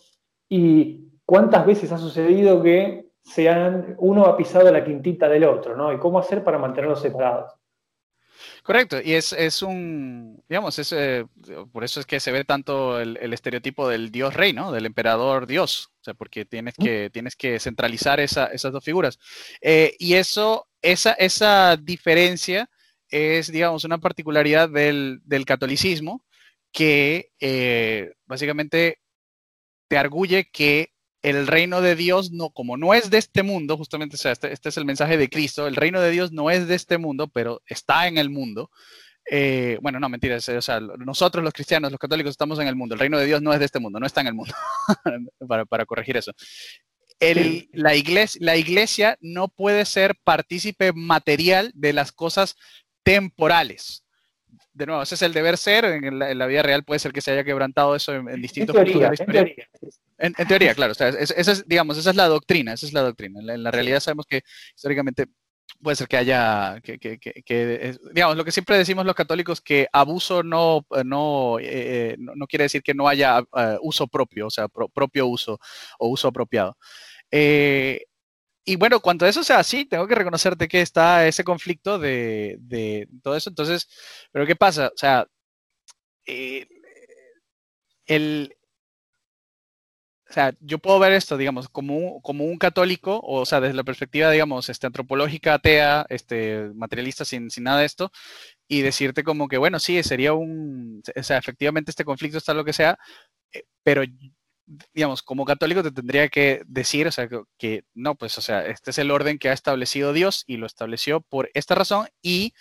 ¿Y 0.48 1.08
cuántas 1.24 1.66
veces 1.66 1.92
ha 1.92 1.98
sucedido 1.98 2.62
que 2.62 3.10
sean, 3.22 3.94
uno 3.98 4.24
ha 4.24 4.36
pisado 4.36 4.70
la 4.70 4.84
quintita 4.84 5.28
del 5.28 5.44
otro? 5.44 5.76
¿no? 5.76 5.92
¿Y 5.92 5.98
cómo 5.98 6.18
hacer 6.18 6.44
para 6.44 6.58
mantenerlos 6.58 7.00
separados? 7.00 7.52
Correcto, 8.62 9.00
y 9.02 9.14
es, 9.14 9.32
es 9.32 9.60
un, 9.62 10.40
digamos, 10.48 10.78
es, 10.78 10.92
eh, 10.92 11.26
por 11.72 11.82
eso 11.82 11.98
es 11.98 12.06
que 12.06 12.20
se 12.20 12.30
ve 12.30 12.44
tanto 12.44 13.00
el, 13.00 13.32
estereotipo 13.32 13.88
del 13.88 14.12
dios 14.12 14.34
rey, 14.34 14.52
¿no? 14.52 14.70
Del 14.70 14.86
emperador 14.86 15.48
dios, 15.48 15.90
o 16.00 16.04
sea, 16.04 16.14
porque 16.14 16.44
tienes 16.44 16.74
que, 16.76 17.10
tienes 17.10 17.34
que 17.34 17.58
centralizar 17.58 18.20
esa, 18.20 18.46
esas 18.46 18.72
dos 18.72 18.84
figuras. 18.84 19.18
Eh, 19.60 19.96
y 19.98 20.14
eso, 20.14 20.68
esa, 20.80 21.12
esa 21.14 21.76
diferencia 21.76 22.70
es, 23.08 23.50
digamos, 23.50 23.84
una 23.84 23.98
particularidad 23.98 24.68
del, 24.68 25.20
del 25.24 25.44
catolicismo 25.44 26.24
que 26.70 27.32
eh, 27.40 28.12
básicamente 28.26 29.00
te 29.88 29.98
arguye 29.98 30.48
que 30.52 30.91
el 31.22 31.46
reino 31.46 31.80
de 31.80 31.94
Dios 31.94 32.32
no, 32.32 32.50
como 32.50 32.76
no 32.76 32.94
es 32.94 33.10
de 33.10 33.18
este 33.18 33.42
mundo, 33.42 33.76
justamente, 33.76 34.16
o 34.16 34.18
sea, 34.18 34.32
este, 34.32 34.52
este, 34.52 34.68
es 34.68 34.76
el 34.76 34.84
mensaje 34.84 35.16
de 35.16 35.28
Cristo, 35.28 35.66
el 35.66 35.76
reino 35.76 36.00
de 36.00 36.10
Dios 36.10 36.32
no 36.32 36.50
es 36.50 36.66
de 36.66 36.74
este 36.74 36.98
mundo, 36.98 37.28
pero 37.28 37.62
está 37.66 38.08
en 38.08 38.18
el 38.18 38.28
mundo. 38.28 38.70
Eh, 39.30 39.78
bueno, 39.80 40.00
no, 40.00 40.08
mentira, 40.08 40.36
o 40.36 40.40
sea, 40.40 40.80
nosotros 40.80 41.44
los 41.44 41.52
cristianos, 41.52 41.92
los 41.92 42.00
católicos 42.00 42.30
estamos 42.30 42.58
en 42.58 42.66
el 42.66 42.74
mundo, 42.74 42.94
el 42.94 43.00
reino 43.00 43.18
de 43.18 43.26
Dios 43.26 43.40
no 43.40 43.52
es 43.52 43.60
de 43.60 43.66
este 43.66 43.78
mundo, 43.78 44.00
no 44.00 44.06
está 44.06 44.20
en 44.20 44.26
el 44.26 44.34
mundo, 44.34 44.52
para, 45.70 45.86
corregir 45.86 46.16
eso. 46.16 46.32
la, 47.72 47.94
iglesia, 47.94 48.40
la 48.44 48.56
iglesia 48.56 49.16
no 49.20 49.46
puede 49.46 49.84
ser 49.84 50.16
partícipe 50.24 50.92
material 50.92 51.70
de 51.74 51.92
las 51.92 52.10
cosas 52.10 52.56
temporales 53.04 54.01
de 54.74 54.86
nuevo, 54.86 55.02
ese 55.02 55.14
es 55.14 55.22
el 55.22 55.32
deber 55.32 55.56
ser. 55.58 55.84
En 55.84 56.18
la, 56.18 56.46
vida 56.46 56.62
real 56.62 56.84
puede 56.84 56.98
ser 56.98 57.12
que 57.12 57.20
se 57.20 57.32
haya 57.32 57.44
quebrantado 57.44 57.94
eso 57.94 58.14
en, 58.14 58.40
distintos 58.40 58.74
puntos 58.74 58.94
de 58.94 59.06
la 59.08 59.14
historia. 59.14 59.54
En, 60.18 60.34
teoría, 60.34 60.74
claro. 60.74 60.92
esa 60.92 61.08
es, 61.08 61.68
digamos, 61.68 61.98
esa 61.98 62.10
es 62.10 62.16
la 62.16 62.28
doctrina. 62.28 62.72
Esa 62.72 62.86
es 62.86 62.92
la 62.92 63.02
doctrina. 63.02 63.40
En 63.40 63.62
la, 63.62 63.70
realidad 63.70 64.00
sabemos 64.00 64.26
que 64.26 64.42
históricamente 64.74 65.26
puede 65.80 65.96
ser 65.96 66.08
que 66.08 66.16
haya, 66.16 66.80
que, 66.82 67.98
digamos, 68.12 68.36
lo 68.36 68.44
que 68.44 68.52
siempre 68.52 68.78
decimos 68.78 69.04
los 69.04 69.14
católicos, 69.14 69.60
que 69.60 69.88
abuso 69.92 70.42
no, 70.42 70.86
no, 71.04 71.58
eh, 71.60 72.16
no, 72.18 72.46
quiere 72.46 72.64
decir 72.64 72.82
que 72.82 72.94
no 72.94 73.08
haya 73.08 73.40
eh, 73.56 73.78
uso 73.82 74.06
propio, 74.06 74.46
o 74.46 74.50
sea, 74.50 74.68
propio 74.68 75.26
uso 75.26 75.58
o 75.98 76.08
uso 76.08 76.28
apropiado. 76.28 76.76
Eh, 77.30 78.04
y 78.64 78.76
bueno, 78.76 79.00
cuando 79.00 79.26
eso 79.26 79.42
sea 79.44 79.58
así, 79.60 79.84
tengo 79.86 80.06
que 80.06 80.14
reconocerte 80.14 80.68
que 80.68 80.80
está 80.82 81.26
ese 81.26 81.44
conflicto 81.44 81.98
de, 81.98 82.56
de 82.60 83.08
todo 83.22 83.36
eso. 83.36 83.50
Entonces, 83.50 83.88
pero 84.32 84.46
¿qué 84.46 84.56
pasa? 84.56 84.88
O 84.88 84.96
sea, 84.96 85.26
eh, 86.26 86.66
el, 88.06 88.54
o 90.32 90.34
sea, 90.34 90.54
yo 90.60 90.78
puedo 90.78 90.98
ver 90.98 91.12
esto, 91.12 91.36
digamos, 91.36 91.68
como 91.68 91.94
un, 91.94 92.20
como 92.22 92.44
un 92.44 92.56
católico, 92.56 93.20
o, 93.22 93.44
sea, 93.44 93.60
desde 93.60 93.74
la 93.74 93.84
perspectiva, 93.84 94.30
digamos, 94.30 94.70
este, 94.70 94.86
antropológica, 94.86 95.54
atea, 95.54 96.06
este, 96.08 96.70
materialista, 96.74 97.26
sin, 97.26 97.50
sin 97.50 97.64
nada 97.64 97.80
de 97.80 97.84
esto, 97.84 98.10
y 98.66 98.80
decirte 98.80 99.24
como 99.24 99.46
que, 99.46 99.58
bueno, 99.58 99.78
sí, 99.78 100.02
sería 100.02 100.32
un, 100.32 101.02
o 101.14 101.22
sea, 101.22 101.36
efectivamente 101.38 101.90
este 101.90 102.06
conflicto 102.06 102.38
está 102.38 102.54
lo 102.54 102.64
que 102.64 102.72
sea, 102.72 102.98
eh, 103.52 103.64
pero 103.82 104.02
digamos, 104.66 105.22
como 105.22 105.44
católico 105.44 105.82
te 105.82 105.90
tendría 105.90 106.28
que 106.28 106.62
decir, 106.66 107.06
o 107.06 107.12
sea, 107.12 107.28
que, 107.58 107.84
no, 107.94 108.14
pues, 108.14 108.38
o 108.38 108.40
sea, 108.40 108.66
este 108.66 108.90
es 108.90 108.98
el 108.98 109.10
orden 109.10 109.38
que 109.38 109.48
ha 109.48 109.52
establecido 109.52 110.12
Dios 110.12 110.44
y 110.46 110.56
lo 110.56 110.66
estableció 110.66 111.20
por 111.20 111.50
esta 111.54 111.74
razón 111.74 112.08
y 112.22 112.54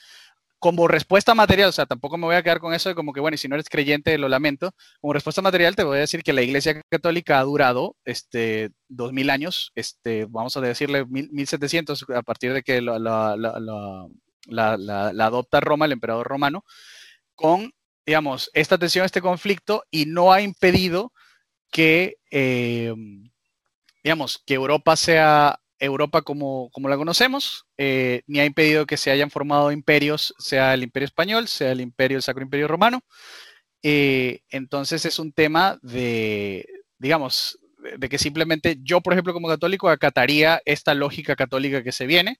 como 0.61 0.87
respuesta 0.87 1.33
material, 1.33 1.69
o 1.69 1.71
sea, 1.71 1.87
tampoco 1.87 2.19
me 2.19 2.27
voy 2.27 2.35
a 2.35 2.43
quedar 2.43 2.59
con 2.59 2.75
eso 2.75 2.87
de 2.87 2.93
como 2.93 3.13
que, 3.13 3.19
bueno, 3.19 3.35
si 3.35 3.47
no 3.47 3.55
eres 3.55 3.67
creyente, 3.67 4.15
lo 4.19 4.29
lamento. 4.29 4.75
Como 4.99 5.11
respuesta 5.11 5.41
material, 5.41 5.75
te 5.75 5.83
voy 5.83 5.97
a 5.97 6.01
decir 6.01 6.21
que 6.21 6.33
la 6.33 6.43
Iglesia 6.43 6.79
Católica 6.87 7.39
ha 7.39 7.43
durado 7.43 7.95
este, 8.05 8.69
dos 8.87 9.11
mil 9.11 9.31
años, 9.31 9.71
este, 9.73 10.27
vamos 10.29 10.55
a 10.55 10.61
decirle 10.61 11.03
mil, 11.07 11.31
1700, 11.31 12.05
a 12.15 12.21
partir 12.21 12.53
de 12.53 12.61
que 12.61 12.79
la, 12.79 12.99
la, 12.99 14.05
adopta 15.25 15.61
Roma, 15.61 15.85
el 15.85 15.93
emperador 15.93 16.27
romano, 16.27 16.63
con, 17.33 17.73
digamos, 18.05 18.51
esta 18.53 18.77
tensión, 18.77 19.03
este 19.03 19.19
conflicto, 19.19 19.83
y 19.89 20.05
no 20.05 20.31
ha 20.31 20.41
impedido 20.41 21.11
que, 21.71 22.17
eh, 22.31 22.93
digamos, 24.03 24.43
que 24.45 24.53
Europa 24.55 24.95
sea 24.95 25.59
Europa 25.81 26.21
como, 26.21 26.69
como 26.71 26.89
la 26.89 26.97
conocemos, 26.97 27.65
eh, 27.77 28.21
ni 28.27 28.39
ha 28.39 28.45
impedido 28.45 28.85
que 28.85 28.97
se 28.97 29.09
hayan 29.11 29.31
formado 29.31 29.71
imperios, 29.71 30.33
sea 30.37 30.75
el 30.75 30.83
imperio 30.83 31.05
español, 31.05 31.47
sea 31.47 31.71
el 31.71 31.81
imperio, 31.81 32.17
el 32.17 32.23
Sacro 32.23 32.43
Imperio 32.43 32.67
Romano. 32.67 33.01
Eh, 33.83 34.41
entonces 34.49 35.05
es 35.05 35.17
un 35.17 35.33
tema 35.33 35.79
de, 35.81 36.67
digamos, 36.99 37.57
de 37.97 38.09
que 38.09 38.19
simplemente 38.19 38.77
yo, 38.83 39.01
por 39.01 39.13
ejemplo, 39.13 39.33
como 39.33 39.47
católico, 39.47 39.89
acataría 39.89 40.61
esta 40.65 40.93
lógica 40.93 41.35
católica 41.35 41.83
que 41.83 41.91
se 41.91 42.05
viene, 42.05 42.39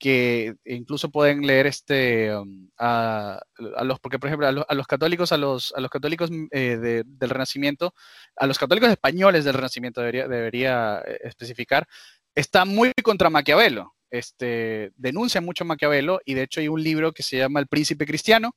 que 0.00 0.54
incluso 0.64 1.10
pueden 1.10 1.46
leer 1.46 1.66
este 1.66 2.34
um, 2.34 2.70
a, 2.78 3.38
los, 3.84 4.00
porque 4.00 4.18
por 4.18 4.28
ejemplo 4.28 4.48
a 4.48 4.74
los, 4.74 4.86
católicos, 4.86 5.30
a 5.30 5.36
los, 5.36 5.74
a 5.76 5.80
los 5.80 5.90
católicos 5.90 6.30
eh, 6.50 7.04
del 7.04 7.30
Renacimiento, 7.30 7.94
a 8.34 8.46
los 8.46 8.58
católicos 8.58 8.88
españoles 8.88 9.44
del 9.44 9.54
Renacimiento 9.54 10.00
debería, 10.00 10.26
debería 10.26 11.02
eh, 11.06 11.18
especificar, 11.24 11.86
está 12.34 12.64
muy 12.64 12.92
contra 13.04 13.30
Maquiavelo. 13.30 13.94
Este, 14.10 14.90
denuncia 14.96 15.40
mucho 15.40 15.62
a 15.62 15.68
Maquiavelo 15.68 16.20
y 16.24 16.34
de 16.34 16.42
hecho 16.42 16.60
hay 16.60 16.66
un 16.66 16.82
libro 16.82 17.12
que 17.12 17.22
se 17.22 17.36
llama 17.36 17.60
El 17.60 17.68
Príncipe 17.68 18.06
Cristiano 18.06 18.56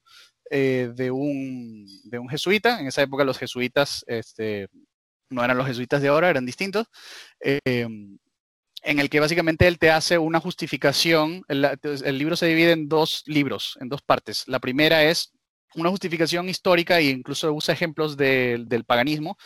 eh, 0.50 0.92
de, 0.96 1.12
un, 1.12 1.86
de 2.06 2.20
un 2.20 2.30
jesuita. 2.30 2.80
En 2.80 2.88
esa 2.88 3.02
época 3.02 3.26
los 3.26 3.38
jesuitas 3.38 4.04
este, 4.08 4.70
no 5.30 5.44
eran 5.44 5.58
los 5.58 5.68
jesuitas 5.68 6.02
de 6.02 6.08
ahora, 6.08 6.30
eran 6.30 6.46
distintos 6.46 6.88
en 8.84 9.00
el 9.00 9.10
que 9.10 9.20
básicamente 9.20 9.68
él 9.68 9.80
te 9.80 9.90
hace 9.90 10.18
una 10.18 10.40
justificación. 10.40 11.44
El, 11.48 12.18
libro 12.18 12.36
se 12.36 12.48
divide 12.48 12.74
en 12.74 12.90
dos 12.90 13.24
libros, 13.26 13.78
en 13.80 13.90
dos 13.90 14.02
partes. 14.02 14.44
La 14.48 14.60
primera 14.60 15.04
es 15.04 15.32
una 15.76 15.90
justificación 15.90 16.50
histórica 16.50 17.00
e 17.00 17.06
incluso 17.06 17.52
usa 17.54 17.74
ejemplos 17.74 18.18
del 18.18 18.84
paganismo, 18.86 19.38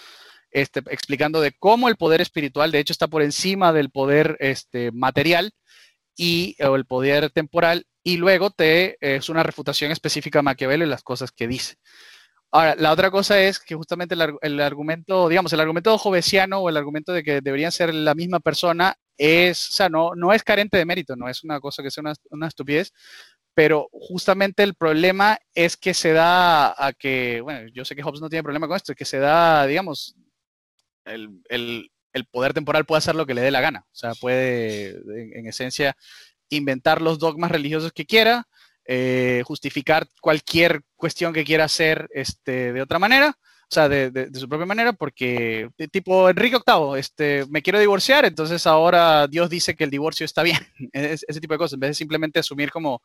este, 0.52 0.80
explicando 0.90 1.40
de 1.40 1.54
cómo 1.54 1.88
el 1.88 1.98
poder 1.98 2.20
espiritual, 2.20 2.72
de 2.72 2.80
hecho, 2.80 2.94
está 2.94 3.08
por 3.08 3.22
encima 3.22 3.72
del 3.72 3.92
poder 3.92 4.38
este, 4.40 4.92
material 4.92 5.52
y 6.16 6.56
o 6.64 6.76
el 6.76 6.86
poder 6.86 7.30
temporal, 7.30 7.86
y 8.04 8.18
luego 8.18 8.50
te 8.50 8.98
es 9.02 9.30
una 9.30 9.44
refutación 9.44 9.92
específica 9.92 10.40
a 10.40 10.42
Maquiavelo 10.42 10.84
y 10.84 10.90
las 10.90 11.04
cosas 11.04 11.32
que 11.32 11.48
dice. 11.48 11.76
Ahora, 12.52 12.76
la 12.76 12.92
otra 12.92 13.12
cosa 13.12 13.40
es 13.42 13.60
que 13.60 13.76
justamente 13.76 14.16
el, 14.16 14.62
argumento, 14.62 15.28
digamos, 15.28 15.52
el 15.54 15.60
argumento 15.60 15.98
jovesiano 15.98 16.60
o 16.60 16.70
el 16.70 16.78
argumento 16.78 17.12
de 17.12 17.24
que 17.24 17.42
deberían 17.42 17.72
ser 17.72 17.94
la 17.94 18.16
misma 18.16 18.40
persona 18.40 18.96
es, 19.18 19.70
o 19.70 19.72
sea, 19.74 19.90
no, 19.90 20.16
no 20.16 20.32
es 20.34 20.44
carente 20.44 20.78
de 20.78 20.86
mérito, 20.86 21.16
no 21.16 21.28
es 21.28 21.44
una 21.44 21.60
cosa 21.60 21.84
que 21.84 21.92
sea 21.92 22.04
una, 22.32 22.48
estupidez, 22.48 22.94
pero 23.54 23.90
justamente 23.92 24.64
el 24.64 24.76
problema 24.76 25.38
es 25.54 25.76
que 25.76 25.94
se 25.94 26.14
da 26.14 26.74
a 26.78 26.94
que, 26.94 27.42
bueno, 27.42 27.70
yo 27.74 27.84
sé 27.84 27.96
que 27.96 28.04
Hobbes 28.04 28.22
no 28.22 28.30
tiene 28.30 28.44
problema 28.44 28.68
con 28.68 28.78
esto, 28.78 28.96
que 28.96 29.06
se 29.06 29.20
da, 29.20 29.66
digamos, 29.66 30.16
el, 31.06 31.90
el 32.18 32.26
poder 32.26 32.54
temporal 32.54 32.86
puede 32.86 32.98
hacer 32.98 33.16
lo 33.16 33.26
que 33.26 33.34
le 33.34 33.42
dé 33.42 33.52
la 33.52 33.62
gana. 33.62 33.86
O 33.92 33.96
sea, 33.96 34.14
puede, 34.16 35.00
en, 35.38 35.48
esencia, 35.48 35.96
inventar 36.50 37.02
los 37.02 37.20
dogmas 37.20 37.52
religiosos 37.52 37.94
que 37.94 38.06
quiera, 38.06 38.48
eh, 38.90 39.44
justificar 39.46 40.08
cualquier 40.22 40.82
cuestión 40.96 41.34
que 41.34 41.44
quiera 41.44 41.66
hacer 41.66 42.08
este, 42.14 42.72
de 42.72 42.82
otra 42.82 43.00
manera, 43.00 43.38
o 43.70 43.74
sea, 43.74 43.90
de, 43.90 44.30
su 44.34 44.48
propia 44.48 44.66
manera, 44.66 44.94
porque 44.94 45.70
tipo 45.92 46.30
Enrique 46.30 46.58
VIII, 46.66 46.98
este, 46.98 47.46
me 47.50 47.62
quiero 47.62 47.80
divorciar, 47.80 48.24
entonces 48.24 48.66
ahora 48.66 49.28
Dios 49.28 49.50
dice 49.50 49.76
que 49.76 49.84
el 49.84 49.90
divorcio 49.90 50.26
está 50.26 50.42
bien, 50.42 50.60
ese 50.94 51.42
tipo 51.42 51.54
de 51.54 51.58
cosas, 51.58 51.74
en 51.74 51.82
vez 51.82 51.90
de 51.90 51.96
simplemente 51.96 52.40
asumir 52.40 52.72
como, 52.72 53.02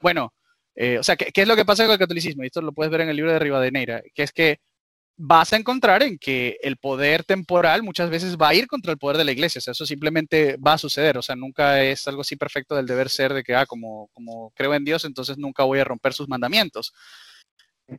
bueno, 0.00 0.34
eh, 0.74 0.98
o 0.98 1.02
sea, 1.04 1.14
¿qué, 1.16 1.26
¿qué, 1.26 1.42
es 1.42 1.48
lo 1.48 1.54
que 1.54 1.64
pasa 1.64 1.84
con 1.84 1.92
el 1.92 1.98
catolicismo? 1.98 2.42
Y 2.42 2.46
esto 2.46 2.60
lo 2.60 2.72
puedes 2.72 2.90
ver 2.90 3.02
en 3.02 3.10
el 3.10 3.16
libro 3.16 3.32
de 3.32 3.38
Rivadeneira, 3.38 4.02
que 4.14 4.22
es 4.24 4.32
que 4.32 4.58
vas 5.22 5.52
a 5.52 5.56
encontrar 5.56 6.02
en 6.02 6.18
que 6.18 6.56
el 6.62 6.78
poder 6.78 7.24
temporal 7.24 7.82
muchas 7.82 8.08
veces 8.08 8.38
va 8.38 8.48
a 8.48 8.54
ir 8.54 8.66
contra 8.66 8.90
el 8.90 8.96
poder 8.96 9.18
de 9.18 9.24
la 9.24 9.32
iglesia. 9.32 9.58
O 9.58 9.62
sea, 9.62 9.72
eso 9.72 9.84
simplemente 9.84 10.56
va 10.56 10.72
a 10.74 10.78
suceder. 10.78 11.18
O 11.18 11.22
sea, 11.22 11.36
nunca 11.36 11.82
es 11.82 12.08
algo 12.08 12.22
así 12.22 12.36
perfecto 12.36 12.74
del 12.74 12.86
deber 12.86 13.10
ser 13.10 13.34
de 13.34 13.42
que, 13.42 13.54
ah, 13.54 13.66
como, 13.66 14.08
como 14.14 14.50
creo 14.56 14.72
en 14.72 14.84
Dios, 14.84 15.04
entonces 15.04 15.36
nunca 15.36 15.64
voy 15.64 15.78
a 15.78 15.84
romper 15.84 16.14
sus 16.14 16.26
mandamientos. 16.26 16.94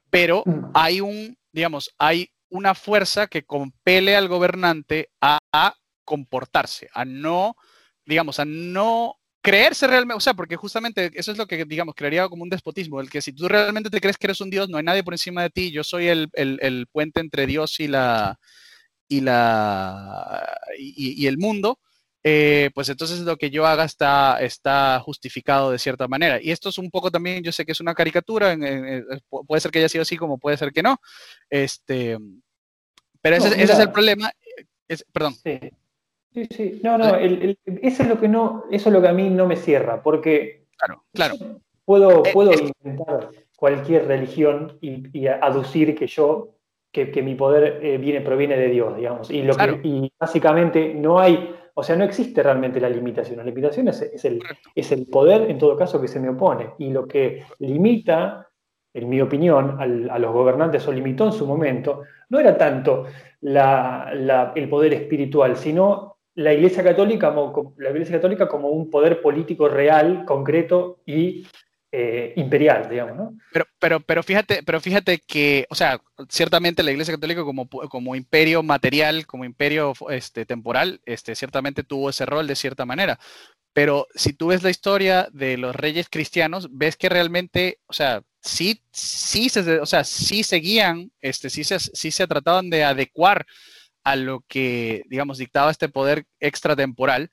Pero 0.09 0.41
mm. 0.45 0.71
hay 0.73 0.99
un, 0.99 1.37
digamos, 1.51 1.91
hay 1.99 2.29
una 2.49 2.73
fuerza 2.73 3.27
que 3.27 3.43
compele 3.43 4.15
al 4.15 4.27
gobernante 4.27 5.09
a, 5.21 5.37
a 5.53 5.75
comportarse, 6.03 6.89
a 6.91 7.05
no, 7.05 7.55
digamos, 8.03 8.39
a 8.39 8.45
no 8.45 9.20
creerse 9.41 9.87
realmente, 9.87 10.17
o 10.17 10.19
sea, 10.19 10.33
porque 10.33 10.55
justamente 10.55 11.11
eso 11.15 11.31
es 11.31 11.37
lo 11.37 11.47
que, 11.47 11.65
digamos, 11.65 11.95
crearía 11.95 12.27
como 12.29 12.43
un 12.43 12.49
despotismo, 12.49 13.01
el 13.01 13.09
que 13.09 13.21
si 13.21 13.33
tú 13.33 13.47
realmente 13.47 13.89
te 13.89 13.99
crees 13.99 14.17
que 14.17 14.27
eres 14.27 14.41
un 14.41 14.49
Dios, 14.49 14.69
no 14.69 14.77
hay 14.77 14.83
nadie 14.83 15.03
por 15.03 15.13
encima 15.13 15.41
de 15.43 15.49
ti, 15.49 15.71
yo 15.71 15.83
soy 15.83 16.07
el, 16.07 16.29
el, 16.33 16.87
puente 16.91 17.19
entre 17.19 17.47
Dios 17.47 17.79
y 17.79 17.87
la 17.87 18.39
y 19.07 19.21
la 19.21 20.47
y, 20.77 21.27
el 21.27 21.37
mundo, 21.37 21.79
eh, 22.23 22.69
pues 22.75 22.89
entonces 22.89 23.19
lo 23.21 23.35
que 23.37 23.49
yo 23.49 23.65
haga 23.65 23.83
está, 23.83 24.39
está 24.41 24.99
justificado 24.99 25.71
de 25.71 25.79
cierta 25.79 26.07
manera. 26.07 26.39
Y 26.41 26.51
esto 26.51 26.69
es 26.69 26.77
un 26.77 26.91
poco 26.91 27.11
también, 27.11 27.43
yo 27.43 27.51
sé 27.51 27.65
que 27.65 27.73
es 27.73 27.81
una 27.81 27.95
caricatura, 27.95 28.55
puede 29.47 29.61
ser 29.61 29.71
que 29.71 29.79
haya 29.79 29.89
sido 29.89 30.03
así 30.03 30.17
como 30.17 30.37
puede 30.37 30.57
ser 30.57 30.71
que 30.71 30.83
no, 30.83 30.97
este, 31.49 32.17
pero 33.21 33.35
ese, 33.37 33.61
es 33.61 33.79
el 33.79 33.91
problema. 33.91 34.31
perdón. 35.11 35.35
Sí. 35.43 35.59
Sí, 36.33 36.47
sí, 36.49 36.79
no, 36.81 36.97
no, 36.97 37.15
eso 37.17 38.03
es 38.03 38.09
lo 38.09 38.17
que 38.17 38.29
no, 38.29 38.63
eso 38.71 38.89
es 38.89 38.93
lo 38.93 39.01
que 39.01 39.07
a 39.09 39.13
mí 39.13 39.29
no 39.29 39.47
me 39.47 39.57
cierra, 39.57 40.01
porque 40.01 40.65
claro, 40.77 41.03
claro. 41.13 41.35
puedo, 41.83 42.25
eh, 42.25 42.29
puedo 42.31 42.51
inventar 42.53 43.31
cualquier 43.57 44.07
religión 44.07 44.77
y, 44.79 45.27
aducir 45.27 45.93
que 45.93 46.07
yo, 46.07 46.55
que, 46.89 47.21
mi 47.21 47.35
poder 47.35 47.79
eh, 47.83 47.97
viene, 47.97 48.21
proviene 48.21 48.55
de 48.55 48.69
Dios, 48.69 48.95
digamos, 48.95 49.29
y, 49.29 49.41
lo 49.41 49.55
y 49.83 50.09
básicamente 50.17 50.93
no 50.93 51.19
hay, 51.19 51.53
o 51.73 51.83
sea, 51.83 51.97
no 51.97 52.05
existe 52.05 52.41
realmente 52.41 52.79
la 52.79 52.89
limitación, 52.89 53.37
la 53.37 53.43
limitación 53.43 53.89
es, 53.89 54.23
el, 54.23 54.41
es 54.73 54.91
el 54.93 55.07
poder 55.07 55.51
en 55.51 55.57
todo 55.57 55.75
caso 55.75 55.99
que 55.99 56.07
se 56.07 56.21
me 56.21 56.29
opone, 56.29 56.71
y 56.77 56.91
lo 56.91 57.09
que 57.09 57.43
limita, 57.59 58.47
en 58.93 59.09
mi 59.09 59.19
opinión, 59.19 59.77
a 59.79 60.17
los 60.17 60.31
gobernantes 60.31 60.87
o 60.87 60.93
limitó 60.93 61.25
en 61.25 61.33
su 61.33 61.45
momento, 61.45 62.03
no 62.29 62.39
era 62.39 62.57
tanto 62.57 63.05
el 63.41 64.69
poder 64.69 64.93
espiritual, 64.93 65.57
sino 65.57 66.11
la 66.35 66.53
Iglesia 66.53 66.83
Católica 66.83 67.33
como, 67.33 67.73
la 67.77 67.89
Iglesia 67.89 68.15
Católica 68.15 68.47
como 68.47 68.69
un 68.69 68.89
poder 68.89 69.21
político 69.21 69.67
real, 69.67 70.25
concreto 70.25 71.01
y 71.05 71.45
eh, 71.93 72.31
imperial, 72.37 72.87
digamos, 72.89 73.17
¿no? 73.17 73.37
Pero, 73.51 73.65
pero, 73.77 73.99
pero, 73.99 74.23
fíjate, 74.23 74.63
pero 74.63 74.79
fíjate 74.79 75.19
que, 75.19 75.65
o 75.69 75.75
sea, 75.75 75.99
ciertamente 76.29 76.83
la 76.83 76.91
Iglesia 76.91 77.13
Católica 77.13 77.43
como, 77.43 77.67
como 77.67 78.15
imperio 78.15 78.63
material, 78.63 79.25
como 79.27 79.43
imperio 79.43 79.93
este, 80.09 80.45
temporal, 80.45 81.01
este, 81.05 81.35
ciertamente 81.35 81.83
tuvo 81.83 82.09
ese 82.09 82.25
rol 82.25 82.47
de 82.47 82.55
cierta 82.55 82.85
manera. 82.85 83.19
Pero 83.73 84.07
si 84.15 84.31
tú 84.31 84.47
ves 84.47 84.63
la 84.63 84.69
historia 84.69 85.27
de 85.33 85.57
los 85.57 85.75
reyes 85.75 86.07
cristianos, 86.09 86.69
ves 86.71 86.95
que 86.95 87.09
realmente, 87.09 87.79
o 87.87 87.93
sea, 87.93 88.21
sí, 88.39 88.81
sí, 88.91 89.49
se, 89.49 89.79
o 89.79 89.85
sea, 89.85 90.05
sí 90.05 90.43
seguían, 90.43 91.11
este, 91.19 91.49
sí 91.49 91.65
se, 91.65 91.77
sí 91.79 92.11
se 92.11 92.27
trataban 92.27 92.69
de 92.69 92.85
adecuar 92.85 93.45
a 94.03 94.15
lo 94.15 94.43
que, 94.47 95.03
digamos, 95.07 95.37
dictaba 95.37 95.71
este 95.71 95.89
poder 95.89 96.25
extratemporal, 96.39 97.31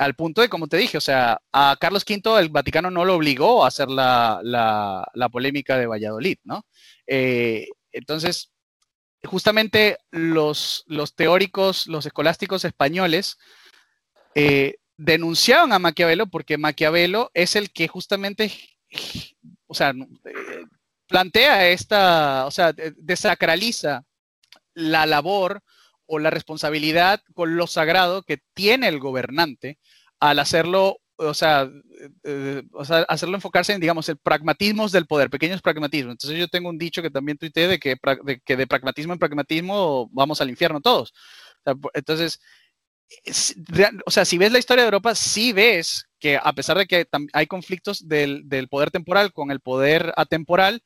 al 0.00 0.14
punto 0.14 0.40
de, 0.40 0.48
como 0.48 0.66
te 0.66 0.78
dije, 0.78 0.96
o 0.96 1.00
sea, 1.00 1.42
a 1.52 1.76
Carlos 1.78 2.04
V 2.08 2.40
el 2.40 2.48
Vaticano 2.48 2.90
no 2.90 3.04
lo 3.04 3.16
obligó 3.16 3.62
a 3.62 3.68
hacer 3.68 3.88
la, 3.90 4.40
la, 4.42 5.28
polémica 5.28 5.76
de 5.76 5.86
Valladolid, 5.86 6.38
¿no? 6.42 6.64
Eh, 7.06 7.68
entonces, 7.92 8.50
justamente 9.24 9.98
los, 10.10 10.84
los, 10.86 11.14
teóricos, 11.14 11.86
los 11.86 12.06
escolásticos 12.06 12.64
españoles, 12.64 13.36
eh, 14.34 14.76
denunciaban 14.96 15.72
a 15.74 15.78
Maquiavelo 15.78 16.28
porque 16.28 16.56
Maquiavelo 16.56 17.30
es 17.34 17.54
el 17.54 17.70
que 17.70 17.86
justamente, 17.86 18.52
o 19.66 19.74
sea, 19.74 19.90
eh, 19.90 20.64
plantea 21.08 21.68
esta, 21.68 22.46
o 22.46 22.50
sea, 22.50 22.72
desacraliza 22.96 24.04
la 24.72 25.04
labor 25.04 25.62
o 26.10 26.18
la 26.18 26.30
responsabilidad 26.30 27.22
con 27.34 27.56
lo 27.56 27.68
sagrado 27.68 28.24
que 28.24 28.42
tiene 28.52 28.88
el 28.88 28.98
gobernante 28.98 29.78
al 30.18 30.40
hacerlo, 30.40 30.98
o 31.16 31.34
sea, 31.34 31.70
eh, 32.24 32.62
hacerlo 33.08 33.36
enfocarse 33.36 33.72
en, 33.72 33.80
digamos, 33.80 34.08
el 34.08 34.18
pragmatismo 34.18 34.88
del 34.88 35.06
poder, 35.06 35.30
pequeños 35.30 35.62
pragmatismos. 35.62 36.12
Entonces 36.12 36.36
yo 36.36 36.48
tengo 36.48 36.68
un 36.68 36.78
dicho 36.78 37.00
que 37.00 37.10
también 37.10 37.38
tuiteé 37.38 37.68
de 37.68 37.78
que 37.78 37.96
de, 38.24 38.40
que 38.40 38.56
de 38.56 38.66
pragmatismo 38.66 39.12
en 39.12 39.20
pragmatismo 39.20 40.10
vamos 40.12 40.40
al 40.40 40.50
infierno 40.50 40.80
todos. 40.80 41.14
entonces, 41.94 42.40
o 44.04 44.10
sea, 44.10 44.24
si 44.24 44.36
ves 44.36 44.50
la 44.50 44.58
historia 44.58 44.82
de 44.82 44.88
Europa, 44.88 45.14
sí 45.14 45.52
ves 45.52 46.06
que 46.18 46.38
a 46.42 46.52
pesar 46.52 46.76
de 46.76 46.86
que 46.86 47.06
hay 47.32 47.46
conflictos 47.46 48.08
del, 48.08 48.48
del 48.48 48.68
poder 48.68 48.90
temporal 48.90 49.32
con 49.32 49.52
el 49.52 49.60
poder 49.60 50.12
atemporal, 50.16 50.82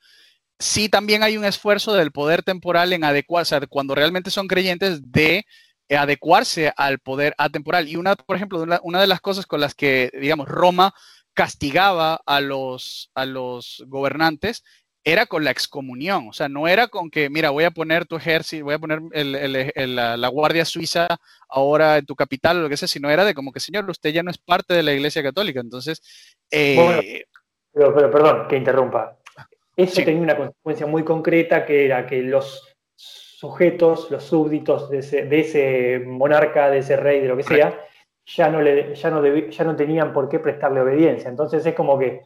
sí 0.58 0.88
también 0.88 1.22
hay 1.22 1.36
un 1.36 1.44
esfuerzo 1.44 1.94
del 1.94 2.12
poder 2.12 2.42
temporal 2.42 2.92
en 2.92 3.04
adecuarse, 3.04 3.58
cuando 3.68 3.94
realmente 3.94 4.30
son 4.30 4.48
creyentes, 4.48 5.10
de 5.10 5.44
adecuarse 5.90 6.72
al 6.76 6.98
poder 6.98 7.34
atemporal. 7.38 7.88
Y 7.88 7.96
una, 7.96 8.16
por 8.16 8.36
ejemplo, 8.36 8.64
una, 8.82 9.00
de 9.00 9.06
las 9.06 9.20
cosas 9.20 9.46
con 9.46 9.60
las 9.60 9.74
que, 9.74 10.10
digamos, 10.20 10.48
Roma 10.48 10.94
castigaba 11.34 12.20
a 12.26 12.40
los, 12.40 13.10
a 13.14 13.26
los 13.26 13.84
gobernantes 13.88 14.62
era 15.06 15.26
con 15.26 15.44
la 15.44 15.50
excomunión, 15.50 16.28
o 16.30 16.32
sea, 16.32 16.48
no 16.48 16.66
era 16.66 16.88
con 16.88 17.10
que, 17.10 17.28
mira, 17.28 17.50
voy 17.50 17.64
a 17.64 17.70
poner 17.70 18.06
tu 18.06 18.16
ejército, 18.16 18.64
voy 18.64 18.74
a 18.74 18.78
poner 18.78 19.02
la, 19.12 20.28
Guardia 20.28 20.64
Suiza 20.64 21.06
ahora 21.46 21.98
en 21.98 22.06
tu 22.06 22.16
capital 22.16 22.56
o 22.56 22.62
lo 22.62 22.68
que 22.70 22.78
sea, 22.78 22.88
sino 22.88 23.10
era 23.10 23.26
de 23.26 23.34
como 23.34 23.52
que, 23.52 23.60
señor, 23.60 23.88
usted 23.90 24.14
ya 24.14 24.22
no 24.22 24.30
es 24.30 24.38
parte 24.38 24.72
de 24.72 24.82
la 24.82 24.94
Iglesia 24.94 25.22
Católica, 25.22 25.60
entonces... 25.60 26.00
Eh, 26.50 27.24
pero, 27.74 27.92
perdón, 27.92 28.48
que 28.48 28.56
interrumpa. 28.56 29.18
Eso 29.76 30.02
tenía 30.04 30.22
una 30.22 30.36
consecuencia 30.36 30.86
muy 30.86 31.02
concreta 31.02 31.64
que 31.64 31.84
era 31.84 32.06
que 32.06 32.22
los 32.22 32.74
sujetos, 32.94 34.10
los 34.10 34.24
súbditos 34.24 34.88
de 34.90 34.98
ese, 34.98 36.00
monarca, 36.06 36.70
de 36.70 36.78
ese 36.78 36.96
rey, 36.96 37.20
de 37.20 37.28
lo 37.28 37.36
que 37.36 37.42
sea, 37.42 37.78
ya 38.24 38.48
no, 38.48 38.62
le, 38.62 38.94
ya, 38.94 39.10
no 39.10 39.22
ya 39.24 39.64
no 39.64 39.76
tenían 39.76 40.12
por 40.12 40.28
qué 40.28 40.38
prestarle 40.38 40.80
obediencia. 40.80 41.28
Entonces 41.28 41.64
es 41.66 41.74
como 41.74 41.98
que 41.98 42.22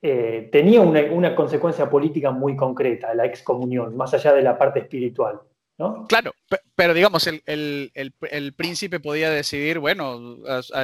eh, 0.00 0.48
tenía 0.50 0.80
una, 0.80 1.34
consecuencia 1.34 1.90
política 1.90 2.30
muy 2.30 2.56
concreta, 2.56 3.14
la 3.14 3.26
excomunión, 3.26 3.96
más 3.96 4.14
allá 4.14 4.32
de 4.32 4.42
la 4.42 4.58
parte 4.58 4.80
espiritual. 4.80 5.40
¿no? 5.76 6.06
Claro, 6.08 6.32
pero 6.74 6.92
digamos, 6.92 7.28
el, 7.28 8.52
príncipe 8.56 8.98
podía 8.98 9.30
decidir, 9.30 9.78
bueno, 9.78 10.38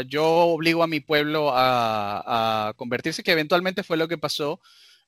yo 0.07 0.25
obligo 0.25 0.85
a 0.85 0.87
mi 0.87 1.01
pueblo 1.01 1.51
a, 1.51 2.69
a, 2.69 2.75
convertirse, 2.75 3.25
que 3.25 3.33
eventualmente 3.33 3.83
fue 3.83 3.97
lo 3.97 4.07
que 4.07 4.19
pasó 4.19 4.61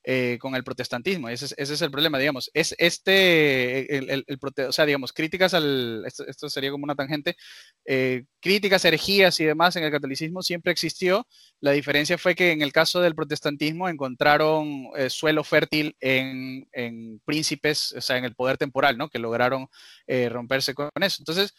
eh, 0.09 0.37
con 0.39 0.55
el 0.55 0.63
protestantismo. 0.63 1.27
Ese 1.27 1.53
es, 1.57 1.81
el 1.81 1.91
problema, 1.91 2.17
digamos. 2.17 2.49
Es 2.53 2.73
este, 2.77 3.97
el, 3.97 4.23
el, 4.25 4.39
o 4.65 4.71
sea, 4.71 4.85
digamos, 4.85 5.11
críticas 5.11 5.53
al, 5.53 6.05
esto, 6.05 6.49
sería 6.49 6.71
como 6.71 6.85
una 6.85 6.95
tangente, 6.95 7.35
eh, 7.83 8.23
críticas, 8.39 8.85
herejías 8.85 9.37
y 9.41 9.43
demás 9.43 9.75
en 9.75 9.83
el 9.83 9.91
catolicismo 9.91 10.43
siempre 10.43 10.71
existió. 10.71 11.27
La 11.59 11.71
diferencia 11.71 12.17
fue 12.17 12.35
que 12.35 12.53
en 12.53 12.61
el 12.61 12.71
caso 12.71 13.01
del 13.01 13.15
protestantismo 13.15 13.89
encontraron 13.89 14.87
eh, 14.95 15.09
suelo 15.09 15.43
fértil 15.43 15.93
en, 15.99 16.69
en, 16.71 17.19
príncipes, 17.25 17.91
o 17.91 17.99
sea, 17.99 18.15
en 18.15 18.23
el 18.23 18.33
poder 18.33 18.57
temporal, 18.57 18.97
¿no? 18.97 19.09
Que 19.09 19.19
lograron 19.19 19.67
romperse 20.07 20.73
con 20.73 20.89
eso. 21.01 21.17
Entonces, 21.19 21.53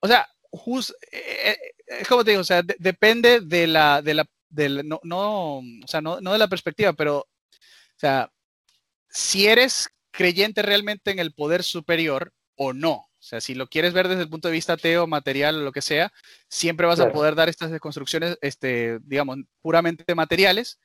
o 0.00 0.08
sea, 0.08 0.26
es 0.50 2.08
como 2.08 2.24
te 2.24 2.30
digo, 2.30 2.40
o 2.40 2.44
sea, 2.44 2.62
depende 2.78 3.42
de 3.42 3.66
la, 3.66 4.00
de 4.00 4.14
la, 4.14 4.26
no, 4.84 5.00
no, 5.02 5.58
o 5.58 5.86
sea, 5.86 6.00
no, 6.00 6.18
no 6.22 6.32
de 6.32 6.38
la 6.38 6.48
perspectiva, 6.48 6.94
pero 6.94 7.26
sea, 8.00 8.32
si 9.08 9.46
eres 9.46 9.90
creyente 10.10 10.62
realmente 10.62 11.10
en 11.10 11.18
el 11.18 11.32
poder 11.32 11.62
superior 11.62 12.32
o 12.56 12.72
no. 12.72 12.92
O 12.92 13.22
sea, 13.22 13.40
si 13.40 13.54
lo 13.54 13.66
quieres 13.68 13.92
ver 13.92 14.08
desde 14.08 14.22
el 14.22 14.30
punto 14.30 14.48
de 14.48 14.52
vista 14.52 14.72
ateo, 14.72 15.06
material 15.06 15.56
o 15.56 15.60
lo 15.60 15.72
que 15.72 15.82
sea, 15.82 16.10
siempre 16.48 16.86
vas 16.86 17.00
a 17.00 17.12
poder 17.12 17.34
dar 17.34 17.50
estas 17.50 17.78
construcciones, 17.78 18.38
este, 18.40 18.98
digamos, 19.02 19.38
puramente 19.60 20.14
materiales, 20.14 20.80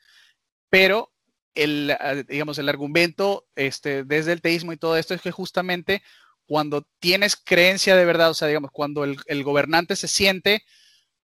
pero 0.70 1.14
el, 1.54 1.96
digamos, 2.28 2.58
el 2.58 2.68
argumento 2.68 3.48
este, 3.56 4.04
desde 4.04 4.34
el 4.34 4.42
teísmo 4.42 4.74
y 4.74 4.78
todo 4.78 4.98
esto 4.98 5.14
es 5.14 5.22
que 5.22 5.32
justamente 5.32 6.04
cuando 6.46 6.86
tienes 7.00 7.38
creencia 7.38 7.96
de 7.96 8.06
verdad, 8.06 8.32
o 8.32 8.34
sea, 8.34 8.50
digamos, 8.50 8.72
cuando 8.72 9.06
el, 9.06 9.18
el 9.28 9.44
gobernante 9.44 9.96
se 9.96 10.10
siente 10.10 10.64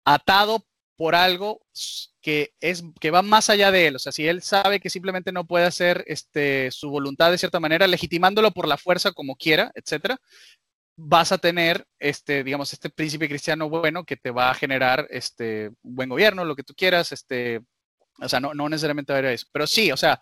atado 0.05 0.67
por 0.99 1.15
algo 1.15 1.61
que, 2.21 2.51
es, 2.59 2.83
que 2.99 3.09
va 3.09 3.21
más 3.21 3.49
allá 3.49 3.71
de 3.71 3.87
él. 3.87 3.95
O 3.95 3.99
sea, 3.99 4.11
si 4.11 4.27
él 4.27 4.41
sabe 4.41 4.81
que 4.81 4.89
simplemente 4.89 5.31
no 5.31 5.47
puede 5.47 5.63
hacer 5.63 6.03
este, 6.07 6.71
su 6.71 6.89
voluntad 6.89 7.31
de 7.31 7.37
cierta 7.37 7.61
manera, 7.61 7.87
legitimándolo 7.87 8.51
por 8.51 8.67
la 8.67 8.75
fuerza 8.75 9.13
como 9.13 9.37
quiera, 9.37 9.71
etcétera, 9.75 10.19
vas 10.97 11.31
a 11.31 11.37
tener, 11.37 11.87
este, 11.99 12.43
digamos, 12.43 12.73
este 12.73 12.89
príncipe 12.89 13.29
cristiano 13.29 13.69
bueno 13.69 14.03
que 14.03 14.17
te 14.17 14.29
va 14.29 14.51
a 14.51 14.55
generar 14.55 15.07
este, 15.09 15.71
buen 15.83 16.09
gobierno, 16.09 16.43
lo 16.43 16.57
que 16.57 16.63
tú 16.63 16.73
quieras, 16.75 17.13
este, 17.13 17.61
o 18.21 18.27
sea, 18.27 18.41
no, 18.41 18.53
no 18.53 18.67
necesariamente 18.67 19.13
va 19.13 19.19
a 19.19 19.19
haber 19.19 19.35
eso. 19.35 19.47
Pero 19.53 19.67
sí, 19.67 19.93
o 19.93 19.97
sea, 19.97 20.19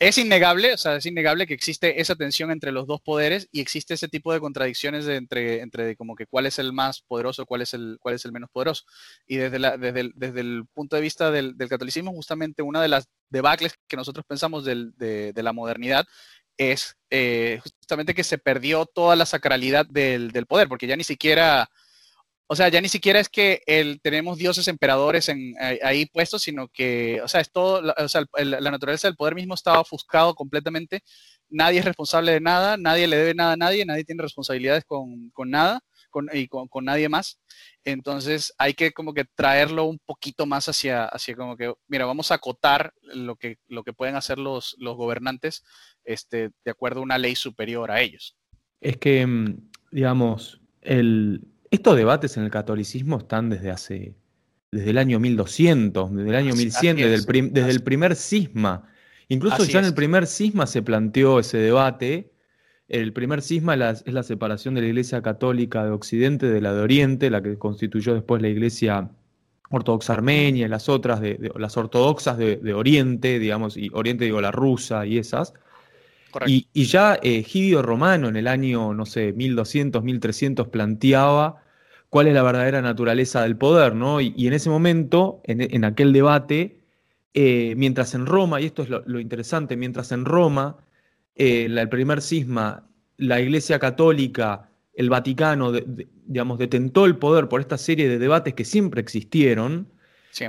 es 0.00 0.16
innegable, 0.16 0.72
o 0.72 0.78
sea, 0.78 0.96
es 0.96 1.04
innegable 1.04 1.46
que 1.46 1.52
existe 1.52 2.00
esa 2.00 2.16
tensión 2.16 2.50
entre 2.50 2.72
los 2.72 2.86
dos 2.86 3.02
poderes 3.02 3.48
y 3.52 3.60
existe 3.60 3.92
ese 3.92 4.08
tipo 4.08 4.32
de 4.32 4.40
contradicciones 4.40 5.06
entre, 5.06 5.60
entre 5.60 5.94
como 5.94 6.16
que 6.16 6.26
cuál 6.26 6.46
es 6.46 6.58
el 6.58 6.72
más 6.72 7.02
poderoso, 7.02 7.44
cuál 7.44 7.60
es 7.60 7.74
el, 7.74 7.98
cuál 8.00 8.14
es 8.14 8.24
el 8.24 8.32
menos 8.32 8.48
poderoso. 8.50 8.84
Y 9.26 9.36
desde, 9.36 9.58
desde, 9.76 10.00
el, 10.00 10.12
desde 10.16 10.40
el 10.40 10.64
punto 10.72 10.96
de 10.96 11.02
vista 11.02 11.30
del, 11.30 11.54
del, 11.58 11.68
catolicismo, 11.68 12.12
justamente 12.12 12.62
una 12.62 12.80
de 12.80 12.88
las 12.88 13.10
debacles 13.28 13.74
que 13.86 13.98
nosotros 13.98 14.24
pensamos 14.26 14.64
de, 14.64 15.32
la 15.36 15.52
modernidad 15.52 16.06
es 16.56 16.96
eh, 17.10 17.60
justamente 17.62 18.14
que 18.14 18.24
se 18.24 18.38
perdió 18.38 18.86
toda 18.86 19.16
la 19.16 19.26
sacralidad 19.26 19.84
del 19.84 20.46
poder, 20.48 20.66
porque 20.68 20.86
ya 20.86 20.96
ni 20.96 21.04
siquiera 21.04 21.70
o 22.52 22.56
sea, 22.56 22.68
ya 22.68 22.80
ni 22.80 22.88
siquiera 22.88 23.20
es 23.20 23.28
que 23.28 23.62
el, 23.64 24.00
tenemos 24.00 24.36
dioses 24.36 24.66
emperadores 24.66 25.30
ahí 25.84 26.06
puestos, 26.06 26.42
sino 26.42 26.66
que, 26.66 27.20
o 27.22 27.28
sea, 27.28 27.40
es 27.40 27.52
todo, 27.52 27.94
o 27.96 28.08
sea, 28.08 28.24
la 28.42 28.72
naturaleza 28.72 29.06
del 29.06 29.14
poder 29.14 29.36
mismo 29.36 29.54
estaba 29.54 29.78
ofuscado 29.78 30.34
completamente. 30.34 31.04
Nadie 31.48 31.78
es 31.78 31.84
responsable 31.84 32.32
de 32.32 32.40
nada, 32.40 32.76
nadie 32.76 33.06
le 33.06 33.18
debe 33.18 33.34
nada 33.34 33.52
a 33.52 33.56
nadie, 33.56 33.86
nadie 33.86 34.02
tiene 34.02 34.24
responsabilidades 34.24 34.84
con, 34.84 35.30
con 35.30 35.50
nada 35.50 35.78
con, 36.10 36.28
y 36.32 36.48
con, 36.48 36.66
con, 36.66 36.86
nadie 36.86 37.08
más. 37.08 37.38
Entonces 37.84 38.52
hay 38.58 38.74
que 38.74 38.90
como 38.90 39.14
que 39.14 39.26
traerlo 39.36 39.84
un 39.84 40.00
poquito 40.04 40.44
más 40.44 40.68
hacia, 40.68 41.04
hacia 41.04 41.36
como 41.36 41.56
que, 41.56 41.72
mira, 41.86 42.04
vamos 42.04 42.32
a 42.32 42.34
acotar 42.34 42.92
lo 43.14 43.36
que, 43.36 43.58
lo 43.68 43.84
que 43.84 43.92
pueden 43.92 44.16
hacer 44.16 44.40
los, 44.40 44.74
los 44.80 44.96
gobernantes 44.96 45.62
este, 46.02 46.50
de 46.64 46.70
acuerdo 46.72 46.98
a 46.98 47.04
una 47.04 47.16
ley 47.16 47.36
superior 47.36 47.92
a 47.92 48.00
ellos. 48.00 48.36
Es 48.80 48.96
que, 48.96 49.24
mm, 49.24 49.70
digamos, 49.92 50.60
el, 50.80 51.46
estos 51.70 51.96
debates 51.96 52.36
en 52.36 52.44
el 52.44 52.50
catolicismo 52.50 53.18
están 53.18 53.48
desde 53.48 53.70
hace, 53.70 54.14
desde 54.72 54.90
el 54.90 54.98
año 54.98 55.20
1200, 55.20 56.14
desde 56.14 56.28
el 56.28 56.34
año 56.34 56.54
1100, 56.54 56.96
desde 56.96 57.14
el, 57.14 57.24
prim, 57.24 57.52
desde 57.52 57.70
el, 57.70 57.82
primer 57.82 58.16
cisma. 58.16 58.88
Incluso 59.28 59.62
Así 59.62 59.72
ya 59.72 59.78
en 59.78 59.84
el 59.84 59.94
primer 59.94 60.26
cisma 60.26 60.66
se 60.66 60.82
planteó 60.82 61.38
ese 61.38 61.58
debate. 61.58 62.32
El 62.88 63.12
primer 63.12 63.40
cisma 63.42 63.74
es 63.74 63.78
la, 63.78 63.90
es 63.90 64.12
la, 64.12 64.24
separación 64.24 64.74
de 64.74 64.80
la 64.80 64.88
Iglesia 64.88 65.22
Católica 65.22 65.84
de 65.84 65.92
Occidente 65.92 66.46
de 66.46 66.60
la 66.60 66.74
de 66.74 66.80
Oriente, 66.80 67.30
la 67.30 67.40
que 67.40 67.56
constituyó 67.56 68.14
después 68.14 68.42
la 68.42 68.48
Iglesia 68.48 69.10
Ortodoxa 69.70 70.14
Armenia 70.14 70.66
y 70.66 70.68
las 70.68 70.88
otras, 70.88 71.20
de, 71.20 71.34
de, 71.34 71.52
las 71.56 71.76
ortodoxas 71.76 72.36
de, 72.36 72.56
de, 72.56 72.74
Oriente, 72.74 73.38
digamos, 73.38 73.76
y 73.76 73.90
Oriente 73.92 74.24
digo 74.24 74.40
la 74.40 74.50
rusa 74.50 75.06
y 75.06 75.18
esas. 75.18 75.54
Y, 76.46 76.84
ya 76.84 77.18
eh, 77.22 77.42
Gidio 77.42 77.82
Romano 77.82 78.28
en 78.28 78.36
el 78.36 78.46
año, 78.46 78.94
no 78.94 79.06
sé, 79.06 79.32
1200, 79.32 80.02
1300 80.02 80.68
planteaba 80.68 81.62
cuál 82.08 82.26
es 82.26 82.34
la 82.34 82.42
verdadera 82.42 82.82
naturaleza 82.82 83.42
del 83.42 83.56
poder, 83.56 83.94
¿no? 83.94 84.20
Y, 84.20 84.34
en 84.46 84.52
ese 84.52 84.70
momento, 84.70 85.40
en, 85.44 85.84
aquel 85.84 86.12
debate, 86.12 86.80
eh, 87.34 87.74
mientras 87.76 88.14
en 88.14 88.26
Roma, 88.26 88.60
y 88.60 88.66
esto 88.66 88.82
es 88.82 88.90
lo, 88.90 89.20
interesante, 89.20 89.76
mientras 89.76 90.12
en 90.12 90.24
Roma, 90.24 90.78
eh, 91.36 91.66
el 91.66 91.88
primer 91.88 92.20
cisma, 92.20 92.88
la 93.16 93.40
Iglesia 93.40 93.78
Católica, 93.78 94.70
el 94.94 95.08
Vaticano, 95.08 95.72
digamos, 95.72 96.58
detentó 96.58 97.06
el 97.06 97.16
poder 97.16 97.48
por 97.48 97.60
esta 97.60 97.78
serie 97.78 98.08
de 98.08 98.18
debates 98.18 98.54
que 98.54 98.64
siempre 98.64 99.00
existieron, 99.00 99.88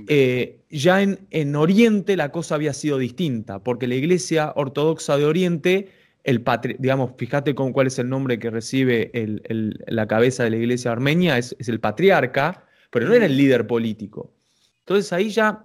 eh, 0.07 0.61
ya 0.69 1.01
en, 1.01 1.27
en, 1.31 1.55
Oriente 1.55 2.15
la 2.15 2.31
cosa 2.31 2.55
había 2.55 2.73
sido 2.73 2.97
distinta, 2.97 3.59
porque 3.59 3.87
la 3.87 3.95
Iglesia 3.95 4.53
Ortodoxa 4.55 5.17
de 5.17 5.25
Oriente, 5.25 5.91
el 6.23 6.41
patri 6.41 6.75
digamos, 6.77 7.11
fíjate 7.17 7.55
con 7.55 7.73
cuál 7.73 7.87
es 7.87 7.97
el 7.99 8.07
nombre 8.09 8.37
que 8.39 8.49
recibe 8.49 9.11
el, 9.13 9.79
la 9.87 10.07
cabeza 10.07 10.43
de 10.43 10.51
la 10.51 10.57
Iglesia 10.57 10.91
armenia, 10.91 11.37
es, 11.37 11.55
es, 11.59 11.67
el 11.67 11.79
patriarca, 11.79 12.65
pero 12.89 13.07
no 13.07 13.13
era 13.13 13.25
el 13.25 13.35
líder 13.35 13.65
político. 13.67 14.31
Entonces 14.79 15.11
ahí 15.13 15.29
ya, 15.29 15.63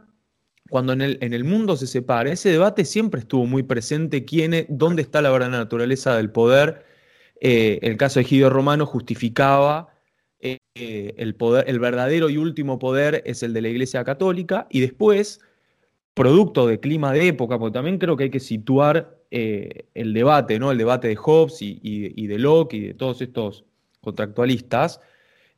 cuando 0.70 0.92
en 0.92 1.02
el, 1.02 1.18
en 1.20 1.32
el 1.34 1.44
mundo 1.44 1.76
se 1.76 1.86
separa, 1.86 2.32
ese 2.32 2.50
debate 2.50 2.84
siempre 2.84 3.20
estuvo 3.20 3.46
muy 3.46 3.64
presente, 3.64 4.24
quién 4.24 4.54
es, 4.54 4.66
dónde 4.68 5.02
está 5.02 5.20
la 5.20 5.30
verdadera 5.30 5.58
naturaleza 5.58 6.16
del 6.16 6.30
poder. 6.30 6.84
Eh, 7.40 7.80
el 7.82 7.96
caso 7.98 8.18
de 8.18 8.24
Gidio 8.24 8.48
Romano 8.48 8.86
justificaba 8.86 9.95
eh, 10.40 10.58
el, 11.16 11.34
poder, 11.34 11.64
el 11.68 11.78
verdadero 11.78 12.28
y 12.28 12.36
último 12.36 12.78
poder 12.78 13.22
es 13.24 13.42
el 13.42 13.52
de 13.54 13.62
la 13.62 13.68
Iglesia 13.68 14.04
Católica 14.04 14.66
y 14.70 14.80
después, 14.80 15.40
producto 16.14 16.66
de 16.66 16.80
clima 16.80 17.12
de 17.12 17.28
época, 17.28 17.58
porque 17.58 17.74
también 17.74 17.98
creo 17.98 18.16
que 18.16 18.24
hay 18.24 18.30
que 18.30 18.40
situar 18.40 19.16
eh, 19.30 19.86
el 19.94 20.12
debate, 20.12 20.58
¿no? 20.58 20.70
el 20.70 20.78
debate 20.78 21.08
de 21.08 21.16
Hobbes 21.16 21.58
y, 21.60 22.26
de 22.26 22.38
Locke 22.38 22.74
y 22.74 22.80
de 22.88 22.94
todos 22.94 23.22
estos 23.22 23.64
contractualistas, 24.00 25.00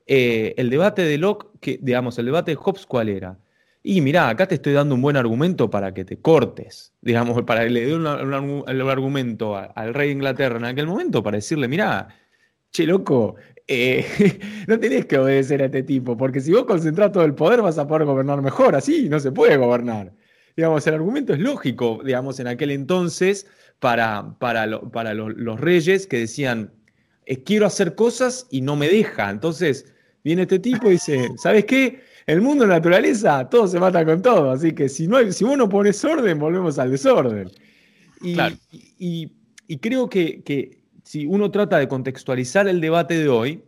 eh, 0.06 0.54
el 0.56 0.70
debate 0.70 1.02
de 1.02 1.18
Locke, 1.18 1.48
que, 1.60 1.78
digamos, 1.82 2.18
el 2.18 2.26
debate 2.26 2.52
de 2.52 2.56
Hobbes, 2.56 2.86
¿cuál 2.86 3.08
era? 3.08 3.38
Y 3.82 4.00
mirá, 4.00 4.28
acá 4.28 4.46
te 4.46 4.56
estoy 4.56 4.72
dando 4.72 4.94
un 4.94 5.02
buen 5.02 5.16
argumento 5.16 5.70
para 5.70 5.92
que 5.94 6.04
te 6.04 6.20
cortes, 6.20 6.92
digamos, 7.00 7.42
para 7.46 7.64
que 7.64 7.70
le 7.70 7.86
dé 7.86 7.94
un, 7.94 8.06
argumento 8.06 9.56
al 9.56 9.94
rey 9.94 10.08
de 10.08 10.14
Inglaterra 10.14 10.58
en 10.58 10.64
aquel 10.64 10.86
momento, 10.86 11.22
para 11.22 11.36
decirle, 11.38 11.68
mirá, 11.68 12.08
che, 12.70 12.86
loco, 12.86 13.36
eh, 13.68 14.38
no 14.66 14.80
tenés 14.80 15.04
que 15.04 15.18
obedecer 15.18 15.62
a 15.62 15.66
este 15.66 15.82
tipo, 15.82 16.16
porque 16.16 16.40
si 16.40 16.52
vos 16.52 16.64
concentrás 16.64 17.12
todo 17.12 17.24
el 17.24 17.34
poder 17.34 17.60
vas 17.60 17.78
a 17.78 17.86
poder 17.86 18.06
gobernar 18.06 18.40
mejor, 18.40 18.74
así 18.74 19.08
no 19.08 19.20
se 19.20 19.30
puede 19.30 19.56
gobernar. 19.58 20.12
Digamos, 20.56 20.86
el 20.86 20.94
argumento 20.94 21.34
es 21.34 21.38
lógico, 21.38 22.00
digamos, 22.04 22.40
en 22.40 22.48
aquel 22.48 22.70
entonces 22.70 23.46
para, 23.78 24.36
para, 24.38 24.66
lo, 24.66 24.90
para 24.90 25.14
lo, 25.14 25.28
los 25.28 25.60
reyes 25.60 26.06
que 26.06 26.20
decían, 26.20 26.72
eh, 27.26 27.44
quiero 27.44 27.66
hacer 27.66 27.94
cosas 27.94 28.46
y 28.50 28.62
no 28.62 28.74
me 28.74 28.88
deja. 28.88 29.30
Entonces 29.30 29.92
viene 30.24 30.42
este 30.42 30.58
tipo 30.58 30.88
y 30.88 30.92
dice, 30.92 31.28
¿sabes 31.36 31.66
qué? 31.66 32.00
El 32.26 32.40
mundo 32.40 32.64
de 32.64 32.68
la 32.68 32.76
naturaleza, 32.76 33.48
todo 33.48 33.68
se 33.68 33.78
mata 33.78 34.04
con 34.04 34.20
todo, 34.20 34.50
así 34.50 34.72
que 34.72 34.88
si, 34.88 35.06
no 35.06 35.16
hay, 35.16 35.32
si 35.32 35.44
vos 35.44 35.56
no 35.56 35.68
pones 35.68 36.02
orden, 36.04 36.38
volvemos 36.38 36.78
al 36.78 36.90
desorden. 36.90 37.50
Y, 38.20 38.34
claro. 38.34 38.56
y, 38.70 39.32
y 39.66 39.78
creo 39.78 40.08
que, 40.08 40.42
que 40.42 40.77
si 41.08 41.24
uno 41.24 41.50
trata 41.50 41.78
de 41.78 41.88
contextualizar 41.88 42.68
el 42.68 42.82
debate 42.82 43.18
de 43.18 43.30
hoy, 43.30 43.62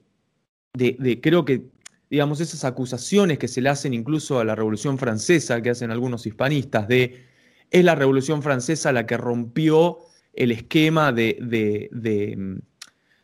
de, 0.75 1.21
creo 1.23 1.47
que, 1.47 1.71
digamos, 2.11 2.39
esas 2.39 2.67
acusaciones 2.67 3.39
que 3.39 3.49
se 3.49 3.63
le 3.63 3.71
hacen 3.71 3.95
incluso 3.95 4.41
a 4.41 4.45
la 4.45 4.55
Revolución 4.55 4.99
Francesa, 4.99 5.63
que 5.63 5.71
hacen 5.71 5.91
algunos 5.91 6.27
hispanistas, 6.27 6.87
de 6.87 7.25
es 7.71 7.83
la 7.83 7.95
Revolución 7.95 8.43
Francesa 8.43 8.93
la 8.93 9.07
que 9.07 9.17
rompió 9.17 10.01
el 10.35 10.53
esquema 10.53 11.13
de, 11.13 11.39
de, 11.41 11.89
de, 11.93 12.61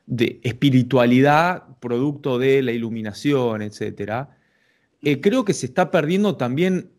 de 0.07 0.41
espiritualidad 0.43 1.79
producto 1.79 2.39
de 2.39 2.63
la 2.63 2.73
iluminación, 2.73 3.61
etc. 3.61 4.29
Eh, 5.03 5.21
creo 5.21 5.45
que 5.45 5.53
se 5.53 5.67
está 5.67 5.91
perdiendo 5.91 6.39
también, 6.39 6.91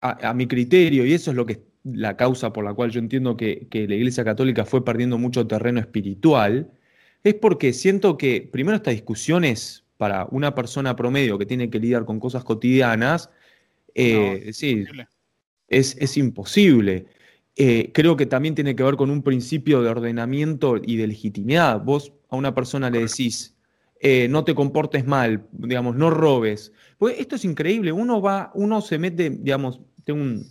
a, 0.00 0.30
a 0.30 0.34
mi 0.34 0.48
criterio, 0.48 1.06
y 1.06 1.12
eso 1.12 1.30
es 1.30 1.36
lo 1.36 1.46
que 1.46 1.62
la 1.84 2.16
causa 2.16 2.52
por 2.52 2.64
la 2.64 2.74
cual 2.74 2.90
yo 2.90 2.98
entiendo 2.98 3.36
que, 3.36 3.68
que, 3.70 3.86
la 3.86 3.94
Iglesia 3.94 4.24
Católica 4.24 4.64
fue 4.64 4.84
perdiendo 4.84 5.18
mucho 5.18 5.46
terreno 5.46 5.80
espiritual, 5.80 6.70
es 7.22 7.34
porque 7.34 7.72
siento 7.72 8.16
que 8.16 8.48
primero 8.50 8.76
estas 8.76 8.94
discusiones 8.94 9.84
para 9.96 10.26
una 10.30 10.54
persona 10.54 10.96
promedio 10.96 11.38
que 11.38 11.46
tiene 11.46 11.70
que 11.70 11.78
lidiar 11.78 12.04
con 12.04 12.20
cosas 12.20 12.44
cotidianas, 12.44 13.30
eh, 13.94 14.42
no, 14.46 14.52
sí, 14.52 14.84
es, 15.68 15.96
es, 15.98 16.16
imposible. 16.16 17.06
Eh, 17.56 17.90
creo 17.94 18.16
que 18.16 18.26
también 18.26 18.54
tiene 18.54 18.74
que 18.74 18.82
ver 18.82 18.96
con 18.96 19.10
un 19.10 19.22
principio 19.22 19.82
de 19.82 19.88
ordenamiento 19.88 20.76
y 20.82 20.96
de 20.96 21.06
legitimidad. 21.06 21.80
Vos 21.82 22.12
a 22.28 22.36
una 22.36 22.54
persona 22.54 22.90
le 22.90 23.00
decís, 23.00 23.56
eh, 24.00 24.28
no 24.28 24.44
te 24.44 24.54
comportes 24.54 25.06
mal, 25.06 25.46
digamos, 25.52 25.94
no 25.96 26.10
robes. 26.10 26.72
Pues 26.98 27.16
esto 27.18 27.36
es 27.36 27.44
increíble, 27.44 27.92
uno 27.92 28.20
va, 28.20 28.50
uno 28.54 28.80
se 28.80 28.98
mete, 28.98 29.30
digamos, 29.30 29.80
tengo 30.04 30.20
un, 30.20 30.46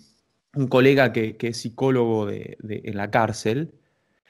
un 0.56 0.68
colega 0.68 1.12
que, 1.12 1.36
que, 1.38 1.50
es 1.50 1.58
psicólogo 1.58 2.26
de, 2.26 2.58
de, 2.62 2.82
en 2.86 2.98
la 2.98 3.10
cárcel, 3.12 3.72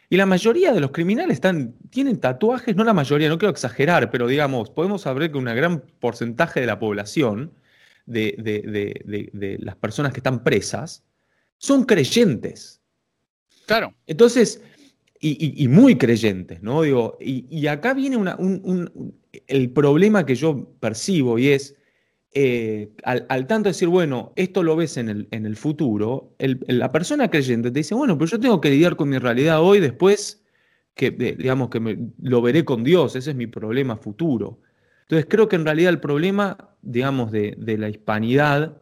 y 0.10 0.18
la 0.18 0.26
mayoría 0.26 0.74
de 0.74 0.80
los 0.80 0.92
criminales 0.92 1.36
están, 1.36 1.74
tienen 1.90 2.20
tatuajes, 2.20 2.76
no 2.76 2.84
la 2.84 2.94
mayoría, 2.94 3.30
no 3.30 3.38
quiero 3.38 3.52
exagerar, 3.52 4.12
pero 4.12 4.28
digamos, 4.28 4.70
podemos 4.70 5.02
saber 5.02 5.32
que 5.32 5.38
un 5.38 5.46
gran 5.46 5.82
porcentaje 6.00 6.60
de 6.60 6.68
la 6.68 6.78
población, 6.80 7.52
de, 8.06 8.36
de, 8.38 9.30
de 9.34 9.58
las 9.60 9.76
personas 9.78 10.12
que 10.12 10.20
están 10.20 10.44
presas, 10.44 11.04
son 11.58 11.86
creyentes. 11.86 12.82
Claro. 13.66 13.94
Entonces, 14.06 14.62
y, 15.20 15.30
y, 15.30 15.64
y 15.64 15.68
muy 15.70 15.98
creyentes, 15.98 16.62
¿no? 16.62 16.82
Digo, 16.82 17.18
y, 17.22 17.46
y 17.50 17.68
acá 17.68 17.94
viene 17.94 18.18
una, 18.18 18.36
un, 18.36 18.60
un, 18.66 19.16
el 19.48 19.70
problema 19.72 20.26
que 20.26 20.36
yo 20.36 20.76
percibo 20.82 21.40
y 21.40 21.48
es, 21.48 21.78
eh, 22.34 22.92
al, 23.04 23.26
al, 23.30 23.48
tanto 23.48 23.70
decir, 23.70 23.88
bueno, 23.88 24.34
esto 24.36 24.64
lo 24.64 24.76
ves 24.76 24.98
en 24.98 25.10
el, 25.10 25.28
en 25.32 25.46
el 25.46 25.56
futuro, 25.56 26.36
la 26.40 26.92
persona 26.92 27.30
creyente 27.30 27.70
te 27.72 27.80
dice, 27.80 27.96
bueno, 27.96 28.18
pero 28.18 28.32
yo 28.32 28.40
tengo 28.40 28.60
que 28.60 28.70
lidiar 28.70 28.96
con 28.96 29.10
mi 29.10 29.20
realidad 29.20 29.62
hoy, 29.62 29.80
después 29.80 30.44
que, 30.96 31.12
digamos, 31.12 31.70
que 31.70 31.98
lo 32.22 32.42
veré 32.42 32.66
con 32.66 32.84
Dios, 32.84 33.16
ese 33.16 33.32
es 33.32 33.36
mi 33.36 33.48
problema 33.48 33.98
futuro. 33.98 34.60
Entonces 35.04 35.28
creo 35.30 35.48
que 35.48 35.56
en 35.56 35.66
realidad 35.66 35.90
el 35.90 36.00
problema, 36.00 36.76
digamos, 36.82 37.32
de, 37.32 37.56
la 37.78 37.90
hispanidad, 37.90 38.82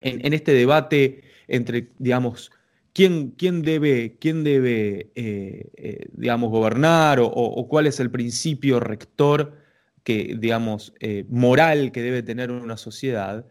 en, 0.00 0.32
este 0.32 0.52
debate 0.52 1.22
entre, 1.48 1.90
digamos, 1.98 2.50
quién, 2.92 3.32
quién 3.32 3.62
debe, 3.62 4.16
quién 4.20 4.42
debe 4.42 5.12
eh, 5.14 5.70
eh, 5.76 6.06
digamos, 6.12 6.50
gobernar 6.50 7.18
o, 7.20 7.68
cuál 7.68 7.86
es 7.86 8.00
el 8.00 8.10
principio 8.10 8.80
rector 8.80 9.61
que, 10.04 10.36
digamos, 10.38 10.94
eh, 11.00 11.24
moral 11.28 11.92
que 11.92 12.02
debe 12.02 12.22
tener 12.22 12.50
una 12.50 12.76
sociedad, 12.76 13.46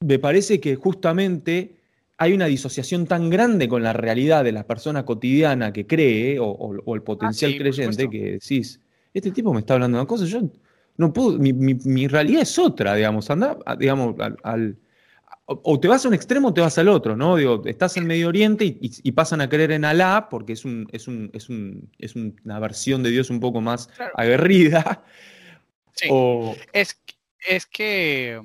me 0.00 0.18
parece 0.18 0.60
que 0.60 0.76
justamente 0.76 1.76
hay 2.18 2.32
una 2.32 2.46
disociación 2.46 3.06
tan 3.06 3.30
grande 3.30 3.68
con 3.68 3.82
la 3.82 3.92
realidad 3.92 4.44
de 4.44 4.52
la 4.52 4.66
persona 4.66 5.04
cotidiana 5.04 5.72
que 5.72 5.86
cree 5.86 6.38
o, 6.40 6.72
el 6.94 7.00
ah, 7.00 7.04
potencial 7.04 7.56
creyente 7.56 8.08
que 8.08 8.32
decís, 8.32 8.80
este 9.12 9.30
tipo 9.30 9.52
me 9.52 9.60
está 9.60 9.74
hablando 9.74 9.98
de 9.98 10.02
una 10.02 10.08
cosa, 10.08 10.24
yo 10.24 10.42
no 10.96 11.12
puedo, 11.12 11.38
mi, 11.38 12.06
realidad 12.06 12.42
es 12.42 12.58
otra, 12.58 12.94
digamos, 12.94 13.30
anda, 13.30 13.58
digamos, 13.78 14.14
al, 14.42 14.76
o 15.46 15.80
te 15.80 15.88
vas 15.88 16.04
a 16.04 16.08
un 16.08 16.14
extremo 16.14 16.48
o 16.48 16.54
te 16.54 16.60
vas 16.60 16.78
al 16.78 16.88
otro, 16.88 17.16
¿no? 17.16 17.36
Digo, 17.36 17.62
estás 17.66 17.96
en 17.96 18.06
Medio 18.06 18.28
Oriente 18.28 18.64
y, 18.80 19.12
pasan 19.12 19.40
a 19.40 19.48
creer 19.48 19.72
en 19.72 19.84
Alá 19.84 20.28
porque 20.30 20.52
es, 20.52 20.64
un, 20.64 20.86
es, 20.92 21.08
un, 21.08 21.30
es, 21.32 21.48
un, 21.48 21.90
es 21.98 22.14
una 22.14 22.58
versión 22.60 23.02
de 23.02 23.10
Dios 23.10 23.30
un 23.30 23.40
poco 23.40 23.60
más 23.60 23.88
aguerrida. 24.14 25.04
Sí. 25.94 26.08
Es, 26.72 27.00
es 27.46 27.66
que 27.66 28.40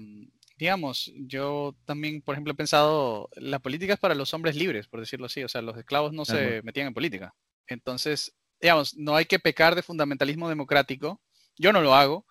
digamos, 0.57 1.11
yo 1.15 1.75
también, 1.85 2.21
por 2.21 2.33
ejemplo, 2.33 2.53
he 2.53 2.55
pensado, 2.55 3.29
la 3.35 3.59
política 3.59 3.93
es 3.93 3.99
para 3.99 4.15
los 4.15 4.33
hombres 4.33 4.55
libres, 4.55 4.87
por 4.87 4.99
decirlo 4.99 5.27
así, 5.27 5.43
o 5.43 5.47
sea, 5.47 5.61
los 5.61 5.77
esclavos 5.77 6.13
no 6.13 6.25
se 6.25 6.61
metían 6.63 6.87
en 6.87 6.93
política. 6.93 7.35
Entonces, 7.67 8.35
digamos, 8.59 8.95
no 8.97 9.15
hay 9.15 9.25
que 9.25 9.39
pecar 9.39 9.75
de 9.75 9.83
fundamentalismo 9.83 10.49
democrático, 10.49 11.21
yo 11.57 11.71
no 11.71 11.81
lo 11.81 11.93
hago, 11.93 12.25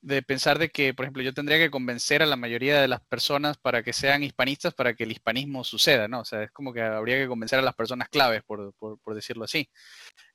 de 0.00 0.22
pensar 0.22 0.58
de 0.58 0.68
que, 0.70 0.94
por 0.94 1.04
ejemplo, 1.04 1.22
yo 1.22 1.34
tendría 1.34 1.58
que 1.58 1.70
convencer 1.70 2.22
a 2.22 2.26
la 2.26 2.36
mayoría 2.36 2.80
de 2.80 2.88
las 2.88 3.00
personas 3.00 3.56
para 3.56 3.82
que 3.82 3.92
sean 3.92 4.22
hispanistas 4.22 4.74
para 4.74 4.94
que 4.94 5.04
el 5.04 5.12
hispanismo 5.12 5.62
suceda, 5.64 6.08
¿no? 6.08 6.20
O 6.20 6.24
sea, 6.24 6.42
es 6.42 6.50
como 6.50 6.72
que 6.72 6.82
habría 6.82 7.18
que 7.18 7.28
convencer 7.28 7.58
a 7.58 7.62
las 7.62 7.74
personas 7.74 8.08
claves, 8.08 8.42
por, 8.44 8.74
decirlo 9.14 9.44
así. 9.44 9.68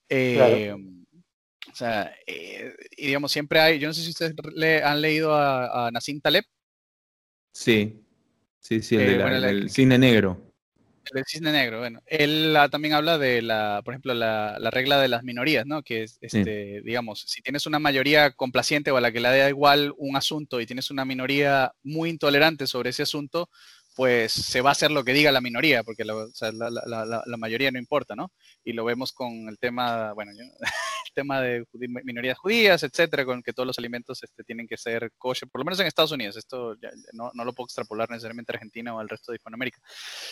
Eh, 0.09 0.73
o 1.71 1.75
sea, 1.75 2.13
eh, 2.25 2.73
y 2.97 3.07
digamos, 3.07 3.31
siempre 3.31 3.59
hay, 3.59 3.79
yo 3.79 3.87
no 3.87 3.93
sé 3.93 4.03
si 4.03 4.09
ustedes 4.09 4.33
le, 4.53 4.83
han 4.83 5.01
leído 5.01 5.33
a, 5.33 5.87
a 5.87 5.91
Nassim 5.91 6.21
Taleb, 6.21 6.45
Sí, 7.57 8.05
sí, 8.59 8.83
sí, 8.83 8.97
el, 8.97 9.19
eh, 9.19 9.39
del 9.41 9.69
cine 9.71 9.97
negro. 9.97 10.53
El 11.05 11.15
del 11.15 11.25
cine 11.25 11.51
negro, 11.51 11.79
bueno. 11.79 12.03
Él 12.05 12.55
ah, 12.55 12.69
también 12.69 12.93
habla 12.93 13.17
de 13.17 13.41
la, 13.41 13.81
por 13.83 13.95
ejemplo, 13.95 14.13
la, 14.13 14.59
regla 14.69 15.01
de 15.01 15.07
las 15.07 15.23
minorías, 15.23 15.65
¿no? 15.65 15.81
Que 15.81 16.03
es, 16.03 16.19
este, 16.21 16.83
digamos, 16.83 17.21
si 17.21 17.41
tienes 17.41 17.65
una 17.65 17.79
mayoría 17.79 18.29
complaciente 18.29 18.91
o 18.91 18.97
a 18.97 19.01
la 19.01 19.11
que 19.11 19.21
le 19.21 19.29
da 19.29 19.49
igual 19.49 19.91
un 19.97 20.15
asunto 20.15 20.61
y 20.61 20.67
tienes 20.67 20.91
una 20.91 21.03
minoría 21.03 21.71
muy 21.81 22.11
intolerante 22.11 22.67
sobre 22.67 22.91
ese 22.91 23.01
asunto, 23.01 23.49
pues 23.95 24.33
se 24.33 24.61
va 24.61 24.69
a 24.69 24.73
hacer 24.73 24.91
lo 24.91 25.03
que 25.03 25.13
diga 25.13 25.31
la 25.31 25.41
minoría, 25.41 25.83
porque 25.83 26.05
la, 26.05 27.37
mayoría 27.39 27.71
no 27.71 27.79
importa, 27.79 28.15
¿no? 28.15 28.31
Y 28.63 28.73
lo 28.73 28.85
vemos 28.85 29.13
con 29.13 29.49
el 29.49 29.57
tema, 29.57 30.13
bueno, 30.13 30.31
el 30.31 30.37
tema 31.17 31.41
de 31.41 31.65
minorías 32.03 32.37
judías, 32.37 32.83
etcétera, 32.83 33.25
con 33.25 33.41
que 33.41 33.51
todos 33.51 33.65
los 33.65 33.79
alimentos 33.79 34.21
este, 34.21 34.43
tienen 34.43 34.67
que 34.67 34.77
ser 34.77 35.11
kosher, 35.17 35.49
por 35.49 35.61
lo 35.61 35.65
menos 35.65 35.79
en 35.79 35.87
Estados 35.87 36.11
Unidos, 36.11 36.37
esto 36.37 36.75
no, 37.13 37.31
lo 37.33 37.53
puedo 37.53 37.65
extrapolar 37.65 38.07
necesariamente 38.11 38.51
a 38.51 38.55
Argentina 38.55 38.93
o 38.93 38.99
al 38.99 39.09
resto 39.09 39.31
de 39.31 39.37
Hispanoamérica. 39.37 39.79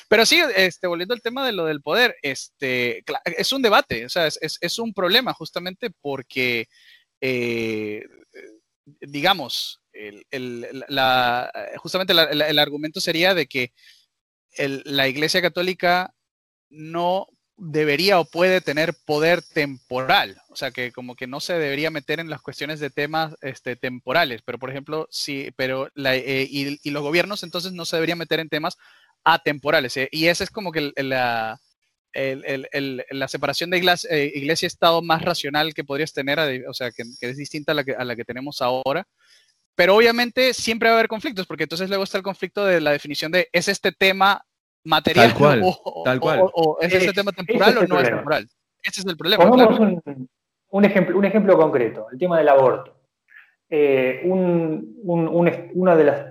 Pero 0.07 0.27
sí, 0.27 0.39
este, 0.55 0.86
volviendo 0.86 1.15
al 1.15 1.23
tema 1.23 1.43
de 1.43 1.53
lo 1.53 1.65
del 1.65 1.81
poder, 1.81 2.15
este, 2.21 3.03
es 3.25 3.51
un 3.51 3.63
debate, 3.63 4.05
o 4.05 4.09
sea, 4.09 4.27
es, 4.27 4.79
un 4.79 4.93
problema 4.93 5.33
justamente 5.33 5.89
porque, 6.01 6.67
eh, 7.19 8.03
digamos, 9.01 9.81
justamente 11.77 12.13
el 12.13 12.59
argumento 12.59 13.01
sería 13.01 13.33
de 13.33 13.47
que 13.47 13.73
la 14.83 15.07
Iglesia 15.07 15.41
Católica 15.41 16.13
no 16.69 17.27
debería 17.58 18.20
o 18.20 18.26
puede 18.26 18.60
tener 18.60 18.93
poder 18.93 19.41
temporal, 19.41 20.41
o 20.49 20.56
sea 20.56 20.72
que 20.72 20.91
como 20.91 21.16
que 21.16 21.28
no 21.28 21.39
se 21.39 21.53
debería 21.53 21.89
meter 21.89 22.20
en 22.20 22.30
las 22.30 22.41
cuestiones 22.41 22.80
de 22.80 22.89
temas 22.89 23.36
este, 23.41 23.76
temporales, 23.76 24.41
pero 24.43 24.60
por 24.60 24.70
ejemplo, 24.70 25.08
sí, 25.10 25.51
pero 25.56 25.89
eh, 25.95 26.47
y, 26.49 26.89
los 26.89 27.03
gobiernos 27.03 27.43
entonces 27.43 27.72
no 27.72 27.86
se 27.86 27.95
deberían 27.95 28.18
meter 28.18 28.39
en 28.39 28.49
temas 28.49 28.78
atemporales, 29.24 29.95
¿eh? 29.95 30.10
y 30.12 30.28
esa 30.28 30.43
es 30.43 30.49
como 30.49 30.72
que 30.72 30.91
la, 30.97 31.62
la 32.14 33.28
separación 33.30 33.70
de 33.70 33.97
eh, 34.10 34.32
iglesia-estado 34.36 35.01
más 35.01 35.22
racional 35.22 35.74
que 35.74 35.86
podrías 35.86 36.12
tener, 36.12 36.39
o 36.68 36.74
sea, 36.74 36.91
que, 36.91 37.03
es 37.22 37.38
distinta 37.38 37.72
a 37.72 37.76
la 37.76 37.84
que, 37.86 37.93
a 37.93 38.03
la 38.03 38.18
que 38.18 38.26
tenemos 38.26 38.62
ahora, 38.62 39.08
pero 39.76 39.95
obviamente 39.95 40.53
siempre 40.53 40.89
va 40.89 40.95
a 40.95 40.99
haber 40.99 41.08
conflictos, 41.08 41.47
porque 41.47 41.64
entonces 41.64 41.88
luego 41.88 42.03
está 42.03 42.18
el 42.18 42.24
conflicto 42.24 42.66
de 42.66 42.82
la 42.82 42.91
definición 42.91 43.32
de 43.32 43.47
¿es 43.53 43.70
este 43.70 43.93
tema 43.93 44.45
material 44.86 45.29
tal 45.29 45.38
cual, 45.38 45.61
o, 45.63 46.03
tal 46.03 46.19
cual. 46.19 46.39
o, 46.41 46.77
es 46.79 46.93
este 46.93 47.13
tema 47.13 47.31
temporal 47.31 47.77
o 47.77 47.88
no 47.88 47.99
es 47.99 48.09
temporal? 48.09 48.47
Ese 48.81 49.01
es 49.01 49.07
el 49.07 49.17
problema. 49.17 49.47
Pongamos 49.47 49.79
un, 50.69 50.86
ejemplo, 50.86 51.17
un 51.17 51.25
ejemplo 51.25 51.57
concreto, 51.57 52.07
el 52.11 52.17
tema 52.17 52.38
del 52.38 52.49
aborto. 52.49 52.95
Eh, 53.69 54.21
una 54.25 55.95
de 55.95 56.03
las 56.03 56.27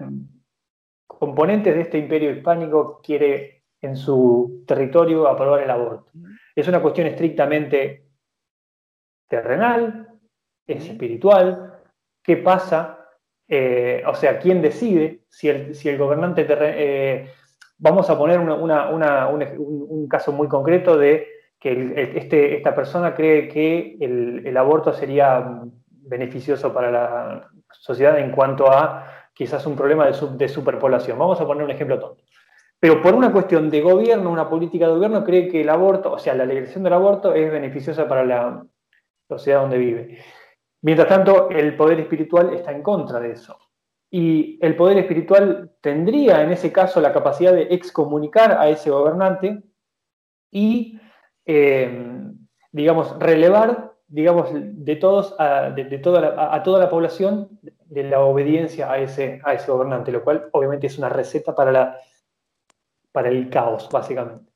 componentes 1.07 1.74
de 1.74 1.80
este 1.82 1.98
imperio 1.98 2.30
hispánico 2.30 3.00
quiere 3.02 3.64
en 3.80 3.96
su 3.96 4.64
territorio 4.66 5.28
aprobar 5.28 5.62
el 5.62 5.70
aborto. 5.70 6.12
Es 6.55 6.66
una 6.68 6.80
cuestión 6.80 7.09
estrictamente 7.09 8.07
terrenal, 9.28 10.09
es 10.66 10.88
espiritual. 10.88 11.80
¿Qué 12.22 12.38
pasa 12.38 13.05
eh, 13.48 14.02
o 14.07 14.14
sea, 14.14 14.38
¿quién 14.38 14.62
decide 14.62 15.20
si 15.28 15.48
el, 15.48 15.98
gobernante... 15.98 16.46
Eh, 16.48 17.30
vamos 17.79 18.09
a 18.11 18.18
poner 18.18 18.39
un, 18.39 20.09
caso 20.09 20.33
muy 20.33 20.49
concreto 20.49 20.97
de 20.97 21.27
que 21.59 21.95
este, 22.16 22.57
esta 22.57 22.75
persona 22.75 23.14
cree 23.14 23.49
que 23.49 23.97
el, 24.01 24.57
aborto 24.57 24.93
sería 24.93 25.62
beneficioso 25.87 26.72
para 26.72 26.91
la 26.91 27.49
sociedad 27.70 28.18
en 28.18 28.31
cuanto 28.31 28.70
a 28.70 29.07
quizás 29.33 29.66
un 29.66 29.77
problema 29.77 30.07
de, 30.07 30.49
superpoblación. 30.49 31.18
Vamos 31.18 31.41
a 31.41 31.47
poner 31.47 31.64
un 31.64 31.70
ejemplo 31.70 31.99
tonto. 31.99 32.22
Pero 32.79 33.01
por 33.01 33.14
una 33.14 33.33
cuestión 33.33 33.70
de 33.70 33.81
gobierno, 33.81 34.31
una 34.31 34.49
política 34.49 34.87
de 34.87 34.93
gobierno, 34.93 35.25
cree 35.25 35.49
que 35.49 35.62
el 35.62 35.68
aborto, 35.70 36.12
o 36.12 36.18
sea, 36.18 36.35
la 36.35 36.45
legalización 36.45 36.85
del 36.85 36.93
aborto 36.93 37.35
es 37.35 37.51
beneficiosa 37.51 38.07
para 38.07 38.25
la 38.25 38.62
sociedad 39.27 39.62
donde 39.62 39.79
vive. 39.79 40.18
Mientras 40.83 41.09
tanto, 41.09 41.49
el 41.49 41.75
poder 41.77 42.01
espiritual 42.01 42.53
está 42.53 42.72
en 42.72 42.83
contra 42.83 43.18
de 43.18 43.33
eso. 43.33 43.57
Y 44.16 44.60
el 44.64 44.76
poder 44.76 44.98
espiritual 44.98 45.72
tendría 45.80 46.40
en 46.42 46.52
ese 46.52 46.70
caso 46.70 47.00
la 47.00 47.12
capacidad 47.12 47.52
de 47.52 47.62
excomunicar 47.62 48.52
a 48.52 48.68
ese 48.68 48.88
gobernante 48.88 49.64
y, 50.52 51.00
eh, 51.44 52.22
digamos, 52.70 53.18
relevar, 53.18 53.94
digamos, 54.06 54.50
de 54.52 54.94
todos, 54.94 55.34
a, 55.40 55.70
de, 55.70 55.98
toda 55.98 56.20
la, 56.20 56.54
a, 56.54 56.62
toda 56.62 56.78
la 56.78 56.88
población 56.88 57.58
de 57.86 58.04
la 58.04 58.20
obediencia 58.20 58.88
a 58.88 58.98
ese, 58.98 59.40
a 59.42 59.54
ese 59.54 59.72
gobernante, 59.72 60.12
lo 60.12 60.22
cual 60.22 60.48
obviamente 60.52 60.86
es 60.86 60.96
una 60.96 61.08
receta 61.08 61.52
para, 61.52 61.72
la, 61.72 61.98
para 63.10 63.30
el 63.30 63.50
caos, 63.50 63.88
básicamente. 63.90 64.48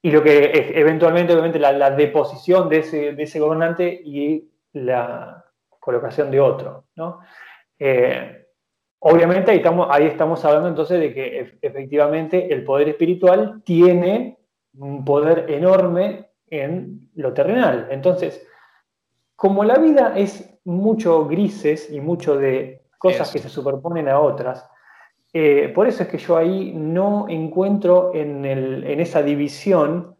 Y 0.00 0.10
lo 0.10 0.22
que 0.22 0.52
es 0.54 0.70
eventualmente, 0.74 1.34
obviamente, 1.34 1.58
la, 1.58 1.90
deposición 1.90 2.70
de 2.70 2.78
ese, 2.78 3.12
de 3.12 3.22
ese 3.24 3.40
gobernante 3.40 3.92
y 4.02 4.50
la 4.72 5.44
colocación 5.68 6.30
de 6.30 6.40
otro. 6.40 6.86
¿no? 6.96 7.20
Eh, 7.78 8.39
obviamente 9.00 9.50
ahí 9.50 9.58
estamos, 9.58 9.88
ahí 9.90 10.06
estamos 10.06 10.44
hablando 10.44 10.68
entonces 10.68 11.00
de 11.00 11.12
que 11.12 11.56
efectivamente 11.60 12.52
el 12.52 12.64
poder 12.64 12.90
espiritual 12.90 13.62
tiene 13.64 14.38
un 14.78 15.04
poder 15.04 15.50
enorme 15.50 16.30
en 16.46 17.10
lo 17.14 17.32
terrenal. 17.32 17.88
Entonces, 17.90 18.46
como 19.36 19.64
la 19.64 19.78
vida 19.78 20.14
es 20.16 20.58
mucho 20.64 21.26
grises 21.26 21.90
y 21.90 22.00
mucho 22.00 22.36
de 22.36 22.82
cosas 22.98 23.32
que 23.32 23.38
se 23.38 23.48
superponen 23.48 24.08
a 24.08 24.20
otras, 24.20 24.68
eh, 25.32 25.70
por 25.74 25.86
eso 25.86 26.02
es 26.02 26.08
que 26.08 26.18
yo 26.18 26.36
ahí 26.36 26.72
no 26.74 27.26
encuentro 27.28 28.12
en, 28.14 28.44
esa 29.00 29.22
división 29.22 30.16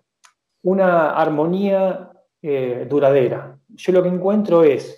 una 0.62 1.10
armonía 1.10 2.10
eh, 2.40 2.86
duradera. 2.88 3.58
Yo 3.68 3.92
lo 3.92 4.02
que 4.02 4.08
encuentro 4.08 4.62
es 4.62 4.96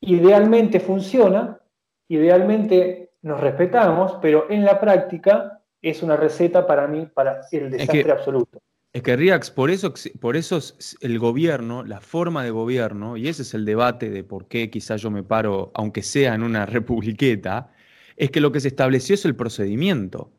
idealmente 0.00 0.80
funciona, 0.80 1.60
idealmente 2.08 2.99
nos 3.22 3.40
respetamos, 3.40 4.16
pero 4.22 4.50
en 4.50 4.64
la 4.64 4.80
práctica 4.80 5.60
es 5.82 6.02
una 6.02 6.16
receta 6.16 6.66
para 6.66 6.86
mí 6.86 7.06
para 7.12 7.40
el 7.52 7.70
desastre 7.70 8.12
absoluto. 8.12 8.60
Es 8.92 9.02
que 9.02 9.14
Riax, 9.14 9.52
por 9.52 9.70
eso, 9.70 9.94
por 10.18 10.36
eso 10.36 10.58
el 11.00 11.18
gobierno, 11.20 11.84
la 11.84 12.00
forma 12.00 12.42
de 12.42 12.50
gobierno, 12.50 13.16
y 13.16 13.28
ese 13.28 13.42
es 13.42 13.54
el 13.54 13.64
debate 13.64 14.10
de 14.10 14.24
por 14.24 14.48
qué 14.48 14.68
quizás 14.68 15.00
yo 15.00 15.12
me 15.12 15.22
paro, 15.22 15.70
aunque 15.74 16.02
sea 16.02 16.34
en 16.34 16.42
una 16.42 16.66
republiqueta, 16.66 17.72
es 18.16 18.30
que 18.30 18.40
lo 18.40 18.50
que 18.50 18.60
se 18.60 18.68
estableció 18.68 19.14
es 19.14 19.24
el 19.24 19.36
procedimiento. 19.36 20.32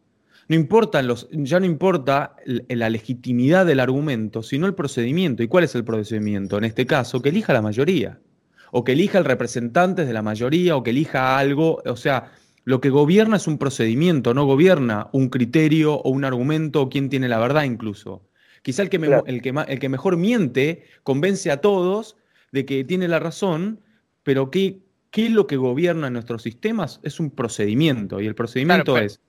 no 0.50 0.56
importan 0.56 1.08
los, 1.08 1.30
ya 1.32 1.62
no 1.62 1.66
importa 1.66 2.36
la 2.46 2.90
legitimidad 2.90 3.66
del 3.66 3.80
argumento, 3.80 4.44
sino 4.44 4.68
el 4.68 4.76
procedimiento. 4.76 5.44
¿Y 5.44 5.48
cuál 5.48 5.64
es 5.64 5.74
el 5.76 5.86
procedimiento? 5.86 6.58
En 6.58 6.66
este 6.66 6.86
caso, 6.86 7.22
que 7.22 7.30
elija 7.30 7.54
la 7.54 7.62
mayoría, 7.62 8.20
o 8.72 8.84
que 8.84 8.92
elija 8.92 9.18
el 9.18 9.26
representante 9.26 10.06
de 10.06 10.14
la 10.14 10.22
mayoría, 10.22 10.76
o 10.76 10.84
que 10.84 10.92
elija 10.92 11.38
algo, 11.38 11.82
o 11.86 11.96
sea, 11.96 12.32
lo 12.64 12.82
que 12.82 12.90
gobierna 12.90 13.38
es 13.38 13.48
un 13.48 13.58
procedimiento, 13.58 14.34
no 14.34 14.46
gobierna 14.46 15.10
un 15.12 15.30
criterio 15.30 15.96
o 15.96 16.10
un 16.10 16.26
argumento 16.26 16.82
o 16.82 16.90
quién 16.90 17.10
tiene 17.10 17.28
la 17.28 17.40
verdad 17.40 17.64
incluso. 17.64 18.28
Quizá 18.62 18.84
el 18.84 18.90
que, 18.90 18.98
el, 19.26 19.42
que, 19.42 19.54
el 19.68 19.80
que 19.80 19.90
mejor 19.90 20.18
miente 20.18 20.84
convence 21.04 21.50
a 21.50 21.58
todos 21.62 22.18
de 22.52 22.66
que 22.66 22.84
tiene 22.84 23.08
la 23.08 23.20
razón, 23.20 23.80
pero 24.24 24.52
¿qué, 24.52 24.80
qué 25.10 25.26
es 25.26 25.32
lo 25.32 25.48
que 25.48 25.58
gobierna 25.58 26.08
en 26.08 26.14
nuestros 26.14 26.44
sistemas? 26.44 27.00
Es 27.02 27.20
un 27.20 27.32
procedimiento 27.32 28.22
y 28.22 28.28
el 28.28 28.36
procedimiento 28.36 28.98
es... 28.98 29.20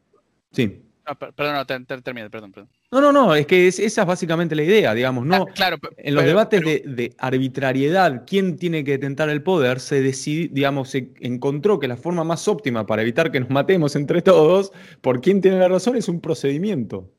Sí. 0.51 0.83
Perdón, 1.05 1.55
no, 1.55 1.67
termine, 2.03 2.31
perdón, 2.31 2.53
perdón. 2.53 2.71
No, 2.91 3.01
no, 3.01 3.13
no, 3.13 3.35
es 3.35 3.47
que 3.47 3.67
esa 3.69 3.83
es 3.83 4.07
básicamente 4.07 4.55
la 4.55 4.63
idea, 4.63 4.95
digamos, 4.95 5.27
no. 5.27 5.47
Ah, 5.49 5.53
claro, 5.55 5.79
en 5.97 6.15
los 6.15 6.25
debates 6.25 6.61
de, 6.63 7.15
arbitrariedad, 7.19 8.25
quién 8.27 8.57
tiene 8.57 8.85
que 8.85 8.93
detentar 8.93 9.29
el 9.31 9.43
poder, 9.43 9.81
se 9.81 10.01
decidió, 10.01 10.49
digamos, 10.53 10.91
se 10.91 11.13
encontró 11.21 11.79
que 11.79 11.89
la 11.89 11.97
forma 11.97 12.25
más 12.25 12.49
óptima 12.49 12.87
para 12.87 13.03
evitar 13.03 13.31
que 13.33 13.41
nos 13.41 13.51
matemos 13.51 13.97
entre 13.97 14.23
todos, 14.23 14.73
por 15.01 15.21
quién 15.21 15.41
tiene 15.41 15.59
la 15.59 15.69
razón, 15.69 15.97
es 15.97 16.09
un 16.09 16.21
procedimiento. 16.21 17.11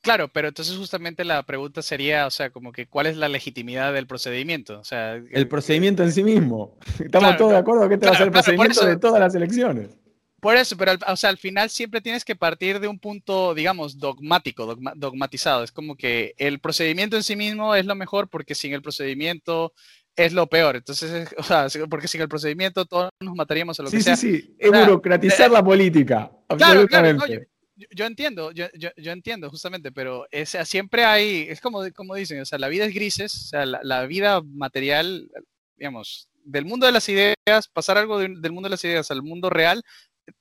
Claro, 0.00 0.28
pero 0.28 0.48
entonces 0.48 0.76
justamente 0.76 1.24
la 1.24 1.42
pregunta 1.42 1.82
sería, 1.82 2.26
o 2.26 2.30
sea, 2.30 2.50
como 2.50 2.72
que 2.72 2.86
cuál 2.86 3.06
es 3.06 3.16
la 3.16 3.28
legitimidad 3.28 3.92
del 3.92 4.06
procedimiento, 4.06 4.78
o 4.78 4.84
sea, 4.84 5.14
el 5.14 5.48
procedimiento 5.48 6.02
en 6.02 6.12
sí 6.12 6.22
mismo. 6.22 6.78
Estamos 6.98 7.36
todos 7.36 7.52
de 7.52 7.58
acuerdo 7.58 7.88
que 7.88 7.94
este 7.94 8.06
va 8.06 8.12
a 8.12 8.16
ser 8.16 8.26
el 8.26 8.32
procedimiento 8.32 8.86
de 8.86 8.96
todas 8.96 9.20
las 9.20 9.34
elecciones. 9.34 9.98
Por 10.40 10.56
eso, 10.56 10.76
pero 10.76 10.92
o 11.06 11.16
sea, 11.16 11.30
al 11.30 11.38
final 11.38 11.68
siempre 11.68 12.00
tienes 12.00 12.24
que 12.24 12.36
partir 12.36 12.78
de 12.78 12.86
un 12.86 12.98
punto, 12.98 13.54
digamos, 13.54 13.98
dogmático, 13.98 14.76
dogmatizado. 14.94 15.64
Es 15.64 15.72
como 15.72 15.96
que 15.96 16.34
el 16.38 16.60
procedimiento 16.60 17.16
en 17.16 17.24
sí 17.24 17.34
mismo 17.34 17.74
es 17.74 17.86
lo 17.86 17.96
mejor 17.96 18.28
porque 18.28 18.54
sin 18.54 18.72
el 18.72 18.82
procedimiento 18.82 19.72
es 20.18 20.32
lo 20.32 20.46
peor. 20.48 20.76
Entonces, 20.76 21.28
o 21.36 21.42
sea, 21.42 21.66
porque 21.88 22.08
sin 22.08 22.20
el 22.20 22.28
procedimiento 22.28 22.84
todos 22.86 23.10
nos 23.20 23.34
mataríamos 23.34 23.78
a 23.80 23.82
lo 23.84 23.90
que 23.90 24.00
sea. 24.00 24.16
Sí, 24.16 24.40
sí, 24.40 24.56
es 24.58 24.70
burocratizar 24.70 25.50
la 25.50 25.62
política. 25.62 26.30
Absolutamente. 26.48 27.48
yo, 27.90 28.04
entiendo, 28.04 28.52
yo, 28.52 28.66
yo, 28.74 29.12
entiendo 29.12 29.50
justamente, 29.50 29.92
pero 29.92 30.26
es, 30.30 30.56
siempre 30.64 31.04
hay, 31.04 31.46
es 31.48 31.60
como, 31.60 31.80
como 31.92 32.14
dicen, 32.14 32.40
o 32.40 32.44
sea, 32.44 32.58
la 32.58 32.68
vida 32.68 32.84
es 32.84 32.94
grises, 32.94 33.34
o 33.34 33.48
sea, 33.48 33.66
la, 33.66 34.06
vida 34.06 34.42
material, 34.42 35.30
digamos, 35.76 36.28
del 36.44 36.64
mundo 36.64 36.86
de 36.86 36.92
las 36.92 37.08
ideas, 37.08 37.68
pasar 37.72 37.98
algo 37.98 38.18
del 38.18 38.52
mundo 38.52 38.68
de 38.68 38.70
las 38.70 38.84
ideas 38.84 39.10
al 39.10 39.22
mundo 39.22 39.50
real, 39.50 39.82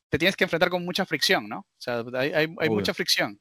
te 0.09 0.17
tienes 0.17 0.35
que 0.35 0.43
enfrentar 0.43 0.69
con 0.69 0.85
mucha 0.85 1.05
fricción, 1.05 1.47
¿no? 1.47 1.59
O 1.59 1.65
sea, 1.77 2.03
hay, 2.13 2.47
mucha 2.47 2.93
fricción. 2.93 3.39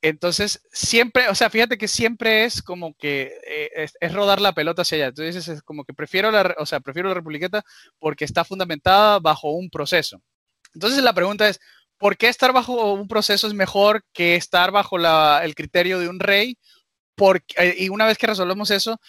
Entonces, 0.00 0.62
siempre, 0.70 1.28
o 1.28 1.34
sea, 1.34 1.50
fíjate 1.50 1.76
que 1.76 1.88
siempre 1.88 2.44
es 2.44 2.62
como 2.62 2.94
que 2.94 3.32
eh, 3.46 3.88
es, 4.00 4.12
rodar 4.12 4.40
la 4.40 4.52
pelota 4.52 4.82
hacia 4.82 4.96
allá. 4.96 5.06
Entonces, 5.08 5.48
es 5.48 5.62
como 5.62 5.84
que 5.84 5.92
prefiero 5.92 6.30
la, 6.30 6.54
o 6.58 6.66
sea, 6.66 6.80
prefiero 6.80 7.08
la 7.08 7.16
Republiqueta 7.16 7.64
porque 7.98 8.24
está 8.24 8.44
fundamentada 8.44 9.18
bajo 9.18 9.50
un 9.50 9.70
proceso. 9.70 10.22
Entonces, 10.72 11.02
la 11.02 11.12
pregunta 11.14 11.48
es, 11.48 11.58
¿por 11.98 12.16
qué 12.16 12.28
estar 12.28 12.52
bajo 12.52 12.92
un 12.92 13.08
proceso 13.08 13.48
es 13.48 13.54
mejor 13.54 14.04
que 14.12 14.36
estar 14.36 14.70
bajo 14.70 14.98
el 14.98 15.54
criterio 15.56 15.98
de 15.98 16.08
un 16.08 16.20
rey? 16.20 16.56
Porque, 17.16 17.74
y 17.76 17.88
una 17.88 18.06
vez 18.06 18.18
que 18.18 18.28
resolvemos 18.28 18.70
eso, 18.70 19.00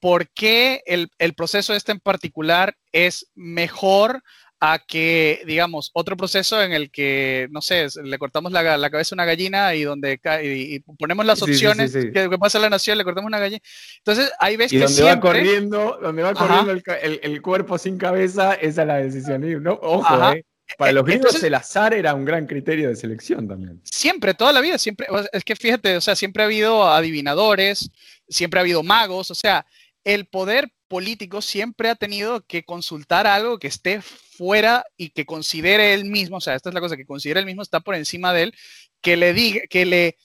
¿por 0.00 0.30
qué 0.30 0.82
el, 0.86 1.10
el 1.18 1.34
proceso 1.34 1.74
este 1.74 1.92
en 1.92 2.00
particular 2.00 2.76
es 2.92 3.30
mejor 3.34 4.22
a 4.60 4.78
que, 4.80 5.42
digamos, 5.46 5.90
otro 5.92 6.16
proceso 6.16 6.60
en 6.60 6.72
el 6.72 6.90
que, 6.90 7.46
no 7.50 7.60
sé, 7.60 7.86
le 8.02 8.18
cortamos 8.18 8.50
la, 8.50 8.90
cabeza 8.90 9.14
a 9.14 9.16
una 9.16 9.24
gallina 9.24 9.74
y 9.74 9.84
donde 9.84 10.20
y, 10.42 10.80
ponemos 10.80 11.24
las 11.24 11.42
opciones 11.42 11.92
que, 11.92 12.28
pasa 12.38 12.58
en 12.58 12.62
la 12.62 12.70
nación, 12.70 12.98
le 12.98 13.04
cortamos 13.04 13.28
una 13.28 13.38
gallina. 13.38 13.60
Entonces, 13.98 14.32
ahí 14.40 14.56
ves 14.56 14.72
y 14.72 14.78
que 14.78 14.84
donde 14.84 15.02
va 15.02 15.20
corriendo, 15.20 15.98
donde 16.02 16.22
va 16.22 16.34
corriendo 16.34 16.72
el, 16.72 17.42
cuerpo 17.42 17.78
sin 17.78 17.98
cabeza, 17.98 18.54
esa 18.54 18.82
es 18.82 18.86
la 18.86 18.96
decisión. 18.96 19.62
¿no? 19.62 19.78
Ojo, 19.80 20.32
eh. 20.32 20.44
Para 20.76 20.92
los 20.92 21.04
gringos 21.04 21.42
el 21.42 21.54
azar 21.54 21.94
era 21.94 22.14
un 22.14 22.24
gran 22.24 22.46
criterio 22.46 22.88
de 22.88 22.96
selección 22.96 23.48
también. 23.48 23.80
Siempre, 23.84 24.34
toda 24.34 24.52
la 24.52 24.60
vida, 24.60 24.76
siempre, 24.76 25.06
es 25.32 25.44
que 25.44 25.56
fíjate, 25.56 25.96
o 25.96 26.00
sea, 26.00 26.14
siempre 26.14 26.42
ha 26.42 26.46
habido 26.46 26.86
adivinadores, 26.86 27.90
siempre 28.28 28.60
ha 28.60 28.62
habido 28.62 28.82
magos, 28.82 29.30
o 29.30 29.34
sea, 29.34 29.64
el 30.04 30.26
poder 30.26 30.70
político 30.88 31.42
siempre 31.42 31.90
ha 31.90 31.94
tenido 31.94 32.42
que 32.46 32.64
consultar 32.64 33.26
algo 33.26 33.58
que 33.58 33.68
esté 33.68 34.02
fuera 34.02 34.84
y 34.96 35.10
que 35.10 35.26
considere 35.26 35.94
él 35.94 36.06
mismo, 36.06 36.38
o 36.38 36.40
sea, 36.40 36.54
esta 36.54 36.70
es 36.70 36.74
la 36.74 36.80
cosa, 36.80 36.96
que 36.96 37.06
considere 37.06 37.40
él 37.40 37.46
mismo 37.46 37.62
está 37.62 37.80
por 37.80 37.94
encima 37.94 38.32
de 38.32 38.44
él, 38.44 38.54
que 39.00 39.16
le 39.16 39.32
diga, 39.32 39.60
que 39.68 39.84
le, 39.86 40.16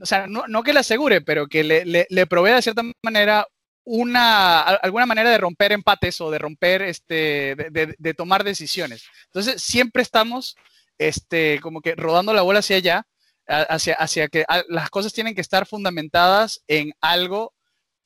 o 0.00 0.06
sea, 0.06 0.26
no, 0.26 0.62
que 0.62 0.72
le 0.72 0.80
asegure, 0.80 1.20
pero 1.20 1.46
que 1.46 1.64
le, 1.64 2.06
le, 2.08 2.26
provea 2.26 2.56
de 2.56 2.62
cierta 2.62 2.82
manera 3.02 3.46
una, 3.84 4.60
alguna 4.60 5.06
manera 5.06 5.30
de 5.30 5.38
romper 5.38 5.72
empates 5.72 6.20
o 6.20 6.30
de 6.30 6.38
romper, 6.38 6.82
este, 6.82 7.54
de, 7.70 8.14
tomar 8.14 8.44
decisiones. 8.44 9.04
Entonces, 9.26 9.62
siempre 9.62 10.02
estamos, 10.02 10.56
este, 10.98 11.60
como 11.60 11.80
que 11.80 11.94
rodando 11.94 12.34
la 12.34 12.42
bola 12.42 12.58
hacia 12.58 12.76
allá, 12.76 13.06
hacia, 13.46 13.94
hacia 13.94 14.28
que 14.28 14.44
las 14.68 14.90
cosas 14.90 15.12
tienen 15.12 15.34
que 15.34 15.40
estar 15.40 15.66
fundamentadas 15.66 16.62
en 16.66 16.92
algo 17.00 17.54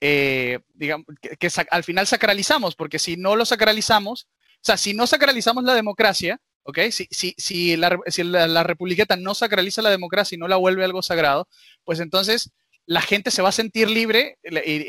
eh, 0.05 0.59
digamos, 0.75 1.07
que, 1.39 1.49
al 1.71 1.85
final 1.85 2.09
sacralizamos, 2.09 2.75
porque 2.75 2.99
si 2.99 3.17
no 3.17 3.37
lo 3.37 3.45
sacralizamos, 3.45 4.27
o 4.27 4.65
sea, 4.65 4.77
si 4.77 4.95
no 4.95 5.07
sacralizamos 5.07 5.63
la 5.63 5.77
democracia, 5.77 6.41
¿ok? 6.65 6.79
Si, 6.91 7.07
si, 7.13 7.37
si, 7.39 7.77
la, 7.77 7.97
si 8.09 8.25
la, 8.25 8.65
republiqueta 8.65 9.15
no 9.15 9.33
sacraliza 9.33 9.81
la 9.81 9.91
democracia 9.91 10.35
y 10.35 10.41
no 10.41 10.49
la 10.49 10.57
vuelve 10.57 10.83
algo 10.83 11.03
sagrado, 11.03 11.47
pues 11.85 12.01
entonces 12.01 12.51
la 12.85 13.01
gente 13.01 13.31
se 13.31 13.43
va 13.43 13.51
a 13.51 13.53
sentir 13.53 13.89
libre, 13.89 14.39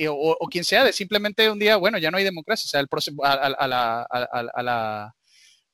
o, 0.10 0.48
quien 0.50 0.64
sea, 0.64 0.84
de 0.84 0.94
simplemente 0.94 1.48
un 1.48 1.60
día, 1.60 1.76
bueno, 1.78 2.00
ya 2.00 2.10
no 2.10 2.18
hay 2.18 2.24
democracia, 2.24 2.66
o 2.66 2.70
sea, 2.70 2.80
el 2.80 2.88
a, 3.24 3.68
la, 3.68 4.02
a, 4.02 4.64
la 4.64 5.16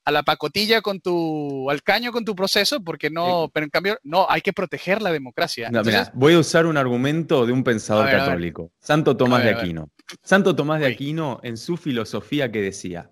a 0.06 0.12
la 0.12 0.24
pacotilla 0.24 0.82
con 0.82 1.00
tu, 1.00 1.70
al 1.70 1.84
caño 1.84 2.12
con 2.12 2.26
tu 2.26 2.36
proceso, 2.36 2.82
porque 2.84 3.10
no, 3.10 3.50
pero 3.54 3.66
en 3.66 3.70
cambio, 3.70 3.98
no, 4.04 4.26
hay 4.30 4.42
que 4.42 4.54
proteger 4.54 5.02
la 5.02 5.12
democracia. 5.12 5.70
voy 6.14 6.34
a 6.34 6.40
usar 6.40 6.66
un 6.66 6.78
argumento 6.78 7.46
de 7.46 7.54
un 7.54 7.64
pensador 7.64 8.10
católico, 8.10 8.72
Santo 8.80 9.16
Tomás 9.16 9.44
de 9.44 9.52
Aquino. 9.52 9.90
Santo 10.24 10.56
Tomás 10.56 10.80
de 10.80 10.88
Aquino, 10.88 11.40
en 11.44 11.58
su 11.58 11.78
filosofía 11.78 12.52
que 12.52 12.62
decía, 12.62 13.12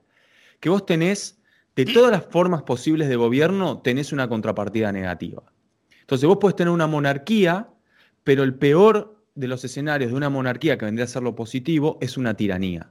que 0.60 0.70
vos 0.70 0.86
tenés, 0.86 1.40
de 1.76 1.86
todas 1.86 2.12
las 2.12 2.26
formas 2.26 2.64
posibles 2.64 3.08
de 3.08 3.16
gobierno, 3.16 3.80
tenés 3.80 4.12
una 4.12 4.28
contrapartida 4.28 4.92
negativa. 4.92 5.44
Entonces 6.02 6.28
vos 6.28 6.38
podés 6.38 6.56
tener 6.56 6.72
una 6.72 6.88
monarquía, 6.88 7.70
pero 8.24 8.44
el 8.44 8.56
peor 8.56 9.24
de 9.36 9.48
los 9.48 9.64
escenarios 9.64 10.10
de 10.10 10.18
una 10.18 10.30
monarquía 10.30 10.78
que 10.78 10.86
vendría 10.86 11.06
a 11.06 11.08
ser 11.08 11.22
lo 11.22 11.36
positivo 11.36 12.00
es 12.02 12.18
una 12.18 12.34
tiranía. 12.34 12.90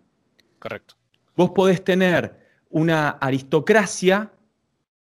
Correcto. 0.60 0.94
Vos 1.34 1.50
podés 1.50 1.82
tener 1.82 2.45
una 2.70 3.10
aristocracia, 3.10 4.32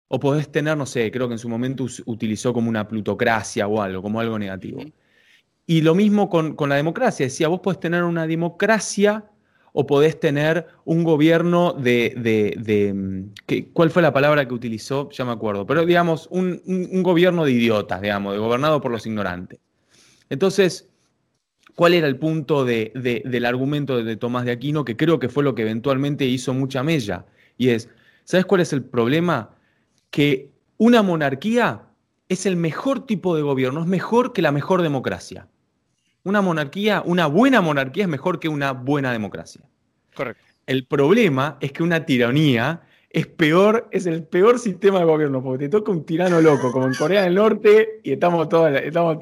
o 0.07 0.19
podés 0.19 0.51
tener, 0.51 0.75
no 0.75 0.85
sé, 0.85 1.11
creo 1.11 1.27
que 1.27 1.35
en 1.35 1.39
su 1.39 1.47
momento 1.47 1.85
utilizó 2.05 2.51
como 2.51 2.67
una 2.67 2.87
plutocracia 2.87 3.67
o 3.67 3.81
algo, 3.81 4.01
como 4.01 4.19
algo 4.19 4.39
negativo. 4.39 4.81
Y 5.67 5.81
lo 5.81 5.93
mismo 5.93 6.29
con, 6.29 6.55
la 6.67 6.75
democracia, 6.75 7.27
decía, 7.27 7.47
vos 7.47 7.59
podés 7.59 7.79
tener 7.79 8.03
una 8.03 8.25
democracia 8.25 9.25
o 9.71 9.85
podés 9.85 10.19
tener 10.19 10.65
un 10.83 11.03
gobierno 11.03 11.73
de, 11.73 12.15
de, 12.17 12.91
mm, 12.91 13.71
¿cuál 13.71 13.91
fue 13.91 14.01
la 14.01 14.11
palabra 14.11 14.47
que 14.47 14.55
utilizó? 14.55 15.11
Ya 15.11 15.25
me 15.25 15.31
acuerdo, 15.31 15.67
pero 15.67 15.85
digamos, 15.85 16.27
un, 16.31 16.59
gobierno 17.03 17.45
de 17.45 17.51
idiotas, 17.51 18.01
digamos, 18.01 18.33
de 18.33 18.39
gobernado 18.39 18.81
por 18.81 18.91
los 18.91 19.05
ignorantes. 19.05 19.59
Entonces, 20.31 20.89
¿cuál 21.75 21.93
era 21.93 22.07
el 22.07 22.17
punto 22.17 22.65
del 22.65 23.45
argumento 23.45 24.03
de 24.03 24.17
Tomás 24.17 24.45
de 24.45 24.51
Aquino, 24.53 24.83
que 24.83 24.97
creo 24.97 25.19
que 25.19 25.29
fue 25.29 25.43
lo 25.43 25.53
que 25.53 25.61
eventualmente 25.61 26.25
hizo 26.25 26.51
mucha 26.55 26.81
mella? 26.81 27.25
Y 27.59 27.69
es, 27.69 27.89
¿sabes 28.23 28.47
cuál 28.47 28.61
es 28.61 28.73
el 28.73 28.83
problema? 28.83 29.51
Que 30.09 30.49
una 30.77 31.03
monarquía 31.03 31.83
es 32.29 32.47
el 32.47 32.55
mejor 32.55 33.05
tipo 33.05 33.35
de 33.35 33.43
gobierno, 33.43 33.81
es 33.81 33.85
mejor 33.85 34.33
que 34.33 34.41
la 34.41 34.51
mejor 34.51 34.81
democracia. 34.81 35.47
Una 36.23 36.41
monarquía, 36.41 37.03
una 37.05 37.27
buena 37.27 37.61
monarquía 37.61 38.05
es 38.05 38.09
mejor 38.09 38.39
que 38.39 38.49
una 38.49 38.71
buena 38.71 39.11
democracia. 39.11 39.61
Correcto. 40.15 40.43
El 40.65 40.85
problema 40.85 41.57
es 41.59 41.71
que 41.73 41.83
una 41.83 42.05
tiranía 42.05 42.81
es 43.09 43.27
peor, 43.27 43.89
es 43.91 44.05
el 44.05 44.23
peor 44.23 44.57
sistema 44.59 44.99
de 44.99 45.05
gobierno, 45.05 45.43
porque 45.43 45.65
te 45.65 45.69
toca 45.69 45.91
un 45.91 46.05
tirano 46.05 46.39
loco, 46.39 46.71
como 46.71 46.85
en 46.85 46.93
Corea 46.93 47.23
del 47.23 47.35
Norte, 47.35 47.99
y 48.03 48.13
estamos 48.13 48.47
todos, 48.47 48.71
estamos 48.79 49.17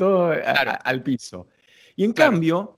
al 0.83 1.03
piso. 1.03 1.47
Y 1.95 2.03
en 2.03 2.13
cambio, 2.13 2.77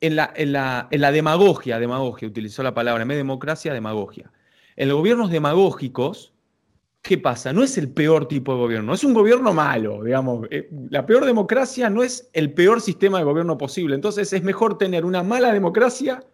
en 0.00 0.16
la, 0.16 0.32
en, 0.34 0.52
la, 0.52 0.88
en 0.90 1.00
la, 1.00 1.12
demagogia, 1.12 1.78
demagogia, 1.78 2.28
utilizó 2.28 2.62
la 2.62 2.72
palabra, 2.72 3.02
en 3.02 3.08
vez 3.08 3.16
de 3.16 3.24
democracia, 3.24 3.74
demagogia. 3.74 4.30
En 4.76 4.88
los 4.88 4.98
gobiernos 4.98 5.30
demagógicos, 5.30 6.32
¿qué 7.02 7.18
pasa? 7.18 7.52
No 7.52 7.62
es 7.62 7.78
el 7.78 7.88
peor 7.88 8.26
tipo 8.26 8.52
de 8.52 8.58
gobierno, 8.58 8.94
es 8.94 9.04
un 9.04 9.14
gobierno 9.14 9.52
malo, 9.52 10.02
digamos. 10.02 10.46
Eh, 10.50 10.68
la 10.90 11.06
peor 11.06 11.24
democracia 11.24 11.90
no 11.90 12.02
es 12.02 12.28
el 12.32 12.52
peor 12.52 12.80
sistema 12.80 13.18
de 13.18 13.24
gobierno 13.24 13.58
posible. 13.58 13.94
Entonces 13.94 14.32
es 14.32 14.42
mejor 14.42 14.78
tener 14.78 15.04
una 15.04 15.22
mala 15.22 15.52
democracia 15.52 16.24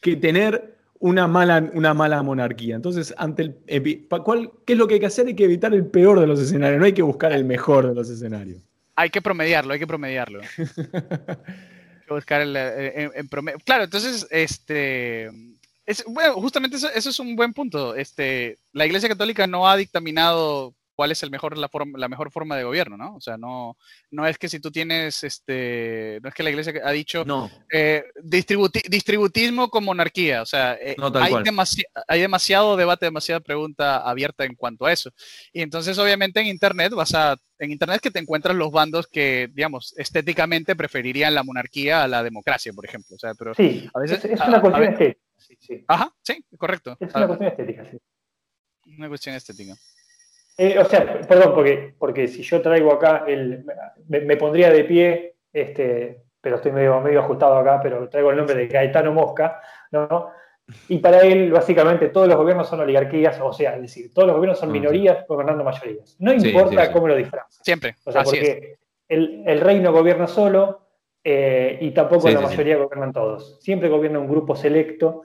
que 0.00 0.16
tener 0.16 0.76
una 1.02 1.26
mala, 1.26 1.68
una 1.74 1.94
mala 1.94 2.22
monarquía. 2.22 2.76
Entonces, 2.76 3.12
ante 3.18 3.56
el, 3.66 4.06
¿cuál, 4.08 4.52
¿qué 4.64 4.74
es 4.74 4.78
lo 4.78 4.86
que 4.86 4.94
hay 4.94 5.00
que 5.00 5.06
hacer? 5.06 5.26
Hay 5.26 5.34
que 5.34 5.44
evitar 5.44 5.74
el 5.74 5.84
peor 5.86 6.20
de 6.20 6.28
los 6.28 6.38
escenarios, 6.38 6.78
no 6.78 6.86
hay 6.86 6.92
que 6.92 7.02
buscar 7.02 7.32
el 7.32 7.44
mejor 7.44 7.88
de 7.88 7.94
los 7.94 8.08
escenarios. 8.08 8.62
Hay 8.94 9.10
que 9.10 9.20
promediarlo, 9.20 9.72
hay 9.72 9.80
que 9.80 9.86
promediarlo. 9.86 10.40
hay 10.58 12.06
que 12.06 12.14
buscar 12.14 12.42
el, 12.42 12.54
eh, 12.56 13.10
en, 13.14 13.28
promedio. 13.28 13.58
Claro, 13.64 13.82
entonces, 13.82 14.28
este, 14.30 15.28
es, 15.86 16.04
bueno, 16.06 16.34
justamente 16.34 16.76
eso, 16.76 16.88
eso, 16.90 17.10
es 17.10 17.18
un 17.18 17.36
buen 17.36 17.52
punto. 17.52 17.94
Este, 17.94 18.58
la 18.72 18.86
Iglesia 18.86 19.08
Católica 19.08 19.46
no 19.46 19.68
ha 19.68 19.76
dictaminado 19.76 20.74
cuál 20.94 21.10
es 21.10 21.22
el 21.22 21.30
mejor, 21.30 21.56
la, 21.58 21.68
forma, 21.68 21.98
la 21.98 22.08
mejor 22.08 22.30
forma 22.30 22.56
de 22.56 22.64
gobierno, 22.64 22.96
¿no? 22.96 23.16
O 23.16 23.20
sea, 23.20 23.36
no, 23.36 23.76
no 24.10 24.26
es 24.26 24.38
que 24.38 24.48
si 24.48 24.60
tú 24.60 24.70
tienes, 24.70 25.24
este, 25.24 26.20
no 26.22 26.28
es 26.28 26.34
que 26.34 26.42
la 26.42 26.50
iglesia 26.50 26.74
ha 26.84 26.92
dicho 26.92 27.24
no. 27.24 27.50
eh, 27.72 28.04
distributismo 28.22 29.68
con 29.68 29.84
monarquía, 29.84 30.42
o 30.42 30.46
sea, 30.46 30.74
eh, 30.74 30.96
hay, 31.14 31.34
hay, 32.06 32.20
demasiado 32.20 32.76
debate, 32.76 33.06
demasiada 33.06 33.40
pregunta 33.40 33.96
abierta 33.96 34.44
en 34.44 34.54
cuanto 34.54 34.86
a 34.86 34.92
eso. 34.92 35.10
Y 35.52 35.62
entonces, 35.62 35.98
obviamente, 35.98 36.40
en 36.40 36.46
Internet 36.46 36.92
vas 36.92 37.14
a, 37.14 37.36
en 37.58 37.72
Internet 37.72 38.00
que 38.00 38.10
te 38.10 38.20
encuentras 38.20 38.54
los 38.54 38.70
bandos 38.70 39.06
que, 39.06 39.48
digamos, 39.52 39.94
estéticamente 39.96 40.76
preferirían 40.76 41.34
la 41.34 41.42
monarquía 41.42 42.02
a 42.04 42.08
la 42.08 42.22
democracia, 42.22 42.72
por 42.72 42.84
ejemplo. 42.84 43.16
O 43.16 43.18
sea, 43.18 43.34
pero 43.34 43.54
sí, 43.54 43.88
a 43.94 44.00
veces, 44.00 44.24
es, 44.24 44.40
una 44.40 44.60
cuestión 44.60 44.84
estética. 44.84 45.31
Sí, 45.42 45.56
sí. 45.60 45.84
Ajá, 45.88 46.12
sí, 46.22 46.44
correcto. 46.56 46.96
Es 47.00 47.14
una 47.14 47.26
cuestión 47.26 47.48
estética, 47.48 47.84
sí. 47.90 47.98
Una 48.98 49.08
cuestión 49.08 49.34
estética. 49.34 49.74
Eh, 50.58 50.78
o 50.78 50.84
sea, 50.84 51.20
perdón, 51.22 51.54
porque, 51.54 51.94
porque 51.98 52.28
si 52.28 52.42
yo 52.42 52.60
traigo 52.60 52.92
acá, 52.92 53.24
el, 53.26 53.64
me, 54.08 54.36
pondría 54.36 54.70
de 54.70 54.84
pie, 54.84 55.36
este, 55.52 56.24
pero 56.40 56.56
estoy 56.56 56.72
medio, 56.72 57.00
medio 57.00 57.20
ajustado 57.20 57.56
acá, 57.56 57.80
pero 57.82 58.08
traigo 58.08 58.30
el 58.30 58.36
nombre 58.36 58.54
de 58.54 58.68
Gaetano 58.68 59.12
Mosca, 59.12 59.60
¿no? 59.90 60.30
Y 60.88 60.98
para 60.98 61.20
él, 61.20 61.50
básicamente, 61.50 62.08
todos 62.08 62.28
los 62.28 62.36
gobiernos 62.36 62.68
son 62.68 62.80
oligarquías, 62.80 63.38
o 63.40 63.52
sea, 63.52 63.74
es 63.76 63.82
decir, 63.82 64.12
todos 64.14 64.28
los 64.28 64.36
gobiernos 64.36 64.58
son 64.58 64.68
mm, 64.68 64.72
minorías 64.72 65.26
gobernando 65.26 65.64
mayorías. 65.64 66.16
No 66.18 66.32
importa 66.32 66.92
cómo 66.92 67.08
lo 67.08 67.16
disfrazan. 67.16 67.64
Siempre. 67.64 67.96
O 68.04 68.12
sea, 68.12 68.22
porque 68.22 68.78
el, 69.08 69.42
el, 69.46 69.60
reino 69.60 69.92
gobierna 69.92 70.26
solo 70.26 70.86
eh, 71.24 71.78
y 71.80 71.90
tampoco 71.90 72.28
la 72.30 72.40
mayoría 72.40 72.76
gobiernan 72.76 73.12
todos. 73.12 73.58
Siempre 73.60 73.88
gobierna 73.88 74.18
un 74.18 74.28
grupo 74.28 74.54
selecto 74.56 75.22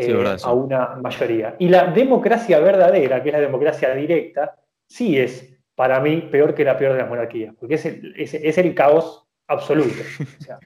eh, 0.00 0.36
a 0.42 0.52
una 0.52 0.96
mayoría. 0.96 1.56
Y 1.58 1.68
la 1.68 1.86
democracia 1.86 2.58
verdadera, 2.60 3.22
que 3.22 3.28
es 3.28 3.32
la 3.34 3.40
democracia 3.40 3.94
directa, 3.94 4.56
sí 4.86 5.18
es 5.18 5.58
para 5.74 6.00
mí 6.00 6.28
peor 6.30 6.54
que 6.54 6.64
la 6.64 6.76
peor 6.76 6.94
de 6.94 6.98
las 6.98 7.08
monarquías, 7.08 7.54
porque 7.58 7.76
es 7.76 7.86
el, 7.86 8.14
es, 8.16 8.58
el 8.58 8.74
caos 8.74 9.26
absoluto. 9.46 9.94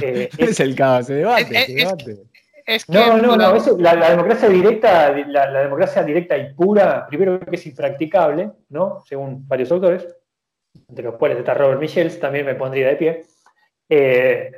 Eh, 0.00 0.28
es, 0.38 0.60
el 0.60 0.74
caos, 0.74 1.06
se 1.06 1.14
debate. 1.14 1.66
debate. 1.68 2.18
no, 2.88 3.18
no, 3.18 3.36
no, 3.36 3.78
la, 3.78 4.10
democracia 4.10 4.48
directa, 4.48 5.10
la, 5.26 5.62
democracia 5.62 6.02
directa 6.02 6.36
y 6.36 6.54
pura, 6.54 7.06
primero 7.06 7.40
que 7.40 7.56
es 7.56 7.66
impracticable, 7.66 8.50
¿no? 8.68 9.02
Según 9.04 9.46
varios 9.48 9.72
autores, 9.72 10.06
entre 10.88 11.04
los 11.04 11.16
cuales 11.16 11.38
está 11.38 11.54
Robert 11.54 11.80
Michels, 11.80 12.20
también 12.20 12.46
me 12.46 12.54
pondría 12.54 12.88
de 12.88 12.96
pie. 12.96 13.24
Eh, 13.88 14.52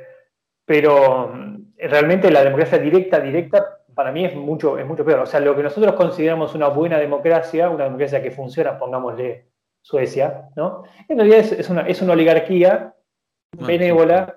pero 0.65 1.31
mm, 1.33 1.73
realmente 1.77 2.31
la 2.31 2.43
democracia 2.43 2.77
directa, 2.77 3.19
directa, 3.19 3.74
para 3.95 4.11
mí 4.11 4.25
es 4.25 4.35
mucho, 4.35 4.77
es 4.77 4.85
mucho 4.85 5.05
peor. 5.05 5.19
O 5.19 5.25
sea, 5.25 5.39
lo 5.39 5.55
que 5.55 5.63
nosotros 5.63 5.95
consideramos 5.95 6.53
una 6.53 6.67
buena 6.67 6.99
democracia, 6.99 7.69
una 7.69 7.85
democracia 7.85 8.21
que 8.21 8.31
funciona, 8.31 8.77
pongámosle 8.77 9.47
Suecia, 9.81 10.49
¿no? 10.55 10.83
En 11.07 11.17
realidad 11.17 11.39
es, 11.39 11.69
una, 11.69 11.87
es 11.87 12.01
una, 12.01 12.13
oligarquía 12.13 12.95
benévola 13.51 14.35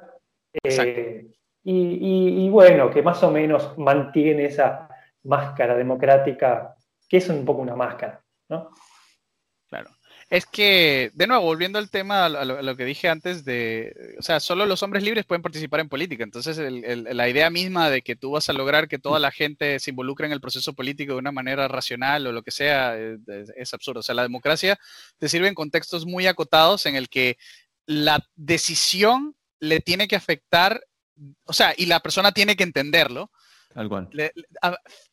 eh, 0.63 1.27
y, 1.65 2.49
bueno, 2.51 2.91
que 2.91 3.03
más 3.03 3.23
o 3.23 3.31
menos 3.31 3.77
mantiene 3.79 4.45
esa 4.45 4.89
máscara 5.25 5.75
democrática, 5.75 6.75
que 7.09 7.17
es 7.17 7.29
un 7.29 7.45
poco 7.45 7.63
una 7.63 7.75
máscara, 7.75 8.23
¿no? 8.51 8.71
Es 10.31 10.45
que, 10.45 11.11
de 11.15 11.27
nuevo, 11.27 11.43
volviendo 11.45 11.79
al 11.79 11.89
tema, 11.89 12.27
a 12.27 12.45
lo, 12.45 12.77
que 12.77 12.85
dije 12.85 13.09
antes 13.09 13.47
de, 13.47 14.15
o 14.19 14.23
sea, 14.23 14.41
solo 14.41 14.67
los 14.67 14.83
hombres 14.83 15.03
libres 15.03 15.25
pueden 15.25 15.41
participar 15.41 15.81
en 15.81 15.89
política. 15.89 16.23
Entonces, 16.23 16.59
la 16.59 17.29
idea 17.31 17.49
misma 17.49 17.89
de 17.89 18.03
que 18.03 18.15
tú 18.15 18.33
vas 18.33 18.51
a 18.51 18.53
lograr 18.53 18.89
que 18.89 18.99
toda 18.99 19.19
la 19.21 19.31
gente 19.31 19.79
se 19.79 19.91
involucre 19.91 20.27
en 20.27 20.33
el 20.33 20.43
proceso 20.43 20.75
político 20.75 21.15
de 21.15 21.19
una 21.21 21.33
manera 21.33 21.67
racional 21.67 22.27
o 22.27 22.33
lo 22.33 22.43
que 22.43 22.51
sea, 22.51 22.99
es, 22.99 23.21
es 23.57 23.73
absurdo. 23.73 24.01
O 24.01 24.03
sea, 24.03 24.15
la 24.15 24.23
democracia 24.23 24.79
te 25.17 25.31
sirve 25.31 25.49
en 25.49 25.55
contextos 25.55 26.05
muy 26.05 26.27
acotados 26.27 26.85
en 26.85 26.95
el 26.95 27.09
que 27.09 27.39
la 27.87 28.23
decisión 28.37 29.35
le 29.61 29.81
tiene 29.81 30.09
que 30.09 30.17
afectar, 30.17 30.83
o 31.45 31.55
sea, 31.55 31.73
y 31.75 31.87
la 31.87 32.01
persona 32.01 32.33
tiene 32.33 32.55
que 32.55 32.65
entenderlo 32.65 33.31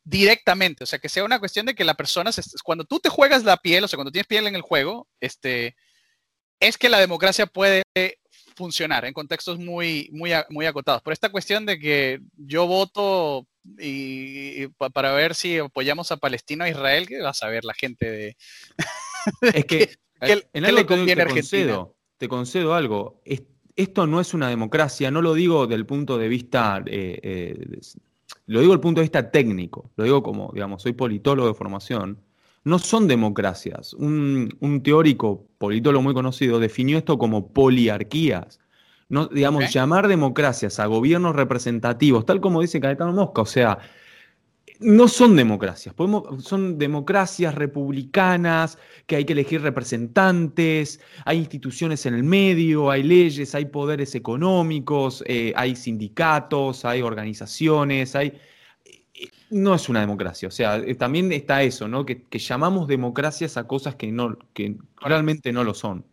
directamente, 0.03 0.83
o 0.83 0.87
sea, 0.87 0.99
que 0.99 1.09
sea 1.09 1.23
una 1.23 1.39
cuestión 1.39 1.65
de 1.65 1.75
que 1.75 1.83
la 1.83 1.93
persona, 1.93 2.31
cuando 2.63 2.83
tú 2.83 2.99
te 2.99 3.09
juegas 3.09 3.43
la 3.43 3.57
piel, 3.57 3.83
o 3.83 3.87
sea, 3.87 3.97
cuando 3.97 4.11
tienes 4.11 4.27
piel 4.27 4.47
en 4.47 4.55
el 4.55 4.61
juego, 4.61 5.07
este, 5.19 5.75
es 6.59 6.77
que 6.77 6.89
la 6.89 6.99
democracia 6.99 7.45
puede 7.45 7.83
funcionar 8.55 9.05
en 9.05 9.13
contextos 9.13 9.59
muy, 9.59 10.09
muy, 10.11 10.31
muy 10.49 10.65
acotados. 10.65 11.01
Por 11.01 11.13
esta 11.13 11.29
cuestión 11.29 11.65
de 11.65 11.77
que 11.77 12.21
yo 12.37 12.67
voto 12.67 13.47
y, 13.77 14.67
para 14.93 15.13
ver 15.13 15.35
si 15.35 15.57
apoyamos 15.57 16.11
a 16.11 16.17
Palestina 16.17 16.63
o 16.63 16.67
a 16.67 16.69
Israel, 16.69 17.07
que 17.07 17.21
va 17.21 17.29
a 17.29 17.33
saber 17.33 17.65
la 17.65 17.73
gente 17.73 18.09
de... 18.09 18.37
es 19.41 19.65
que, 19.65 19.95
en 20.21 20.65
algo 20.65 20.85
te, 20.85 21.25
concedo, 21.25 21.95
te 22.17 22.27
concedo 22.27 22.73
algo. 22.73 23.21
esto 23.75 24.07
no 24.07 24.21
es 24.21 24.33
una 24.33 24.49
democracia, 24.49 25.11
no 25.11 25.21
lo 25.21 25.33
digo 25.33 25.67
del 25.67 25.85
punto 25.85 26.17
de 26.17 26.27
vista 26.27 26.81
eh, 26.85 27.19
eh, 27.21 27.81
lo 28.47 28.59
digo 28.59 28.71
desde 28.71 28.75
el 28.75 28.81
punto 28.81 28.99
de 29.01 29.05
vista 29.05 29.31
técnico, 29.31 29.91
lo 29.95 30.03
digo 30.03 30.23
como, 30.23 30.51
digamos, 30.53 30.81
soy 30.81 30.93
politólogo 30.93 31.47
de 31.47 31.53
formación, 31.53 32.19
no 32.63 32.79
son 32.79 33.07
democracias. 33.07 33.93
Un, 33.93 34.81
teórico 34.83 35.45
politólogo 35.57 36.03
muy 36.03 36.13
conocido 36.13 36.59
definió 36.59 36.97
esto 36.97 37.17
como 37.17 37.53
poliarquías. 37.53 38.59
No, 39.07 39.27
digamos, 39.27 39.71
llamar 39.71 40.07
democracias 40.07 40.79
a 40.79 40.87
gobiernos 40.87 41.35
representativos, 41.35 42.25
tal 42.25 42.41
como 42.41 42.61
dice 42.61 42.79
Caetano 42.79 43.13
Mosca, 43.13 43.43
o 43.43 43.45
sea, 43.45 43.77
no 44.79 45.07
son 45.07 45.35
democracias, 45.35 45.93
podemos, 45.95 46.43
son 46.43 46.77
democracias 46.77 47.55
republicanas, 47.55 48.77
que 49.05 49.15
hay 49.15 49.25
que 49.25 49.33
elegir 49.33 49.61
representantes, 49.61 50.99
hay 51.25 51.37
instituciones 51.39 52.05
en 52.05 52.15
el 52.15 52.23
medio, 52.23 52.89
hay 52.91 53.03
leyes, 53.03 53.55
hay 53.55 53.65
poderes 53.65 54.15
económicos, 54.15 55.23
eh, 55.27 55.53
hay 55.55 55.75
sindicatos, 55.75 56.85
hay 56.85 57.01
organizaciones, 57.01 58.15
hay... 58.15 58.33
No 59.49 59.75
es 59.75 59.87
una 59.89 60.01
democracia, 60.01 60.47
o 60.47 60.51
sea, 60.51 60.77
eh, 60.77 60.95
también 60.95 61.31
está 61.31 61.61
eso, 61.63 61.87
¿no? 61.87 62.05
Que, 62.05 62.23
que 62.23 62.39
llamamos 62.39 62.87
democracias 62.87 63.57
a 63.57 63.67
cosas 63.67 63.95
que, 63.95 64.11
no, 64.11 64.37
que 64.53 64.75
realmente 64.99 65.53
no 65.53 65.63
lo 65.63 65.73
son 65.73 66.03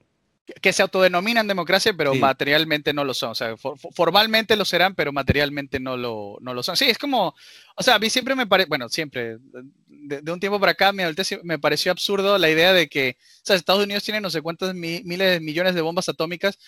que 0.60 0.72
se 0.72 0.82
autodenominan 0.82 1.46
democracia, 1.46 1.94
pero 1.96 2.14
materialmente 2.14 2.92
no 2.92 3.04
lo 3.04 3.14
son. 3.14 3.30
O 3.30 3.34
sea, 3.34 3.56
formalmente 3.56 4.56
lo 4.56 4.64
serán, 4.64 4.94
pero 4.94 5.12
materialmente 5.12 5.80
no 5.80 5.96
lo, 5.96 6.38
no 6.40 6.54
lo 6.54 6.62
son. 6.62 6.76
Sí, 6.76 6.86
es 6.86 6.98
como, 6.98 7.34
o 7.76 7.82
sea, 7.82 7.94
a 7.94 7.98
mí 7.98 8.10
siempre 8.10 8.34
me 8.34 8.46
parece, 8.46 8.68
bueno, 8.68 8.88
siempre, 8.88 9.38
de, 9.86 10.32
un 10.32 10.40
tiempo 10.40 10.60
para 10.60 10.72
acá 10.72 10.92
me, 10.92 11.04
me 11.42 11.58
pareció 11.58 11.92
absurdo 11.92 12.38
la 12.38 12.50
idea 12.50 12.72
de 12.72 12.88
que, 12.88 13.16
o 13.18 13.40
sea, 13.44 13.56
Estados 13.56 13.84
Unidos 13.84 14.04
tiene 14.04 14.20
no 14.20 14.30
sé 14.30 14.42
cuántos 14.42 14.74
miles 14.74 15.30
de 15.32 15.40
millones 15.40 15.74
de 15.74 15.80
bombas 15.80 16.08
atómicas. 16.08 16.58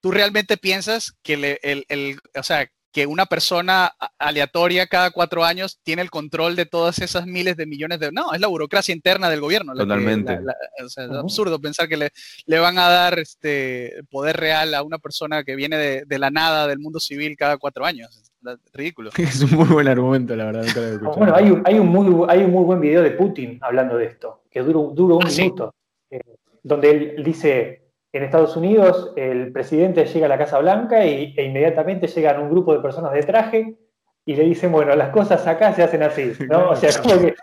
¿Tú 0.00 0.10
realmente 0.12 0.56
piensas 0.56 1.14
que 1.22 1.34
el, 1.34 1.84
el, 1.88 2.20
o 2.34 2.42
sea, 2.42 2.70
que 2.92 3.06
una 3.06 3.26
persona 3.26 3.92
aleatoria 4.18 4.86
cada 4.86 5.10
cuatro 5.10 5.44
años 5.44 5.78
tiene 5.82 6.02
el 6.02 6.10
control 6.10 6.56
de 6.56 6.66
todas 6.66 6.98
esas 7.00 7.26
miles 7.26 7.56
de 7.56 7.66
millones 7.66 8.00
de... 8.00 8.10
No, 8.12 8.32
es 8.32 8.40
la 8.40 8.46
burocracia 8.46 8.94
interna 8.94 9.28
del 9.28 9.40
gobierno. 9.40 9.74
Totalmente. 9.74 10.38
es 10.76 10.98
absurdo 10.98 11.60
pensar 11.60 11.88
que 11.88 11.96
le, 11.96 12.10
le, 12.46 12.58
van 12.58 12.78
a 12.78 12.88
dar 12.88 13.18
este 13.18 14.02
poder 14.10 14.36
real 14.36 14.74
a 14.74 14.82
una 14.82 14.98
persona 14.98 15.44
que 15.44 15.54
viene 15.54 15.76
de, 15.76 16.04
de 16.06 16.18
la 16.18 16.30
nada 16.30 16.66
del 16.66 16.78
mundo 16.78 16.98
civil 16.98 17.36
cada 17.36 17.58
cuatro 17.58 17.84
años. 17.84 18.16
Es 18.46 18.72
ridículo. 18.72 19.10
Es 19.18 19.42
un 19.42 19.50
muy 19.50 19.66
buen 19.66 19.88
argumento, 19.88 20.34
la 20.36 20.46
verdad. 20.46 21.00
bueno, 21.16 21.34
hay 21.34 21.50
un, 21.50 21.62
hay, 21.64 21.78
un 21.78 21.88
muy, 21.88 22.26
hay 22.28 22.44
un 22.44 22.52
muy 22.52 22.64
buen 22.64 22.80
video 22.80 23.02
de 23.02 23.10
Putin 23.10 23.58
hablando 23.60 23.96
de 23.96 24.06
esto, 24.06 24.42
que 24.50 24.60
dura, 24.60 24.94
dura 24.94 25.16
un 25.16 25.26
ah, 25.26 25.30
minuto, 25.36 25.74
eh, 26.10 26.20
donde 26.62 26.90
él 26.90 27.24
dice 27.24 27.87
en 28.18 28.24
Estados 28.24 28.56
Unidos 28.56 29.12
el 29.16 29.52
presidente 29.52 30.04
llega 30.04 30.26
a 30.26 30.28
la 30.28 30.38
Casa 30.38 30.58
Blanca 30.58 31.04
y, 31.06 31.34
e 31.36 31.44
inmediatamente 31.44 32.08
llegan 32.08 32.40
un 32.40 32.50
grupo 32.50 32.74
de 32.74 32.80
personas 32.80 33.12
de 33.12 33.22
traje 33.22 33.78
y 34.26 34.34
le 34.34 34.44
dicen, 34.44 34.70
bueno, 34.72 34.94
las 34.94 35.10
cosas 35.10 35.46
acá 35.46 35.72
se 35.74 35.82
hacen 35.82 36.02
así, 36.02 36.32
¿no? 36.48 36.70
O 36.70 36.76
sea, 36.76 36.90
como 37.00 37.20
que 37.20 37.34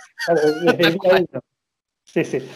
desde 0.67 0.87
el 0.87 0.97
día 0.99 1.25
uno. 1.31 1.41
Sí, 2.03 2.23
sí. 2.25 2.47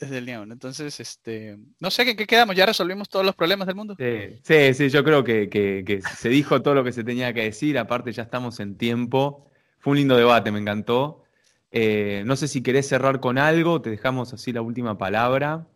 Desde 0.00 0.18
el 0.18 0.26
día 0.26 0.40
uno. 0.40 0.52
Entonces, 0.52 0.98
este, 0.98 1.56
no 1.78 1.90
sé 1.90 2.04
qué, 2.04 2.16
qué 2.16 2.26
quedamos, 2.26 2.56
ya 2.56 2.66
resolvimos 2.66 3.08
todos 3.08 3.24
los 3.24 3.34
problemas 3.34 3.66
del 3.66 3.76
mundo. 3.76 3.94
Sí, 3.98 4.74
sí, 4.74 4.88
yo 4.88 5.04
creo 5.04 5.22
que, 5.22 5.48
que, 5.48 6.00
se 6.16 6.28
dijo 6.28 6.62
todo 6.62 6.74
lo 6.74 6.84
que 6.84 6.92
se 6.92 7.04
tenía 7.04 7.32
que 7.34 7.42
decir, 7.42 7.78
aparte 7.78 8.12
ya 8.12 8.22
estamos 8.22 8.60
en 8.60 8.76
tiempo. 8.76 9.46
Fue 9.78 9.92
un 9.92 9.98
lindo 9.98 10.16
debate, 10.16 10.50
me 10.50 10.58
encantó. 10.58 11.22
Eh, 11.70 12.22
no 12.24 12.36
sé 12.36 12.48
si 12.48 12.62
querés 12.62 12.88
cerrar 12.88 13.20
con 13.20 13.36
algo, 13.36 13.82
te 13.82 13.90
dejamos 13.90 14.32
así 14.32 14.52
la 14.52 14.62
última 14.62 14.96
palabra. 14.96 15.66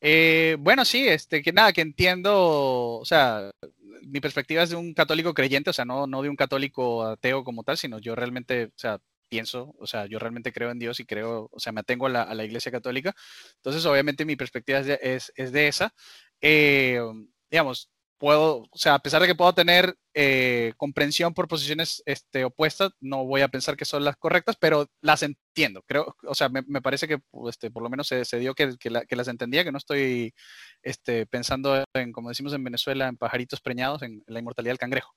Eh, 0.00 0.56
bueno, 0.60 0.84
sí, 0.84 1.08
este, 1.08 1.42
que 1.42 1.52
nada, 1.52 1.72
que 1.72 1.80
entiendo, 1.80 2.98
o 2.98 3.04
sea, 3.04 3.50
mi 4.02 4.20
perspectiva 4.20 4.62
es 4.62 4.70
de 4.70 4.76
un 4.76 4.94
católico 4.94 5.34
creyente, 5.34 5.70
o 5.70 5.72
sea, 5.72 5.84
no, 5.84 6.06
no 6.06 6.22
de 6.22 6.28
un 6.28 6.36
católico 6.36 7.04
ateo 7.04 7.44
como 7.44 7.64
tal, 7.64 7.76
sino 7.76 7.98
yo 7.98 8.14
realmente, 8.14 8.66
o 8.66 8.78
sea, 8.78 9.00
pienso, 9.28 9.74
o 9.78 9.86
sea, 9.86 10.06
yo 10.06 10.18
realmente 10.18 10.52
creo 10.52 10.70
en 10.70 10.78
Dios 10.78 11.00
y 11.00 11.04
creo, 11.04 11.48
o 11.52 11.60
sea, 11.60 11.72
me 11.72 11.80
atengo 11.80 12.06
a 12.06 12.10
la, 12.10 12.22
a 12.22 12.34
la 12.34 12.44
Iglesia 12.44 12.72
Católica. 12.72 13.14
Entonces, 13.56 13.84
obviamente 13.86 14.24
mi 14.24 14.36
perspectiva 14.36 14.78
es 14.78 14.86
de, 14.86 14.98
es, 15.02 15.52
de 15.52 15.68
esa. 15.68 15.94
Eh, 16.40 17.00
digamos, 17.50 17.90
puedo, 18.18 18.64
o 18.70 18.78
sea, 18.78 18.94
a 18.94 18.98
pesar 18.98 19.22
de 19.22 19.28
que 19.28 19.34
puedo 19.34 19.52
tener 19.54 19.96
eh, 20.12 20.72
comprensión 20.76 21.32
por 21.32 21.48
posiciones 21.48 22.02
este, 22.04 22.44
opuestas, 22.44 22.90
no 23.00 23.24
voy 23.24 23.42
a 23.42 23.48
pensar 23.48 23.76
que 23.76 23.84
son 23.84 24.04
las 24.04 24.16
correctas, 24.16 24.56
pero 24.58 24.90
las 25.00 25.22
entiendo. 25.22 25.82
Creo, 25.86 26.16
o 26.24 26.34
sea, 26.34 26.48
me, 26.48 26.62
me 26.66 26.82
parece 26.82 27.06
que 27.06 27.20
este, 27.48 27.70
por 27.70 27.82
lo 27.82 27.88
menos 27.88 28.08
se, 28.08 28.24
se 28.24 28.38
dio 28.38 28.54
que, 28.54 28.76
que, 28.78 28.90
la, 28.90 29.04
que, 29.06 29.16
las 29.16 29.28
entendía, 29.28 29.64
que 29.64 29.72
no 29.72 29.78
estoy 29.78 30.34
este, 30.82 31.26
pensando 31.26 31.84
en, 31.94 32.12
como 32.12 32.28
decimos 32.28 32.52
en 32.52 32.64
Venezuela, 32.64 33.08
en 33.08 33.16
pajaritos 33.16 33.60
preñados, 33.60 34.02
en, 34.02 34.22
en 34.26 34.34
la 34.34 34.40
inmortalidad 34.40 34.72
del 34.72 34.78
cangrejo. 34.78 35.14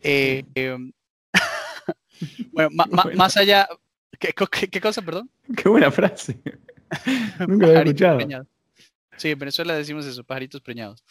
Eh, 0.00 0.44
em, 0.54 0.92
bueno, 2.52 2.70
ma, 2.72 2.86
ma, 2.90 3.04
más 3.14 3.36
allá, 3.36 3.68
¿qué, 4.18 4.32
¿qué, 4.32 4.68
qué, 4.68 4.80
cosa, 4.80 5.02
perdón? 5.02 5.30
Qué 5.56 5.68
buena 5.68 5.90
frase. 5.90 6.40
Nunca 7.46 7.66
he 7.66 7.78
escuchado. 7.78 8.18
Sí, 9.18 9.30
en 9.30 9.38
Venezuela 9.38 9.74
decimos 9.74 10.06
eso, 10.06 10.22
pajaritos 10.24 10.60
preñados. 10.60 11.04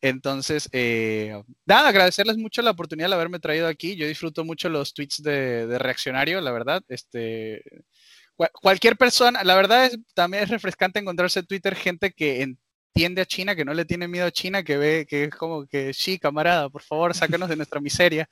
Entonces, 0.00 0.68
eh, 0.72 1.42
nada, 1.64 1.88
agradecerles 1.88 2.36
mucho 2.36 2.62
la 2.62 2.72
oportunidad 2.72 3.08
de 3.08 3.14
haberme 3.14 3.38
traído 3.38 3.66
aquí. 3.66 3.96
Yo 3.96 4.06
disfruto 4.06 4.44
mucho 4.44 4.68
los 4.68 4.94
tweets 4.94 5.22
de, 5.22 5.66
de 5.66 5.78
reaccionario, 5.78 6.40
la 6.40 6.52
verdad. 6.52 6.82
Este, 6.88 7.62
cualquier 8.60 8.96
persona, 8.96 9.42
la 9.42 9.54
verdad 9.54 9.86
es 9.86 9.98
también 10.14 10.44
es 10.44 10.50
refrescante 10.50 10.98
encontrarse 10.98 11.40
en 11.40 11.46
Twitter 11.46 11.74
gente 11.74 12.12
que 12.12 12.42
entiende 12.42 13.22
a 13.22 13.26
China, 13.26 13.56
que 13.56 13.64
no 13.64 13.74
le 13.74 13.84
tiene 13.84 14.08
miedo 14.08 14.26
a 14.26 14.30
China, 14.30 14.62
que 14.62 14.76
ve 14.76 15.06
que 15.08 15.24
es 15.24 15.30
como 15.34 15.66
que, 15.66 15.92
sí, 15.94 16.18
camarada, 16.18 16.68
por 16.68 16.82
favor, 16.82 17.14
sácanos 17.14 17.48
de 17.48 17.56
nuestra 17.56 17.80
miseria. 17.80 18.28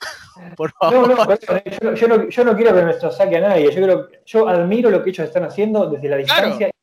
por 0.56 0.72
favor. 0.72 1.08
No, 1.08 1.14
no, 1.14 1.38
yo, 1.82 1.94
yo, 1.94 2.08
no, 2.08 2.28
yo 2.28 2.44
no 2.44 2.56
quiero 2.56 2.74
que 2.74 2.82
nuestro 2.82 3.10
saque 3.10 3.36
a 3.36 3.40
nadie. 3.40 3.72
Yo, 3.72 3.82
creo, 3.82 4.08
yo 4.24 4.48
admiro 4.48 4.90
lo 4.90 5.02
que 5.02 5.10
ellos 5.10 5.26
están 5.26 5.44
haciendo 5.44 5.90
desde 5.90 6.08
la 6.08 6.16
distancia. 6.16 6.56
Claro 6.56 6.79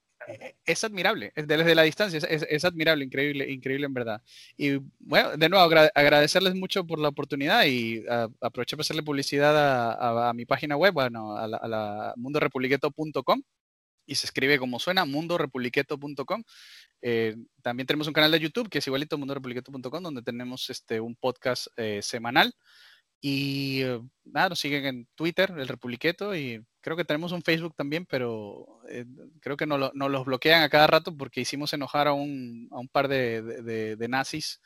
es 0.65 0.83
admirable, 0.83 1.31
desde 1.35 1.75
la 1.75 1.83
distancia, 1.83 2.19
es, 2.19 2.65
admirable, 2.65 3.05
increíble, 3.05 3.49
increíble 3.51 3.85
en 3.85 3.93
verdad. 3.93 4.21
Y 4.57 4.77
bueno, 4.99 5.37
de 5.37 5.49
nuevo, 5.49 5.63
agra 5.63 5.91
agradecerles 5.95 6.55
mucho 6.55 6.85
por 6.85 6.99
la 6.99 7.09
oportunidad 7.09 7.65
y 7.65 7.99
uh, 7.99 8.31
aprovecho 8.41 8.77
para 8.77 8.81
hacerle 8.81 9.03
publicidad 9.03 10.29
a, 10.29 10.33
mi 10.33 10.45
página 10.45 10.75
web, 10.77 10.93
bueno, 10.93 11.37
a 11.37 11.47
la, 11.47 11.57
a 11.57 11.67
la 11.67 12.13
mundorepubliqueto.com 12.17 13.41
y 14.07 14.15
se 14.15 14.25
escribe 14.25 14.57
como 14.57 14.79
suena, 14.79 15.05
mundorepubliqueto.com. 15.05 16.43
Eh, 17.01 17.35
también 17.61 17.85
tenemos 17.85 18.07
un 18.07 18.13
canal 18.13 18.31
de 18.31 18.39
YouTube 18.39 18.69
que 18.69 18.79
es 18.79 18.87
igualito, 18.87 19.17
mundorepubliqueto.com, 19.17 20.01
donde 20.03 20.23
tenemos 20.23 20.69
este, 20.69 20.99
un 20.99 21.15
podcast 21.15 21.67
eh, 21.75 21.99
semanal. 22.01 22.53
Y 23.19 23.83
uh, 23.83 24.07
nada, 24.25 24.49
nos 24.49 24.59
siguen 24.59 24.85
en 24.85 25.07
Twitter, 25.15 25.51
el 25.57 25.67
Republiqueto, 25.67 26.35
y 26.35 26.63
creo 26.87 26.95
que 26.95 27.03
tenemos 27.03 27.33
un 27.33 27.41
Facebook 27.41 27.75
también, 27.75 28.05
pero 28.05 28.79
eh, 28.87 29.03
creo 29.41 29.57
que 29.57 29.65
nos 29.65 29.77
lo, 29.77 29.91
no 29.93 30.07
los 30.07 30.23
bloquean 30.23 30.63
a 30.63 30.69
cada 30.69 30.87
rato 30.87 31.13
porque 31.17 31.41
hicimos 31.41 31.73
enojar 31.73 32.07
a 32.07 32.13
un, 32.13 32.69
a 32.71 32.79
un 32.79 32.87
par 32.87 33.09
de, 33.09 33.41
de, 33.41 33.97
de, 33.97 34.07
nazis. 34.07 34.61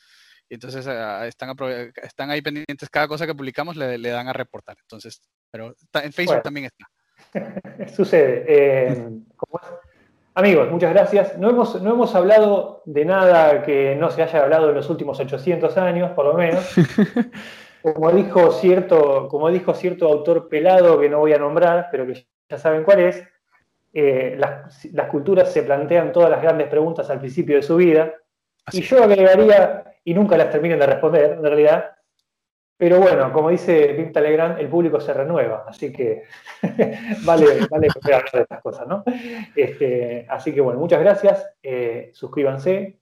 Y 0.48 0.53
entonces 0.53 0.85
uh, 0.85 1.23
están, 1.23 1.57
están 1.95 2.30
ahí 2.30 2.43
pendientes, 2.43 2.91
cada 2.91 3.07
cosa 3.07 3.26
que 3.26 3.34
publicamos 3.34 3.76
le, 3.76 3.98
le 3.98 4.10
dan 4.10 4.27
a 4.27 4.34
reportar. 4.34 4.77
Entonces, 4.81 5.19
pero 5.49 5.72
está, 5.72 6.03
en 6.03 6.14
Facebook 6.14 6.34
bueno, 6.34 6.43
también 6.43 6.68
está. 6.68 7.88
Sucede. 7.95 8.45
Eh, 8.48 9.10
Amigos, 10.35 10.69
muchas 10.69 10.93
gracias. 10.93 11.38
No 11.39 11.49
hemos, 11.49 11.81
no 11.81 11.91
hemos 11.91 12.14
hablado 12.14 12.84
de 12.85 13.03
nada 13.03 13.64
que 13.64 13.95
no 13.95 14.11
se 14.11 14.22
haya 14.22 14.43
hablado 14.43 14.69
en 14.69 14.76
los 14.76 14.89
últimos 14.91 15.19
800 15.19 15.76
años, 15.77 16.11
por 16.11 16.26
lo 16.26 16.35
menos. 16.35 16.64
como 17.82 18.12
dijo 18.12 18.52
cierto, 18.52 19.28
como 19.28 19.49
dijo 19.49 19.74
cierto 19.74 20.08
autor 20.08 20.49
pelado 20.49 20.99
que 20.99 21.10
no 21.10 21.20
voy 21.20 21.34
a 21.34 21.40
nombrar, 21.40 21.90
pero 21.91 22.06
que 22.06 22.26
ya 22.49 22.58
saben 22.58 22.84
cuál 22.84 22.99
es, 22.99 23.24
eh, 23.94 24.36
las, 24.38 24.86
las, 24.86 25.08
culturas 25.08 25.52
se 25.52 25.64
plantean 25.64 26.12
todas 26.12 26.30
las 26.30 26.41
grandes 26.41 26.68
preguntas 26.68 27.10
al 27.10 27.20
principio 27.20 27.58
de 27.58 27.64
su 27.64 27.76
vida, 27.76 28.14
Así. 28.66 28.80
y 28.80 28.82
yo 28.82 29.03
agregaría, 29.03 29.84
y 30.03 30.14
nunca 30.14 30.38
las 30.38 30.49
terminan 30.49 30.80
de 30.80 30.86
responder, 30.86 31.32
en 31.34 31.44
realidad, 31.44 31.91
pero 32.82 32.99
bueno, 32.99 33.32
como 33.32 33.52
dice 33.52 33.94
Pim 33.94 34.12
Legrand, 34.24 34.60
el 34.60 34.68
público 34.68 34.99
se 34.99 35.14
renueva, 35.14 35.66
así 35.68 35.94
que 35.94 36.24
vale, 37.24 37.68
vale 37.70 37.88
hablar 38.03 38.26
de 38.34 38.41
estas 38.41 38.60
cosas, 38.60 38.88
¿no? 38.88 39.03
Este, 39.56 40.26
así 40.28 40.52
que 40.52 40.62
bueno, 40.62 40.80
muchas 40.80 40.99
gracias, 40.99 41.48
eh, 41.62 42.10
suscríbanse, 42.12 42.98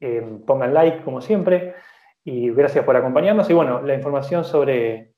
eh, 0.00 0.38
pongan 0.46 0.74
like 0.74 1.02
como 1.02 1.22
siempre, 1.22 1.74
y 2.24 2.50
gracias 2.50 2.84
por 2.84 2.96
acompañarnos. 2.96 3.48
Y 3.50 3.54
bueno, 3.54 3.82
la 3.82 3.94
información 3.94 4.44
sobre 4.44 5.12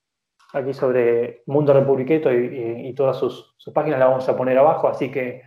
aquí 0.55 0.73
sobre 0.73 1.43
Mundo 1.47 1.73
Republiqueto 1.73 2.33
y, 2.33 2.37
y, 2.37 2.89
y 2.89 2.95
todas 2.95 3.17
sus, 3.17 3.55
sus, 3.57 3.75
páginas 3.75 3.99
la 3.99 4.07
vamos 4.07 4.29
a 4.29 4.37
poner 4.37 4.57
abajo, 4.57 4.89
así 4.89 5.11
que 5.11 5.43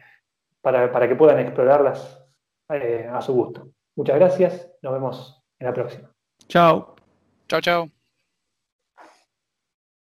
para, 0.62 0.92
para 0.92 1.08
que 1.08 1.16
puedan 1.16 1.40
explorarlas 1.40 2.24
eh, 2.70 3.10
a 3.12 3.22
su 3.22 3.34
gusto. 3.34 3.70
Muchas 3.96 4.18
gracias, 4.18 4.70
nos 4.82 4.94
vemos 4.94 5.44
en 5.60 5.68
la 5.68 5.74
próxima. 5.74 6.12
Chao. 6.48 6.96
Chao, 7.48 7.62
chao. 7.62 7.97